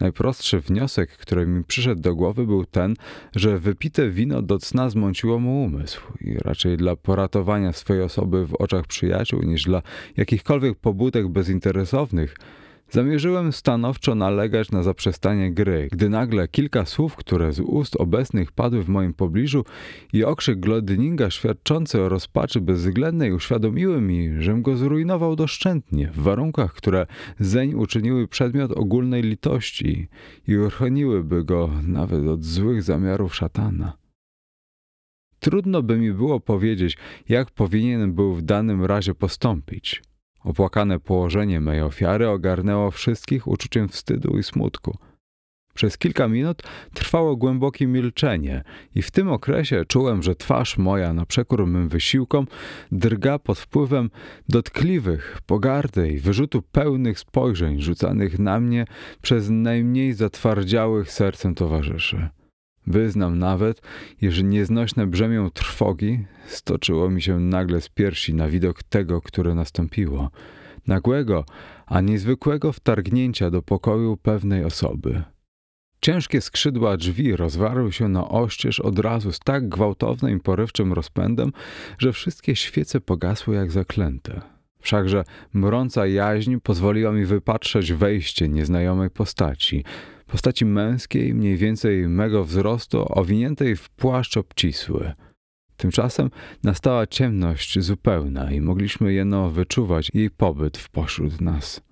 Najprostszy 0.00 0.60
wniosek, 0.60 1.10
który 1.10 1.46
mi 1.46 1.64
przyszedł 1.64 2.00
do 2.00 2.14
głowy, 2.14 2.46
był 2.46 2.64
ten, 2.64 2.94
że 3.36 3.58
wypite 3.58 4.10
wino 4.10 4.42
do 4.42 4.58
cna 4.58 4.90
zmąciło 4.90 5.38
mu 5.38 5.64
umysł 5.64 6.02
i 6.20 6.38
raczej 6.38 6.76
dla 6.76 6.96
poratowania 6.96 7.72
swojej 7.72 8.02
osoby 8.02 8.46
w 8.46 8.54
oczach 8.54 8.86
przyjaciół 8.86 9.42
niż 9.42 9.64
dla 9.64 9.82
jakichkolwiek 10.16 10.78
pobudek 10.78 11.28
bezinteresownych– 11.28 12.36
Zamierzyłem 12.90 13.52
stanowczo 13.52 14.14
nalegać 14.14 14.70
na 14.70 14.82
zaprzestanie 14.82 15.52
gry, 15.52 15.88
gdy 15.92 16.08
nagle 16.08 16.48
kilka 16.48 16.84
słów, 16.84 17.16
które 17.16 17.52
z 17.52 17.60
ust 17.60 17.96
obecnych 17.96 18.52
padły 18.52 18.82
w 18.82 18.88
moim 18.88 19.14
pobliżu 19.14 19.64
i 20.12 20.24
okrzyk 20.24 20.60
Glodninga 20.60 21.30
świadczący 21.30 22.02
o 22.02 22.08
rozpaczy 22.08 22.60
bezwzględnej 22.60 23.32
uświadomiły 23.32 24.00
mi, 24.00 24.30
żem 24.38 24.62
go 24.62 24.76
zrujnował 24.76 25.36
doszczętnie 25.36 26.10
w 26.10 26.18
warunkach, 26.18 26.74
które 26.74 27.06
zeń 27.38 27.74
uczyniły 27.74 28.28
przedmiot 28.28 28.72
ogólnej 28.72 29.22
litości 29.22 30.08
i 30.48 30.56
uchroniłyby 30.56 31.44
go 31.44 31.70
nawet 31.82 32.26
od 32.26 32.44
złych 32.44 32.82
zamiarów 32.82 33.34
szatana. 33.34 33.92
Trudno 35.40 35.82
by 35.82 35.98
mi 35.98 36.12
było 36.12 36.40
powiedzieć, 36.40 36.98
jak 37.28 37.50
powinien 37.50 38.12
był 38.12 38.34
w 38.34 38.42
danym 38.42 38.84
razie 38.84 39.14
postąpić. 39.14 40.02
Opłakane 40.44 41.00
położenie 41.00 41.60
mej 41.60 41.82
ofiary 41.82 42.28
ogarnęło 42.28 42.90
wszystkich 42.90 43.48
uczuciem 43.48 43.88
wstydu 43.88 44.38
i 44.38 44.42
smutku. 44.42 44.98
Przez 45.78 45.98
kilka 45.98 46.28
minut 46.28 46.62
trwało 46.94 47.36
głębokie 47.36 47.86
milczenie 47.86 48.62
i 48.94 49.02
w 49.02 49.10
tym 49.10 49.28
okresie 49.28 49.84
czułem, 49.88 50.22
że 50.22 50.34
twarz 50.34 50.78
moja 50.78 51.12
na 51.12 51.26
przekór 51.26 51.66
mym 51.66 51.88
wysiłkom 51.88 52.46
drga 52.92 53.38
pod 53.38 53.58
wpływem 53.58 54.10
dotkliwych, 54.48 55.38
pogardy 55.46 56.08
i 56.08 56.18
wyrzutu 56.18 56.62
pełnych 56.62 57.18
spojrzeń 57.18 57.80
rzucanych 57.80 58.38
na 58.38 58.60
mnie 58.60 58.84
przez 59.22 59.50
najmniej 59.50 60.12
zatwardziałych 60.12 61.12
sercem 61.12 61.54
towarzyszy. 61.54 62.28
Wyznam 62.88 63.38
nawet, 63.38 63.82
iż 64.22 64.42
nieznośne 64.42 65.06
brzemię 65.06 65.48
trwogi 65.54 66.24
stoczyło 66.46 67.10
mi 67.10 67.22
się 67.22 67.40
nagle 67.40 67.80
z 67.80 67.88
piersi 67.88 68.34
na 68.34 68.48
widok 68.48 68.82
tego, 68.82 69.20
które 69.20 69.54
nastąpiło. 69.54 70.30
Nagłego, 70.86 71.44
a 71.86 72.00
niezwykłego 72.00 72.72
wtargnięcia 72.72 73.50
do 73.50 73.62
pokoju 73.62 74.16
pewnej 74.16 74.64
osoby. 74.64 75.22
Ciężkie 76.00 76.40
skrzydła 76.40 76.96
drzwi 76.96 77.36
rozwarły 77.36 77.92
się 77.92 78.08
na 78.08 78.28
oścież 78.28 78.80
od 78.80 78.98
razu 78.98 79.32
z 79.32 79.38
tak 79.38 79.68
gwałtownym 79.68 80.36
i 80.36 80.40
porywczym 80.40 80.92
rozpędem, 80.92 81.52
że 81.98 82.12
wszystkie 82.12 82.56
świece 82.56 83.00
pogasły 83.00 83.54
jak 83.54 83.70
zaklęte. 83.70 84.40
Wszakże 84.80 85.24
mrąca 85.52 86.06
jaźń 86.06 86.56
pozwoliła 86.62 87.12
mi 87.12 87.24
wypatrzeć 87.24 87.92
wejście 87.92 88.48
nieznajomej 88.48 89.10
postaci– 89.10 89.84
postaci 90.28 90.64
męskiej, 90.64 91.34
mniej 91.34 91.56
więcej 91.56 92.08
mego 92.08 92.44
wzrostu, 92.44 93.06
owiniętej 93.08 93.76
w 93.76 93.90
płaszcz 93.90 94.36
obcisły. 94.36 95.12
Tymczasem 95.76 96.30
nastała 96.62 97.06
ciemność 97.06 97.80
zupełna 97.80 98.52
i 98.52 98.60
mogliśmy 98.60 99.12
jeno 99.12 99.50
wyczuwać 99.50 100.10
jej 100.14 100.30
pobyt 100.30 100.78
w 100.78 100.90
pośród 100.90 101.40
nas. 101.40 101.82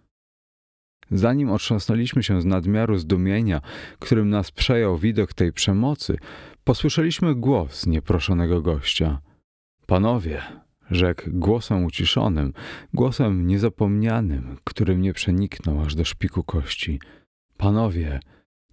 Zanim 1.11 1.51
otrząsnęliśmy 1.51 2.23
się 2.23 2.41
z 2.41 2.45
nadmiaru 2.45 2.99
zdumienia, 2.99 3.61
którym 3.99 4.31
nas 4.31 4.51
przejął 4.51 4.99
widok 4.99 5.33
tej 5.33 5.53
przemocy, 5.53 6.17
posłyszeliśmy 6.65 7.35
głos 7.35 7.87
nieproszonego 7.87 8.63
gościa. 8.63 9.21
Panowie, 9.87 10.43
rzekł 10.91 11.23
głosem 11.27 11.85
uciszonym, 11.85 12.53
głosem 12.95 13.47
niezapomnianym, 13.47 14.57
który 14.65 14.97
mnie 14.97 15.13
przeniknął 15.13 15.81
aż 15.81 15.95
do 15.95 16.05
szpiku 16.05 16.43
kości– 16.45 16.99
Panowie, 17.57 18.21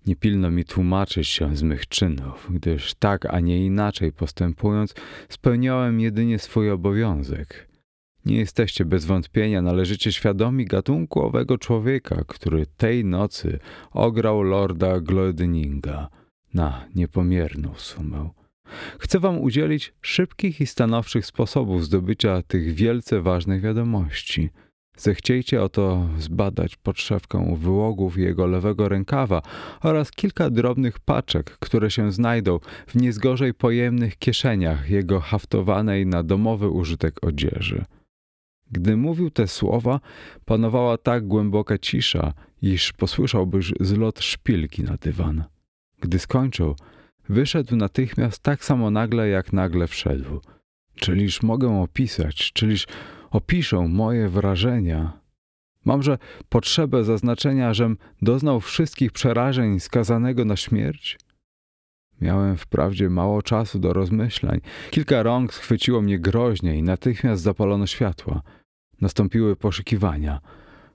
nie 0.06 0.16
pilno 0.16 0.52
mi 0.52 0.66
tłumaczyć 0.66 1.28
się 1.28 1.56
z 1.56 1.64
mych 1.64 1.88
czynów, 1.88 2.48
gdyż 2.50 2.94
tak, 2.94 3.34
a 3.34 3.40
nie 3.40 3.66
inaczej 3.66 4.12
postępując, 4.12 4.94
spełniałem 5.30 6.00
jedynie 6.00 6.40
swój 6.40 6.72
obowiązek. 6.72 7.70
Nie 8.26 8.38
jesteście 8.38 8.86
bez 8.86 9.06
wątpienia 9.06 9.62
należycie 9.62 10.12
świadomi 10.12 10.66
gatunku 10.66 11.22
owego 11.22 11.58
człowieka, 11.58 12.24
który 12.28 12.66
tej 12.66 13.06
nocy 13.06 13.60
ograł 13.92 14.42
lorda 14.42 15.00
Glodninga 15.00 16.10
na 16.54 16.86
niepomierną 16.96 17.74
sumę. 17.76 18.30
Chcę 19.00 19.20
wam 19.20 19.40
udzielić 19.40 19.94
szybkich 20.02 20.62
i 20.62 20.68
stanowczych 20.68 21.26
sposobów 21.26 21.86
zdobycia 21.86 22.42
tych 22.42 22.74
wielce 22.74 23.22
ważnych 23.22 23.62
wiadomości– 23.62 24.50
Zechciejcie 24.98 25.64
oto 25.64 26.10
zbadać 26.18 26.76
podszewkę 26.76 27.56
wyłogów 27.58 28.18
jego 28.18 28.48
lewego 28.48 28.90
rękawa 28.90 29.42
oraz 29.82 30.12
kilka 30.12 30.50
drobnych 30.50 31.00
paczek, 31.00 31.58
które 31.60 31.92
się 31.92 32.12
znajdą 32.12 32.60
w 32.88 32.96
niezgorzej 32.96 33.54
pojemnych 33.54 34.18
kieszeniach 34.18 34.90
jego 34.90 35.20
haftowanej 35.20 36.06
na 36.06 36.24
domowy 36.24 36.70
użytek 36.70 37.24
odzieży. 37.26 37.86
Gdy 38.72 38.98
mówił 38.98 39.30
te 39.30 39.48
słowa, 39.48 40.00
panowała 40.46 40.98
tak 40.98 41.28
głęboka 41.28 41.78
cisza, 41.78 42.34
iż 42.62 42.94
posłyszałbyś 42.94 43.74
zlot 43.80 44.20
szpilki 44.20 44.84
na 44.84 44.98
dywan. 44.98 45.44
Gdy 46.00 46.20
skończył, 46.20 46.76
wyszedł 47.30 47.76
natychmiast 47.76 48.44
tak 48.44 48.66
samo 48.66 48.92
nagle, 48.92 49.30
jak 49.30 49.54
nagle 49.54 49.88
wszedł. 49.88 50.42
Czyliż 50.96 51.42
mogę 51.44 51.82
opisać, 51.82 52.52
czyliż 52.54 52.88
opiszę 53.34 53.88
moje 53.90 54.30
wrażenia. 54.30 55.12
Mamże 55.86 56.18
potrzebę 56.50 57.04
zaznaczenia, 57.04 57.74
żem 57.74 57.98
doznał 58.22 58.60
wszystkich 58.60 59.12
przerażeń 59.12 59.80
skazanego 59.80 60.46
na 60.46 60.56
śmierć? 60.56 61.20
Miałem 62.22 62.58
wprawdzie 62.58 63.10
mało 63.10 63.42
czasu 63.42 63.80
do 63.80 63.94
rozmyślań. 63.94 64.62
Kilka 64.92 65.24
rąk 65.24 65.54
schwyciło 65.54 66.02
mnie 66.02 66.20
groźnie 66.20 66.78
i 66.78 66.84
natychmiast 66.84 67.44
zapalono 67.44 67.88
światła. 67.88 68.42
Nastąpiły 69.02 69.56
poszukiwania– 69.56 70.40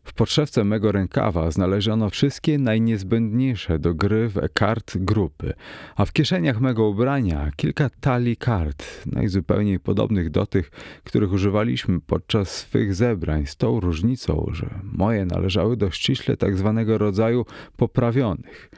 w 0.09 0.13
podszewce 0.13 0.65
mego 0.65 0.93
rękawa 0.93 1.51
znaleziono 1.51 2.11
wszystkie 2.11 2.59
najniezbędniejsze 2.59 3.79
do 3.79 3.95
gry 3.95 4.29
w 4.29 4.41
kart 4.53 4.97
grupy, 4.97 5.53
a 5.97 6.05
w 6.05 6.13
kieszeniach 6.13 6.61
mego 6.61 6.89
ubrania 6.89 7.51
kilka 7.57 7.91
talii 8.01 8.37
kart, 8.37 9.07
najzupełniej 9.07 9.81
podobnych 9.81 10.31
do 10.31 10.47
tych, 10.47 10.71
których 11.05 11.33
używaliśmy 11.33 12.01
podczas 12.01 12.51
swych 12.51 12.95
zebrań, 12.95 13.47
z 13.47 13.57
tą 13.57 13.81
różnicą, 13.81 14.47
że 14.53 14.67
moje 14.83 15.25
należały 15.25 15.77
do 15.77 15.91
ściśle 15.91 16.37
tak 16.37 16.57
zwanego 16.57 16.99
rodzaju 16.99 17.47
poprawionych. 17.77 18.71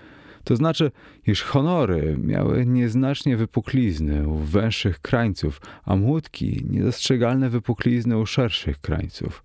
To 0.44 0.56
znaczy, 0.56 0.90
iż 1.26 1.42
honory 1.42 2.16
miały 2.22 2.66
nieznacznie 2.66 3.36
wypuklizny 3.36 4.28
u 4.28 4.34
węższych 4.38 5.00
krańców, 5.00 5.60
a 5.84 5.96
młotki 5.96 6.64
niedostrzegalne 6.70 7.50
wypuklizny 7.50 8.18
u 8.18 8.26
szerszych 8.26 8.80
krańców. 8.80 9.42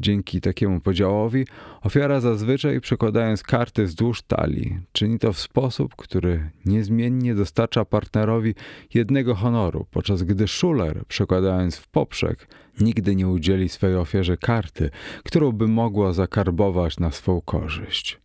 Dzięki 0.00 0.40
takiemu 0.40 0.80
podziałowi 0.80 1.46
ofiara 1.82 2.20
zazwyczaj 2.20 2.80
przekładając 2.80 3.42
karty 3.42 3.84
wzdłuż 3.84 4.22
talii, 4.22 4.78
czyni 4.92 5.18
to 5.18 5.32
w 5.32 5.38
sposób, 5.38 5.96
który 5.96 6.50
niezmiennie 6.66 7.34
dostarcza 7.34 7.84
partnerowi 7.84 8.54
jednego 8.94 9.34
honoru, 9.34 9.86
podczas 9.90 10.22
gdy 10.22 10.48
szuler, 10.48 11.04
przekładając 11.08 11.76
w 11.76 11.88
poprzek, 11.88 12.48
nigdy 12.80 13.16
nie 13.16 13.28
udzieli 13.28 13.68
swej 13.68 13.96
ofierze 13.96 14.36
karty, 14.36 14.90
którą 15.24 15.52
by 15.52 15.68
mogła 15.68 16.12
zakarbować 16.12 16.98
na 16.98 17.10
swą 17.10 17.40
korzyść. 17.40 18.20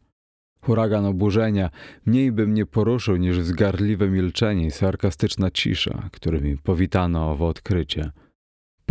Huragan 0.62 1.06
oburzenia 1.06 1.70
mniej 2.06 2.32
by 2.32 2.48
mnie 2.48 2.66
poruszył 2.66 3.16
niż 3.16 3.40
wzgardliwe 3.40 4.10
milczenie 4.10 4.66
i 4.66 4.72
sarkastyczna 4.72 5.52
cisza, 5.52 6.10
którymi 6.12 6.58
powitano 6.58 7.32
owo 7.32 7.48
odkrycie. 7.48 8.12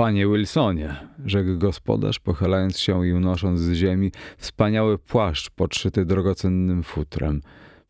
Panie 0.00 0.26
Wilsonie, 0.26 0.96
rzekł 1.26 1.58
gospodarz, 1.58 2.18
pochylając 2.18 2.78
się 2.78 3.06
i 3.06 3.12
unosząc 3.12 3.60
z 3.60 3.72
ziemi 3.72 4.12
wspaniały 4.38 4.98
płaszcz 4.98 5.50
podszyty 5.50 6.04
drogocennym 6.04 6.82
futrem. 6.82 7.40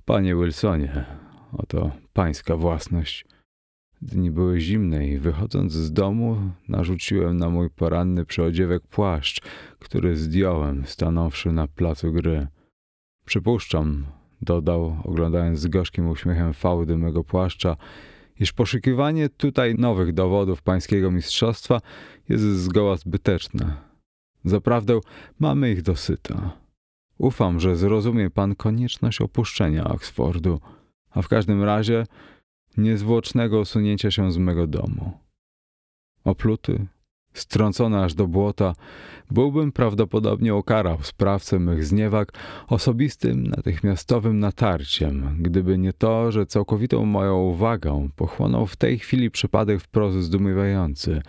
Panie 0.04 0.34
Wilsonie, 0.34 1.04
oto 1.52 1.90
pańska 2.12 2.56
własność. 2.56 3.24
Dni 4.02 4.30
były 4.30 4.60
zimne 4.60 5.06
i 5.06 5.18
wychodząc 5.18 5.72
z 5.72 5.92
domu 5.92 6.36
narzuciłem 6.68 7.36
na 7.36 7.50
mój 7.50 7.70
poranny 7.70 8.24
przyodziewek 8.24 8.82
płaszcz, 8.86 9.40
który 9.78 10.16
zdjąłem, 10.16 10.86
stanąwszy 10.86 11.52
na 11.52 11.68
placu 11.68 12.12
gry. 12.12 12.46
Przypuszczam, 13.24 14.06
dodał, 14.42 14.96
oglądając 15.04 15.58
z 15.58 15.66
gorzkim 15.66 16.08
uśmiechem 16.08 16.54
fałdy 16.54 16.96
mego 16.96 17.24
płaszcza, 17.24 17.76
iż 18.40 18.52
poszukiwanie 18.52 19.28
tutaj 19.28 19.74
nowych 19.74 20.12
dowodów 20.12 20.62
pańskiego 20.62 21.10
mistrzostwa 21.10 21.80
jest 22.28 22.44
zgoła 22.44 22.96
zbyteczne. 22.96 23.76
Zaprawdę 24.44 25.00
mamy 25.38 25.70
ich 25.72 25.82
dosyta. 25.82 26.58
Ufam, 27.18 27.60
że 27.60 27.76
zrozumie 27.76 28.30
pan 28.30 28.54
konieczność 28.54 29.20
opuszczenia 29.20 29.84
Oxfordu, 29.84 30.60
a 31.10 31.22
w 31.22 31.28
każdym 31.28 31.62
razie 31.62 32.06
niezwłocznego 32.76 33.60
usunięcia 33.60 34.10
się 34.10 34.32
z 34.32 34.38
mego 34.38 34.66
domu. 34.66 35.18
Opluty, 36.24 36.86
strącony 37.32 38.04
aż 38.04 38.14
do 38.14 38.26
błota, 38.26 38.74
byłbym 39.30 39.72
prawdopodobnie 39.72 40.54
ukarał 40.54 40.98
sprawcę 41.02 41.58
mych 41.58 41.84
zniewag 41.84 42.32
osobistym, 42.68 43.46
natychmiastowym 43.46 44.38
natarciem, 44.38 45.36
gdyby 45.38 45.78
nie 45.78 45.92
to, 45.92 46.32
że 46.32 46.46
całkowitą 46.46 47.04
moją 47.04 47.36
uwagę 47.36 48.08
pochłonął 48.16 48.66
w 48.66 48.76
tej 48.76 48.98
chwili 48.98 49.30
przypadek 49.30 49.80
wprost 49.80 50.16
zdumiewający. 50.16 51.22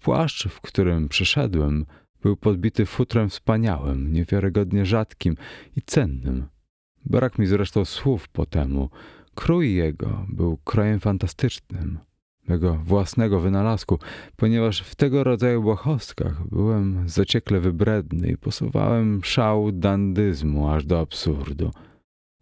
Płaszcz, 0.00 0.48
w 0.48 0.60
którym 0.60 1.08
przyszedłem, 1.08 1.86
był 2.22 2.36
podbity 2.36 2.86
futrem 2.86 3.28
wspaniałym, 3.28 4.12
niewiarygodnie 4.12 4.86
rzadkim 4.86 5.36
i 5.76 5.82
cennym. 5.82 6.46
Brak 7.04 7.38
mi 7.38 7.46
zresztą 7.46 7.84
słów 7.84 8.28
po 8.28 8.46
temu. 8.46 8.90
Krój 9.34 9.74
jego 9.74 10.26
był 10.28 10.58
krojem 10.64 11.00
fantastycznym 11.00 11.98
mego 12.48 12.74
własnego 12.84 13.40
wynalazku, 13.40 13.98
ponieważ 14.36 14.80
w 14.80 14.94
tego 14.94 15.24
rodzaju 15.24 15.62
błahostkach 15.62 16.48
byłem 16.48 17.08
zaciekle 17.08 17.60
wybredny 17.60 18.28
i 18.28 18.36
posuwałem 18.36 19.20
szał 19.24 19.72
dandyzmu 19.72 20.68
aż 20.68 20.86
do 20.86 21.00
absurdu. 21.00 21.70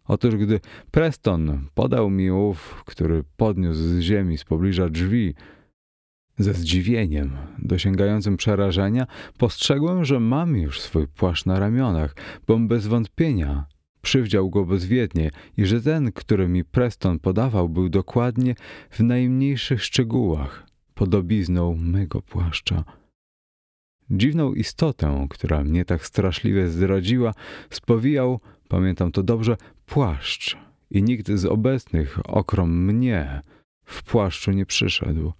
Otóż 0.07 0.35
gdy 0.35 0.59
Preston 0.91 1.67
podał 1.73 2.09
mi 2.09 2.31
ów, 2.31 2.83
który 2.85 3.23
podniósł 3.37 3.79
z 3.79 3.99
ziemi 3.99 4.37
z 4.37 4.43
pobliża 4.43 4.89
drzwi, 4.89 5.35
ze 6.37 6.53
zdziwieniem, 6.53 7.31
dosięgającym 7.59 8.37
przerażenia, 8.37 9.07
postrzegłem, 9.37 10.05
że 10.05 10.19
mam 10.19 10.57
już 10.57 10.81
swój 10.81 11.07
płaszcz 11.07 11.45
na 11.45 11.59
ramionach, 11.59 12.15
bom 12.47 12.67
bez 12.67 12.87
wątpienia 12.87 13.65
przywdział 14.03 14.49
go 14.49 14.65
bezwiednie 14.65 15.31
i 15.57 15.65
że 15.65 15.81
ten, 15.81 16.11
który 16.11 16.47
mi 16.47 16.63
Preston 16.63 17.19
podawał, 17.19 17.69
był 17.69 17.89
dokładnie 17.89 18.55
w 18.89 18.99
najmniejszych 18.99 19.83
szczegółach 19.83 20.67
podobizną 20.93 21.75
mego 21.75 22.21
płaszcza. 22.21 22.83
Dziwną 24.09 24.53
istotę, 24.53 25.27
która 25.29 25.63
mnie 25.63 25.85
tak 25.85 26.05
straszliwie 26.05 26.67
zdradziła, 26.67 27.33
spowijał, 27.69 28.39
pamiętam 28.67 29.11
to 29.11 29.23
dobrze, 29.23 29.57
płaszcz 29.85 30.57
i 30.89 31.03
nikt 31.03 31.31
z 31.31 31.45
obecnych, 31.45 32.19
okrom 32.23 32.85
mnie, 32.85 33.41
w 33.85 34.03
płaszczu 34.03 34.51
nie 34.51 34.65
przyszedł. 34.65 35.33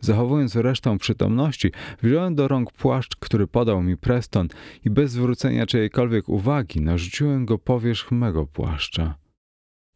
Zachowując 0.00 0.56
resztę 0.56 0.98
przytomności, 0.98 1.72
wziąłem 2.02 2.34
do 2.34 2.48
rąk 2.48 2.72
płaszcz, 2.72 3.16
który 3.16 3.46
podał 3.46 3.82
mi 3.82 3.96
Preston 3.96 4.48
i 4.84 4.90
bez 4.90 5.10
zwrócenia 5.10 5.66
czyjejkolwiek 5.66 6.28
uwagi 6.28 6.80
narzuciłem 6.80 7.46
go 7.46 7.58
powierzch 7.58 8.12
mego 8.12 8.46
płaszcza. 8.46 9.14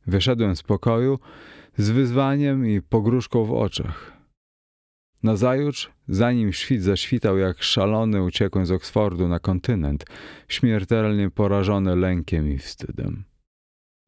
Wyszedłem 0.07 0.57
z 0.57 0.63
pokoju 0.63 1.19
z 1.77 1.91
wyzwaniem 1.91 2.67
i 2.67 2.83
pogróżką 2.83 3.45
w 3.45 3.53
oczach. 3.53 4.13
Nazajutrz, 5.23 5.91
zanim 6.09 6.53
świt 6.53 6.83
zaświtał 6.83 7.39
jak 7.39 7.63
szalony, 7.63 8.23
uciekłem 8.23 8.67
z 8.67 8.71
Oksfordu 8.71 9.29
na 9.29 9.39
kontynent, 9.39 10.05
śmiertelnie 10.49 11.31
porażony 11.31 11.97
lękiem 11.97 12.53
i 12.53 12.59
wstydem. 12.59 13.25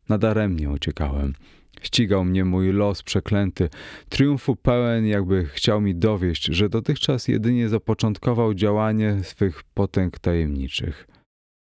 Nadaremnie 0.08 0.70
uciekałem– 0.70 1.34
Ścigał 1.82 2.24
mnie 2.24 2.44
mój 2.44 2.72
los 2.72 3.02
przeklęty, 3.02 3.68
triumfu 4.08 4.56
pełen, 4.56 5.06
jakby 5.06 5.44
chciał 5.44 5.80
mi 5.80 5.94
dowieść, 5.94 6.44
że 6.44 6.68
dotychczas 6.68 7.28
jedynie 7.28 7.68
zapoczątkował 7.68 8.54
działanie 8.54 9.18
swych 9.22 9.62
potęg 9.74 10.18
tajemniczych. 10.18 11.06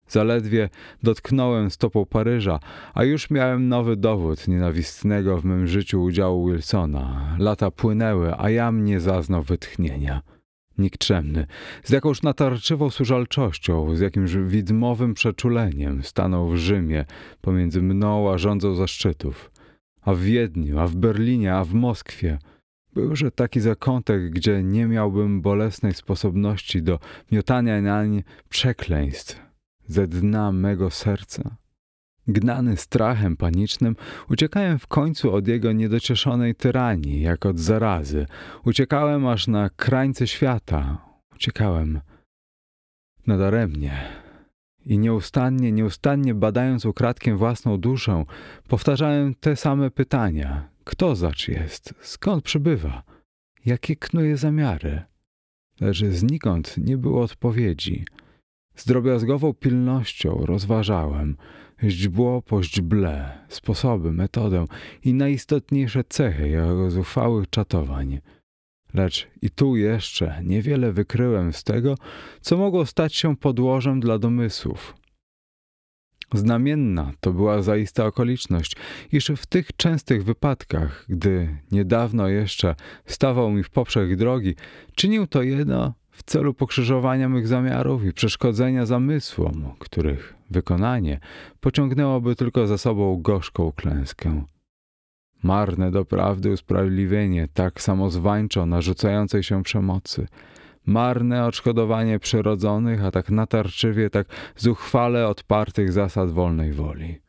Zaledwie 0.10 0.70
dotknąłem 1.04 1.72
stopą 1.72 2.06
Paryża, 2.06 2.60
a 2.94 3.04
już 3.04 3.30
miałem 3.30 3.68
nowy 3.68 3.96
dowód 3.96 4.48
nienawistnego 4.48 5.38
w 5.38 5.46
mym 5.46 5.68
życiu 5.68 6.04
udziału 6.04 6.48
Wilsona. 6.48 7.36
Lata 7.40 7.72
płynęły, 7.72 8.34
a 8.38 8.50
ja 8.50 8.72
mnie 8.72 9.00
zaznał 9.00 9.44
wytchnienia. 9.44 10.22
Nikczemny, 10.78 11.48
z 11.84 11.90
jakąś 11.90 12.22
natarczywą 12.22 12.90
służalczością, 12.90 13.96
z 13.96 14.00
jakimś 14.00 14.32
widmowym 14.36 15.14
przeczuleniem 15.14 16.04
stanął 16.04 16.50
w 16.50 16.58
Rzymie 16.58 17.06
pomiędzy 17.42 17.82
mną 17.82 18.34
a 18.34 18.38
rządzą 18.38 18.76
zaszczytów 18.76 19.52
a 20.02 20.14
w 20.14 20.20
Wiedniu, 20.20 20.80
a 20.80 20.88
w 20.88 20.96
Berlinie, 20.96 21.54
a 21.54 21.64
w 21.64 21.74
Moskwie. 21.74 22.40
Byłże 22.94 23.32
taki 23.32 23.60
zakątek, 23.60 24.30
gdzie 24.30 24.64
nie 24.64 24.86
miałbym 24.86 25.42
bolesnej 25.42 25.94
sposobności 25.94 26.84
do 26.84 27.00
miotania 27.32 27.82
nań 27.82 28.24
przekleństw 28.50 29.42
ze 29.88 30.08
dna 30.08 30.52
mego 30.52 30.90
serca. 30.90 31.56
Gnany 32.28 32.78
strachem 32.78 33.38
panicznym, 33.38 33.96
uciekałem 34.30 34.80
w 34.80 34.88
końcu 34.88 35.34
od 35.34 35.48
jego 35.48 35.72
niedocieszonej 35.72 36.56
tyranii, 36.56 37.22
jak 37.22 37.46
od 37.46 37.60
zarazy. 37.60 38.26
Uciekałem 38.66 39.28
aż 39.28 39.48
na 39.48 39.70
krańce 39.70 40.28
świata. 40.28 40.98
Uciekałem 41.36 42.02
nadaremnie 43.28 44.20
i 44.90 45.00
nieustannie, 45.00 45.72
nieustannie 45.72 46.34
badając 46.34 46.86
ukradkiem 46.86 47.38
własną 47.38 47.78
duszę, 47.78 48.26
powtarzałem 48.68 49.36
te 49.36 49.56
same 49.56 49.92
pytania. 49.92 50.70
Kto 50.84 51.16
zacz 51.16 51.48
jest? 51.48 51.94
Skąd 52.02 52.44
przybywa? 52.44 53.04
Jakie 53.66 53.96
knuje 53.96 54.38
zamiary? 54.38 55.02
Lecz 55.82 56.06
znikąd 56.06 56.78
nie 56.78 56.98
było 56.98 57.24
odpowiedzi. 57.24 58.06
Z 58.76 58.86
drobiazgową 58.86 59.54
pilnością 59.54 60.46
rozważałem 60.46 61.38
źdźbło 61.84 62.42
po 62.42 62.64
źdźble, 62.64 63.40
sposoby, 63.50 64.12
metodę 64.12 64.66
i 65.04 65.14
najistotniejsze 65.14 66.04
cechy 66.04 66.50
jego 66.50 66.90
zuchwałych 66.92 67.50
czatowań– 67.50 68.20
Lecz 68.94 69.28
i 69.42 69.50
tu 69.50 69.76
jeszcze 69.76 70.42
niewiele 70.44 70.92
wykryłem 70.92 71.54
z 71.54 71.64
tego, 71.64 71.96
co 72.42 72.58
mogło 72.58 72.86
stać 72.86 73.16
się 73.16 73.38
podłożem 73.38 74.00
dla 74.00 74.20
domysłów. 74.20 74.96
Znamienna 76.34 77.12
to 77.20 77.34
była 77.34 77.62
zaista 77.62 78.06
okoliczność, 78.06 78.76
iż 79.12 79.32
w 79.38 79.46
tych 79.46 79.76
częstych 79.76 80.24
wypadkach, 80.24 81.06
gdy 81.10 81.58
niedawno 81.72 82.28
jeszcze 82.28 82.76
stawał 83.06 83.52
mi 83.52 83.64
w 83.64 83.70
poprzek 83.70 84.16
drogi, 84.16 84.56
czynił 84.96 85.28
to 85.28 85.42
jedno 85.42 85.94
w 86.12 86.24
celu 86.24 86.54
pokrzyżowania 86.54 87.30
mych 87.30 87.48
zamiarów 87.48 88.06
i 88.06 88.14
przeszkodzenia 88.14 88.86
zamysłom, 88.86 89.74
których 89.80 90.36
wykonanie 90.50 91.20
pociągnęłoby 91.60 92.36
tylko 92.36 92.68
za 92.68 92.78
sobą 92.78 93.22
gorzką 93.22 93.72
klęskę. 93.72 94.44
Marne 95.44 95.92
doprawdy 95.92 96.52
usprawiedliwienie 96.52 97.48
tak 97.54 97.82
samozwańczo 97.82 98.66
narzucającej 98.66 99.44
się 99.44 99.64
przemocy. 99.64 100.28
Marne 100.86 101.46
odszkodowanie 101.46 102.20
przyrodzonych, 102.20 103.06
a 103.06 103.12
tak 103.12 103.30
natarczywie, 103.30 104.10
tak 104.10 104.28
zuchwale 104.56 105.28
odpartych 105.28 105.92
zasad 105.92 106.32
wolnej 106.32 106.74
woli. 106.74 107.20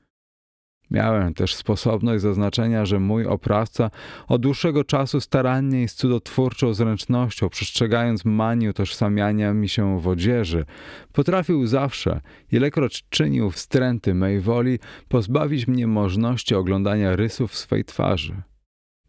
Miałem 0.90 1.34
też 1.34 1.54
sposobność 1.54 2.22
zaznaczenia, 2.22 2.86
że 2.86 3.00
mój 3.00 3.26
oprawca 3.26 3.90
od 4.28 4.42
dłuższego 4.42 4.84
czasu 4.84 5.20
starannie 5.20 5.82
i 5.82 5.88
z 5.88 5.94
cudotwórczą 5.94 6.74
zręcznością, 6.74 7.48
przestrzegając 7.48 8.24
manii 8.24 8.68
utożsamiania 8.68 9.54
mi 9.54 9.68
się 9.68 10.00
w 10.00 10.08
odzieży, 10.08 10.64
potrafił 11.12 11.66
zawsze, 11.66 12.20
ilekroć 12.52 13.04
czynił 13.10 13.50
wstręty 13.50 14.14
mej 14.14 14.40
woli, 14.40 14.78
pozbawić 15.08 15.66
mnie 15.66 15.86
możliwości 15.86 16.10
oglądania 16.54 17.16
rysów 17.16 17.56
swej 17.56 17.84
twarzy. 17.84 18.42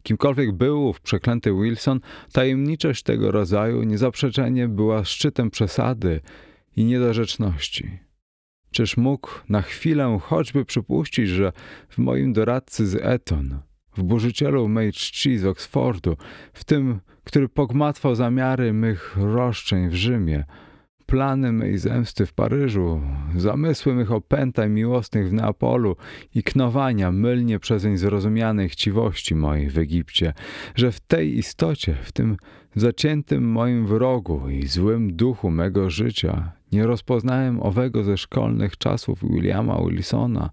Kimkolwiek 0.04 0.52
był 0.52 0.88
ów 0.88 1.02
przeklęty 1.02 1.54
Wilson, 1.54 2.00
tajemniczość 2.32 3.04
tego 3.04 3.32
rodzaju 3.32 3.84
niezaprzeczenie 3.84 4.68
była 4.68 5.06
szczytem 5.06 5.52
przesady 5.52 6.22
i 6.76 6.86
niedorzeczności. 6.86 8.11
Czyż 8.72 8.98
mógł 8.98 9.30
na 9.50 9.62
chwilę 9.62 10.20
choćby 10.22 10.66
przypuścić, 10.66 11.30
że 11.30 11.52
w 11.90 11.98
moim 11.98 12.34
doradcy 12.34 12.88
z 12.88 12.96
Eton, 12.96 13.60
w 13.98 14.04
burzycielu 14.04 14.68
mej 14.68 14.94
czci 14.94 15.38
z 15.38 15.46
Oksfordu, 15.46 16.18
w 16.54 16.64
tym, 16.64 17.00
który 17.24 17.50
pogmatwał 17.50 18.16
zamiary 18.16 18.74
mych 18.74 19.18
roszczeń 19.18 19.90
w 19.90 19.96
Rzymie, 19.96 20.46
plany 21.12 21.52
mej 21.52 21.78
zemsty 21.78 22.26
w 22.26 22.34
Paryżu, 22.34 23.02
zamysły 23.36 23.96
mych 23.96 24.12
opętań 24.12 24.72
miłosnych 24.72 25.30
w 25.30 25.34
Neapolu 25.34 25.96
i 26.36 26.44
knowania 26.44 27.12
mylnie 27.12 27.60
przezeń 27.60 27.98
zrozumianej 27.98 28.70
chciwości 28.70 29.36
mojej 29.36 29.70
w 29.70 29.78
Egipcie, 29.78 30.34
że 30.76 30.92
w 30.92 31.00
tej 31.00 31.38
istocie, 31.38 31.98
w 32.04 32.12
tym 32.12 32.38
zaciętym 32.76 33.52
moim 33.52 33.88
wrogu 33.88 34.50
i 34.50 34.68
złym 34.68 35.16
duchu 35.16 35.50
mego 35.50 35.90
życia 35.90 36.52
nie 36.72 36.86
rozpoznałem 36.88 37.64
owego 37.64 38.04
ze 38.04 38.18
szkolnych 38.18 38.78
czasów 38.78 39.20
Williama 39.24 39.78
Wilsona, 39.90 40.50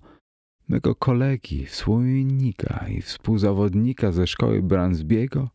mego 0.69 0.95
kolegi, 0.95 1.67
współmiennika 1.67 2.87
i 2.89 3.03
współzawodnika 3.03 4.13
ze 4.13 4.27
szkoły 4.27 4.63
Bransbiego? 4.63 5.49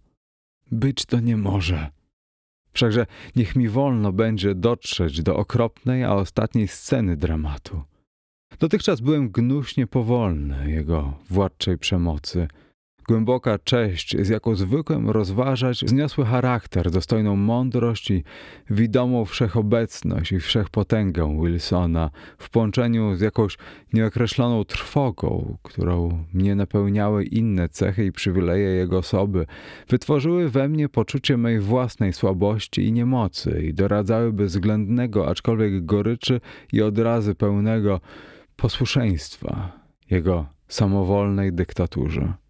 Być 0.71 1.05
to 1.05 1.19
nie 1.19 1.37
może. 1.37 2.02
Wszakże 2.73 3.05
niech 3.35 3.55
mi 3.55 3.69
wolno 3.69 4.11
będzie 4.11 4.55
dotrzeć 4.55 5.21
do 5.21 5.35
okropnej, 5.35 6.03
a 6.03 6.13
ostatniej 6.13 6.67
sceny 6.67 7.17
dramatu. 7.17 7.81
Dotychczas 8.59 9.01
byłem 9.01 9.29
gnuśnie 9.29 9.87
powolny 9.87 10.71
jego 10.71 11.13
władczej 11.29 11.77
przemocy– 11.77 12.47
Głęboka 13.07 13.59
cześć, 13.59 14.17
z 14.21 14.29
jaką 14.29 14.55
zwykłem 14.55 15.09
rozważać 15.09 15.85
wzniosły 15.85 16.25
charakter, 16.25 16.91
dostojną 16.91 17.35
mądrość 17.35 18.11
i 18.11 18.23
widomą 18.69 19.25
wszechobecność 19.25 20.31
i 20.31 20.39
wszechpotęgę 20.39 21.37
Wilsona 21.41 22.09
w 22.37 22.49
połączeniu 22.49 23.15
z 23.15 23.21
jakąś 23.21 23.57
nieokreśloną 23.93 24.63
trwogą, 24.63 25.57
którą 25.63 26.23
mnie 26.33 26.55
napełniały 26.55 27.23
inne 27.23 27.69
cechy 27.69 28.05
i 28.05 28.11
przywileje 28.11 28.69
jego 28.69 28.97
osoby, 28.97 29.45
wytworzyły 29.89 30.49
we 30.49 30.69
mnie 30.69 30.89
poczucie 30.89 31.37
mej 31.37 31.59
własnej 31.59 32.13
słabości 32.13 32.85
i 32.85 32.91
niemocy 32.91 33.63
i 33.63 33.73
doradzały 33.73 34.33
bezwzględnego, 34.33 35.27
aczkolwiek 35.27 35.85
goryczy 35.85 36.41
i 36.73 36.81
odrazy 36.81 37.35
pełnego 37.35 37.99
posłuszeństwa 38.55 39.71
jego 40.09 40.45
samowolnej 40.67 41.53
dyktaturze. 41.53 42.42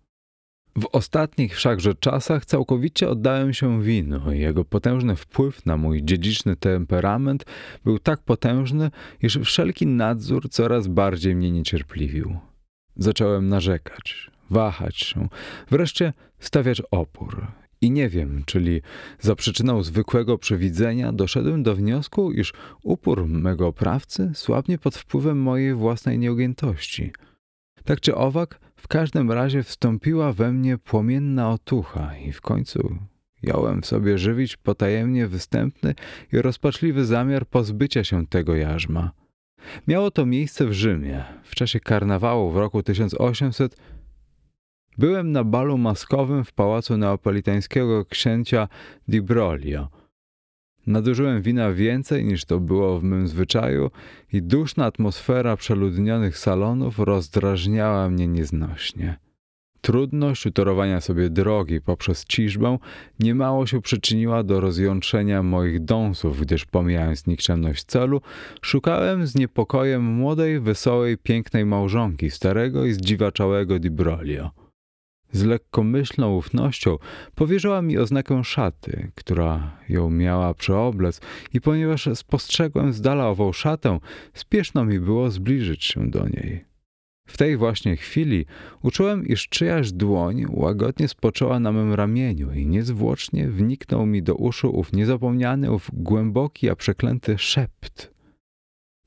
W 0.77 0.85
ostatnich 0.91 1.55
wszakże 1.55 1.95
czasach 1.95 2.45
całkowicie 2.45 3.09
oddałem 3.09 3.53
się 3.53 3.81
winu 3.81 4.31
i 4.31 4.39
jego 4.39 4.65
potężny 4.65 5.15
wpływ 5.15 5.65
na 5.65 5.77
mój 5.77 6.03
dziedziczny 6.03 6.55
temperament 6.55 7.45
był 7.83 7.99
tak 7.99 8.21
potężny, 8.21 8.91
iż 9.21 9.39
wszelki 9.39 9.87
nadzór 9.87 10.49
coraz 10.49 10.87
bardziej 10.87 11.35
mnie 11.35 11.51
niecierpliwił. 11.51 12.37
Zacząłem 12.95 13.49
narzekać, 13.49 14.31
wahać 14.49 14.97
się, 14.97 15.27
wreszcie 15.69 16.13
stawiać 16.39 16.81
opór. 16.91 17.47
I 17.81 17.91
nie 17.91 18.09
wiem, 18.09 18.43
czyli 18.45 18.81
za 19.19 19.35
przyczyną 19.35 19.83
zwykłego 19.83 20.37
przewidzenia 20.37 21.11
doszedłem 21.11 21.63
do 21.63 21.75
wniosku, 21.75 22.31
iż 22.31 22.53
upór 22.83 23.27
mego 23.27 23.67
oprawcy 23.67 24.31
słabnie 24.33 24.77
pod 24.77 24.95
wpływem 24.95 25.41
mojej 25.41 25.73
własnej 25.73 26.19
nieugiętości. 26.19 27.11
Tak 27.83 28.01
czy 28.01 28.15
owak, 28.15 28.59
w 28.83 28.87
każdym 28.87 29.31
razie 29.31 29.63
wstąpiła 29.63 30.33
we 30.33 30.51
mnie 30.51 30.77
płomienna 30.77 31.49
otucha 31.49 32.17
i 32.17 32.31
w 32.31 32.41
końcu 32.41 32.95
jąłem 33.43 33.81
w 33.81 33.85
sobie 33.85 34.17
żywić 34.17 34.57
potajemnie 34.57 35.27
występny 35.27 35.95
i 36.33 36.41
rozpaczliwy 36.41 37.05
zamiar 37.05 37.45
pozbycia 37.47 38.03
się 38.03 38.27
tego 38.27 38.55
jarzma. 38.55 39.11
Miało 39.87 40.11
to 40.11 40.25
miejsce 40.25 40.65
w 40.65 40.73
Rzymie. 40.73 41.23
W 41.43 41.55
czasie 41.55 41.79
karnawału 41.79 42.51
w 42.51 42.57
roku 42.57 42.83
1800 42.83 43.77
byłem 44.97 45.31
na 45.31 45.43
balu 45.43 45.77
maskowym 45.77 46.43
w 46.43 46.51
pałacu 46.51 46.97
neapolitańskiego 46.97 48.05
księcia 48.05 48.67
Di 49.07 49.21
Broglio– 49.21 49.87
Nadużyłem 50.87 51.41
wina 51.41 51.71
więcej 51.71 52.25
niż 52.25 52.45
to 52.45 52.59
było 52.59 52.99
w 52.99 53.03
mym 53.03 53.27
zwyczaju 53.27 53.91
i 54.33 54.41
duszna 54.41 54.85
atmosfera 54.85 55.57
przeludnionych 55.57 56.37
salonów 56.37 56.99
rozdrażniała 56.99 58.09
mnie 58.09 58.27
nieznośnie. 58.27 59.17
Trudność 59.81 60.45
utorowania 60.45 61.01
sobie 61.01 61.29
drogi 61.29 61.81
poprzez 61.81 62.25
ciżbę 62.25 62.77
niemało 63.19 63.67
się 63.67 63.81
przyczyniła 63.81 64.43
do 64.43 64.59
rozjątrzenia 64.59 65.43
moich 65.43 65.85
dąsów, 65.85 66.41
gdyż 66.41 66.65
pomijając 66.65 67.27
nikczemność 67.27 67.83
celu, 67.83 68.21
szukałem 68.61 69.27
z 69.27 69.35
niepokojem 69.35 70.03
młodej, 70.03 70.59
wesołej, 70.59 71.17
pięknej 71.17 71.65
małżonki 71.65 72.29
starego 72.29 72.85
i 72.85 72.93
zdziwaczałego 72.93 73.79
Di 73.79 73.91
z 75.33 75.43
lekkomyślną 75.43 76.35
ufnością 76.35 76.97
powierzyła 77.35 77.81
mi 77.81 77.97
oznakę 77.97 78.43
szaty, 78.43 79.11
która 79.15 79.77
ją 79.89 80.09
miała 80.09 80.53
przeoblec 80.53 81.21
i 81.53 81.61
ponieważ 81.61 82.09
spostrzegłem 82.13 82.93
z 82.93 83.01
dala 83.01 83.27
ową 83.29 83.53
szatę, 83.53 83.99
spieszno 84.33 84.85
mi 84.85 84.99
było 84.99 85.31
zbliżyć 85.31 85.83
się 85.83 86.09
do 86.09 86.27
niej. 86.27 86.73
W 87.27 87.37
tej 87.37 87.57
właśnie 87.57 87.95
chwili 87.95 88.45
uczułem, 88.81 89.27
iż 89.27 89.49
czyjaś 89.49 89.91
dłoń 89.91 90.45
łagodnie 90.49 91.07
spoczęła 91.07 91.59
na 91.59 91.71
mym 91.71 91.93
ramieniu 91.93 92.51
i 92.53 92.67
niezwłocznie 92.67 93.49
wniknął 93.49 94.05
mi 94.05 94.23
do 94.23 94.35
uszu 94.35 94.79
ów 94.79 94.93
niezapomniany, 94.93 95.71
ów 95.71 95.89
głęboki, 95.93 96.69
a 96.69 96.75
przeklęty 96.75 97.37
szept. 97.37 98.13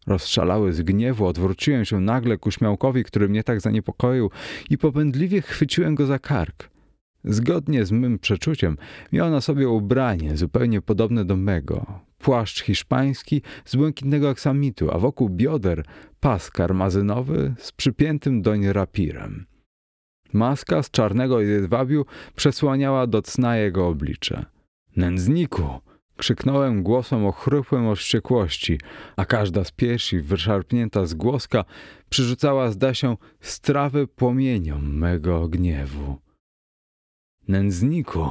Rozszalały 0.06 0.72
z 0.72 0.82
gniewu, 0.82 1.26
odwróciłem 1.26 1.84
się 1.84 2.00
nagle 2.00 2.38
ku 2.38 2.50
śmiałkowi, 2.50 3.04
który 3.04 3.28
mnie 3.28 3.44
tak 3.44 3.60
zaniepokoił 3.60 4.30
i 4.70 4.78
popędliwie 4.78 5.42
chwyciłem 5.42 5.94
go 5.94 6.06
za 6.06 6.18
kark. 6.18 6.70
Zgodnie 7.24 7.84
z 7.84 7.92
mym 7.92 8.18
przeczuciem 8.18 8.76
miał 9.12 9.30
na 9.30 9.40
sobie 9.40 9.68
ubranie 9.68 10.36
zupełnie 10.36 10.82
podobne 10.82 11.24
do 11.24 11.36
mego. 11.36 12.00
Płaszcz 12.18 12.62
hiszpański 12.62 13.42
z 13.64 13.76
błękitnego 13.76 14.28
aksamitu, 14.28 14.90
a 14.90 14.98
wokół 14.98 15.28
bioder 15.28 15.84
pas 16.20 16.50
karmazynowy 16.50 17.54
z 17.58 17.72
przypiętym 17.72 18.42
doń 18.42 18.72
rapirem. 18.72 19.46
Maska 20.32 20.82
z 20.82 20.90
czarnego 20.90 21.40
jedwabiu 21.40 22.04
przesłaniała 22.36 23.06
do 23.06 23.22
cna 23.22 23.56
jego 23.56 23.88
oblicze. 23.88 24.44
Nędzniku! 24.96 25.80
Krzyknąłem 26.16 26.82
głosem 26.82 27.26
ochrypłym 27.26 27.86
od 27.86 27.98
wściekłości, 27.98 28.80
a 29.16 29.24
każda 29.24 29.64
z 29.64 29.70
piersi 29.70 30.20
wyszarpnięta 30.20 31.06
z 31.06 31.14
głoska 31.14 31.64
przyrzucała 32.08 32.70
zda 32.70 32.94
się 32.94 33.16
strawy 33.40 34.06
płomieniom 34.06 34.96
mego 34.98 35.48
gniewu. 35.48 36.16
Nędzniku, 37.48 38.30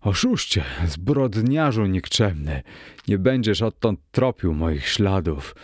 oszuście, 0.00 0.64
zbrodniarzu 0.86 1.86
nikczemny, 1.86 2.62
nie 3.08 3.18
będziesz 3.18 3.62
odtąd 3.62 4.00
tropił 4.10 4.54
moich 4.54 4.88
śladów. 4.88 5.54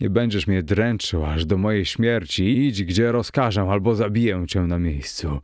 Nie 0.00 0.10
będziesz 0.10 0.46
mnie 0.46 0.62
dręczył 0.62 1.24
aż 1.24 1.46
do 1.46 1.56
mojej 1.56 1.84
śmierci. 1.84 2.66
Idź, 2.66 2.84
gdzie 2.84 3.12
rozkażę, 3.12 3.62
albo 3.62 3.94
zabiję 3.94 4.44
cię 4.48 4.60
na 4.60 4.78
miejscu 4.78 5.40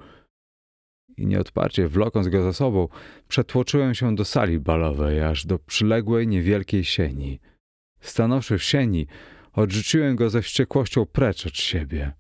i 1.17 1.27
nieodparcie 1.27 1.89
wlokąc 1.89 2.29
go 2.29 2.43
za 2.43 2.53
sobą, 2.53 2.89
przetłoczyłem 3.29 3.95
się 3.95 4.15
do 4.15 4.25
sali 4.25 4.61
balowej, 4.61 5.23
aż 5.23 5.47
do 5.47 5.59
przyległej 5.59 6.29
niewielkiej 6.29 6.85
sieni. 6.85 7.41
Stanowszy 8.01 8.59
w 8.59 8.63
sieni, 8.63 9.07
odrzuciłem 9.53 10.17
go 10.17 10.31
ze 10.31 10.43
wściekłością 10.43 11.07
precz 11.07 11.47
od 11.47 11.57
siebie. 11.57 12.13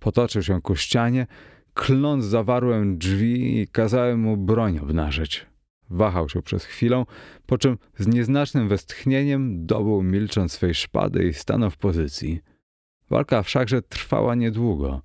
Potoczył 0.00 0.42
się 0.42 0.60
ku 0.60 0.76
ścianie, 0.76 1.26
kląc 1.74 2.24
zawarłem 2.24 2.98
drzwi 2.98 3.60
i 3.60 3.68
kazałem 3.68 4.20
mu 4.20 4.36
broń 4.36 4.78
obnażyć. 4.78 5.46
Wahał 5.90 6.28
się 6.28 6.42
przez 6.42 6.64
chwilę, 6.64 7.04
po 7.46 7.58
czym 7.58 7.78
z 7.98 8.06
nieznacznym 8.06 8.68
westchnieniem 8.68 9.66
dobył 9.66 10.02
milcząc 10.02 10.52
swej 10.52 10.74
szpady 10.74 11.28
i 11.28 11.34
stanął 11.34 11.70
w 11.70 11.76
pozycji. 11.76 12.40
Walka 13.10 13.42
wszakże 13.42 13.82
trwała 13.82 14.34
niedługo. 14.34 15.02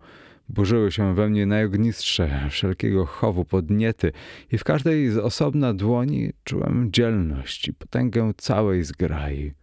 Burzyły 0.49 0.91
się 0.91 1.15
we 1.15 1.29
mnie 1.29 1.45
najognistsze 1.45 2.47
wszelkiego 2.49 3.05
chowu 3.05 3.45
podniety 3.45 4.11
i 4.51 4.57
w 4.57 4.63
każdej 4.63 5.09
z 5.09 5.17
osobna 5.17 5.73
dłoni 5.73 6.31
czułem 6.43 6.89
dzielność 6.91 7.67
i 7.67 7.73
potęgę 7.73 8.31
całej 8.37 8.83
zgrai. 8.83 9.53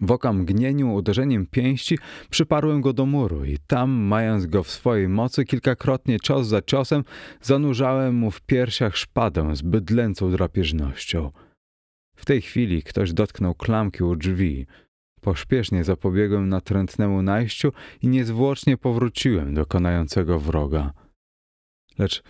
W 0.00 0.10
oka 0.10 0.32
mgnieniu 0.32 0.94
uderzeniem 0.94 1.46
pięści 1.46 1.98
przyparłem 2.30 2.80
go 2.80 2.92
do 2.92 3.06
muru 3.06 3.44
i 3.44 3.58
tam, 3.66 3.90
mając 3.90 4.46
go 4.46 4.62
w 4.62 4.70
swojej 4.70 5.08
mocy, 5.08 5.44
kilkakrotnie 5.44 6.20
cios 6.20 6.46
za 6.46 6.62
ciosem 6.62 7.04
zanurzałem 7.40 8.14
mu 8.14 8.30
w 8.30 8.40
piersiach 8.40 8.96
szpadę 8.96 9.56
z 9.56 9.62
bydlęcą 9.62 10.30
drapieżnością. 10.30 11.30
W 12.16 12.24
tej 12.24 12.42
chwili 12.42 12.82
ktoś 12.82 13.12
dotknął 13.12 13.54
klamki 13.54 14.04
u 14.04 14.16
drzwi– 14.16 14.66
Pośpiesznie 15.20 15.84
zapobiegłem 15.84 16.48
natrętnemu 16.48 17.22
najściu 17.22 17.72
i 18.02 18.08
niezwłocznie 18.08 18.76
powróciłem 18.76 19.54
do 19.54 19.66
konającego 19.66 20.38
wroga. 20.38 20.92
Lecz 21.98 22.22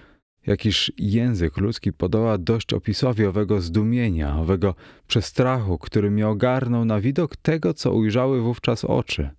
jakiż 0.48 0.92
język 0.98 1.56
ludzki 1.56 1.92
podoła 1.92 2.38
dość 2.38 2.72
opisowi 2.72 3.26
owego 3.26 3.60
zdumienia, 3.60 4.36
owego 4.36 4.74
przestrachu, 5.06 5.78
który 5.78 6.10
mnie 6.10 6.28
ogarnął 6.28 6.84
na 6.84 7.00
widok 7.00 7.36
tego, 7.36 7.74
co 7.74 7.92
ujrzały 7.92 8.40
wówczas 8.40 8.84
oczy. 8.84 9.30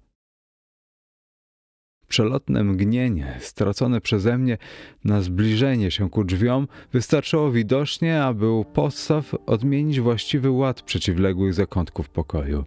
Przelotne 2.07 2.63
mgnienie, 2.63 3.37
stracone 3.39 4.01
przeze 4.01 4.37
mnie 4.37 4.57
na 5.03 5.21
zbliżenie 5.21 5.91
się 5.91 6.09
ku 6.09 6.23
drzwiom, 6.23 6.67
wystarczyło 6.91 7.51
widocznie, 7.51 8.23
aby 8.23 8.49
u 8.49 8.65
podstaw 8.65 9.35
odmienić 9.45 9.99
właściwy 9.99 10.51
ład 10.51 10.81
przeciwległych 10.81 11.53
zakątków 11.53 12.09
pokoju. 12.09 12.65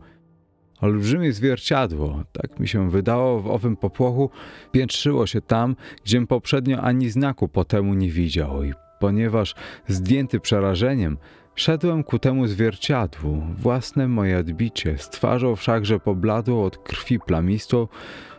Olbrzymie 0.83 1.33
zwierciadło, 1.33 2.25
tak 2.33 2.61
mi 2.61 2.69
się 2.69 2.91
wydało, 2.91 3.41
w 3.41 3.51
owym 3.51 3.77
popłochu 3.77 4.31
piętrzyło 4.73 5.27
się 5.27 5.41
tam, 5.41 5.77
gdziem 6.05 6.27
poprzednio 6.27 6.81
ani 6.81 7.11
znaku 7.11 7.49
po 7.49 7.65
temu 7.65 7.95
nie 7.95 8.11
widział 8.11 8.65
i 8.65 8.73
ponieważ 9.01 9.55
zdjęty 9.89 10.41
przerażeniem, 10.41 11.19
szedłem 11.55 12.05
ku 12.05 12.19
temu 12.19 12.47
zwierciadłu, 12.47 13.43
własne 13.59 14.09
moje 14.09 14.39
odbicie, 14.39 14.99
z 14.99 15.11
twarzą 15.11 15.57
wszakże 15.57 16.01
pobladłą 16.01 16.65
od 16.65 16.79
krwi 16.79 17.21
plamistą, 17.21 17.89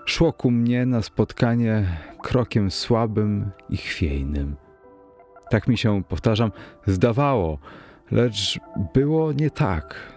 szło 0.05 0.33
ku 0.33 0.51
mnie 0.51 0.85
na 0.85 1.01
spotkanie 1.01 1.85
krokiem 2.21 2.71
słabym 2.71 3.51
i 3.69 3.77
chwiejnym. 3.77 4.55
Tak 5.49 5.67
mi 5.67 5.77
się, 5.77 6.03
powtarzam, 6.03 6.51
zdawało, 6.87 7.59
lecz 8.11 8.59
było 8.93 9.33
nie 9.33 9.49
tak. 9.49 10.12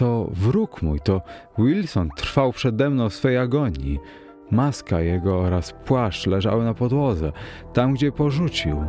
To 0.00 0.30
wróg 0.32 0.82
mój, 0.82 1.00
to 1.00 1.22
Wilson 1.58 2.10
trwał 2.16 2.52
przede 2.52 2.90
mną 2.90 3.08
w 3.08 3.14
swej 3.14 3.38
agonii. 3.38 3.98
Maska 4.50 5.00
jego 5.00 5.38
oraz 5.38 5.74
płaszcz 5.84 6.26
leżały 6.26 6.64
na 6.64 6.74
podłodze, 6.74 7.32
tam 7.72 7.94
gdzie 7.94 8.12
porzucił. 8.12 8.84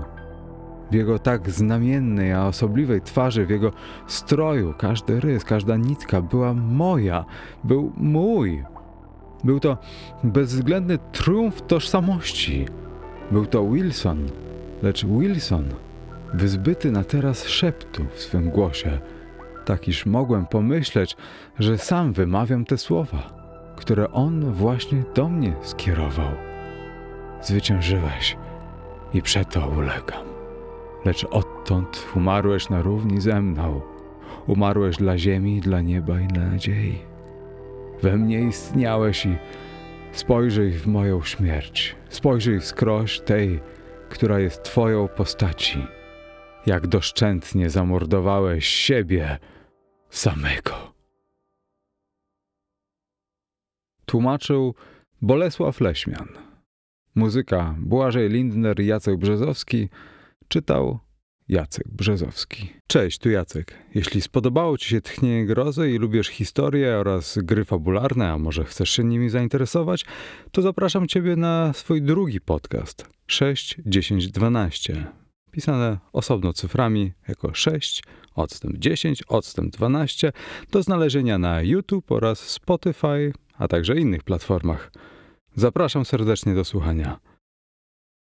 W 0.91 0.93
jego 0.93 1.20
tak 1.20 1.49
znamiennej, 1.49 2.34
a 2.34 2.45
osobliwej 2.45 3.01
twarzy, 3.01 3.45
w 3.45 3.49
jego 3.49 3.72
stroju, 4.07 4.74
każdy 4.78 5.20
rys, 5.20 5.43
każda 5.43 5.78
nitka 5.78 6.22
była 6.22 6.53
moja, 6.53 7.26
był 7.64 7.91
mój. 7.97 8.64
Był 9.43 9.59
to 9.59 9.78
bezwzględny 10.24 10.97
triumf 11.12 11.62
tożsamości. 11.62 12.66
Był 13.32 13.45
to 13.45 13.66
Wilson, 13.66 14.26
lecz 14.84 15.05
Wilson, 15.05 15.66
wyzbyty 16.34 16.91
na 16.91 17.03
teraz 17.03 17.47
szeptu 17.47 18.05
w 18.14 18.20
swym 18.20 18.49
głosie, 18.49 18.99
tak 19.66 19.88
iż 19.88 20.05
mogłem 20.05 20.45
pomyśleć, 20.45 21.18
że 21.59 21.78
sam 21.78 22.14
wymawiam 22.14 22.66
te 22.66 22.78
słowa, 22.78 23.34
które 23.76 24.12
on 24.12 24.51
właśnie 24.53 25.03
do 25.16 25.30
mnie 25.30 25.53
skierował. 25.62 26.32
Zwyciężyłeś 27.41 28.38
i 29.14 29.22
przeto 29.22 29.68
ulegam. 29.78 30.26
Lecz 31.05 31.26
odtąd 31.26 32.07
umarłeś 32.16 32.70
na 32.70 32.82
równi 32.82 33.22
ze 33.22 33.41
mną. 33.41 33.82
Umarłeś 34.47 34.97
dla 34.97 35.18
ziemi, 35.18 35.62
dla 35.62 35.82
nieba 35.82 36.20
i 36.20 36.28
dla 36.28 36.45
nadziei 36.45 37.12
we 38.01 38.18
mnie 38.18 38.41
istniałeś 38.41 39.26
i 39.26 39.36
spojrzyj 40.12 40.72
w 40.72 40.88
moją 40.88 41.22
śmierć, 41.22 41.95
spojrzyj 42.09 42.59
wskroś 42.59 43.20
tej, 43.20 43.59
która 44.09 44.39
jest 44.39 44.64
Twoją 44.64 45.07
postaci, 45.07 45.88
jak 46.66 46.88
doszczętnie 46.88 47.70
zamordowałeś 47.70 48.66
siebie 48.66 49.38
samego. 50.12 50.93
Tłumaczył 54.05 54.76
Bolesław 55.22 55.82
Leśmian. 55.82 56.28
Muzyka 57.16 57.76
Błażej 57.80 58.30
Lindner 58.30 58.80
Jacek 58.80 59.18
Brzezowski 59.18 59.89
czytał 60.47 60.99
Jacek 61.49 61.88
Brzezowski. 61.88 62.74
Cześć, 62.88 63.20
tu 63.20 63.30
Jacek. 63.30 63.74
Jeśli 63.95 64.22
spodobało 64.22 64.78
Ci 64.78 64.89
się 64.89 65.01
Tchnienie 65.01 65.45
Grozy 65.45 65.91
i 65.91 65.97
lubisz 65.97 66.28
historię 66.28 66.97
oraz 66.97 67.38
gry 67.38 67.66
fabularne, 67.66 68.32
a 68.32 68.38
może 68.38 68.64
chcesz 68.64 68.89
się 68.89 69.03
nimi 69.03 69.30
zainteresować, 69.30 70.05
to 70.51 70.62
zapraszam 70.62 71.07
Ciebie 71.07 71.36
na 71.36 71.74
swój 71.74 72.01
drugi 72.01 72.41
podcast 72.41 73.09
6, 73.28 73.76
10, 73.86 74.28
12. 74.28 75.07
Pisane 75.51 75.97
osobno 76.14 76.53
cyframi 76.53 77.14
jako 77.28 77.53
6, 77.53 78.03
odstęp 78.41 78.77
10, 78.77 79.23
odstęp 79.27 79.73
12 79.73 80.31
do 80.71 80.83
znalezienia 80.83 81.37
na 81.37 81.61
YouTube 81.61 82.11
oraz 82.11 82.39
Spotify, 82.39 83.33
a 83.57 83.67
także 83.67 83.99
innych 83.99 84.23
platformach. 84.23 84.91
Zapraszam 85.55 86.05
serdecznie 86.05 86.55
do 86.55 86.65
słuchania. 86.65 87.30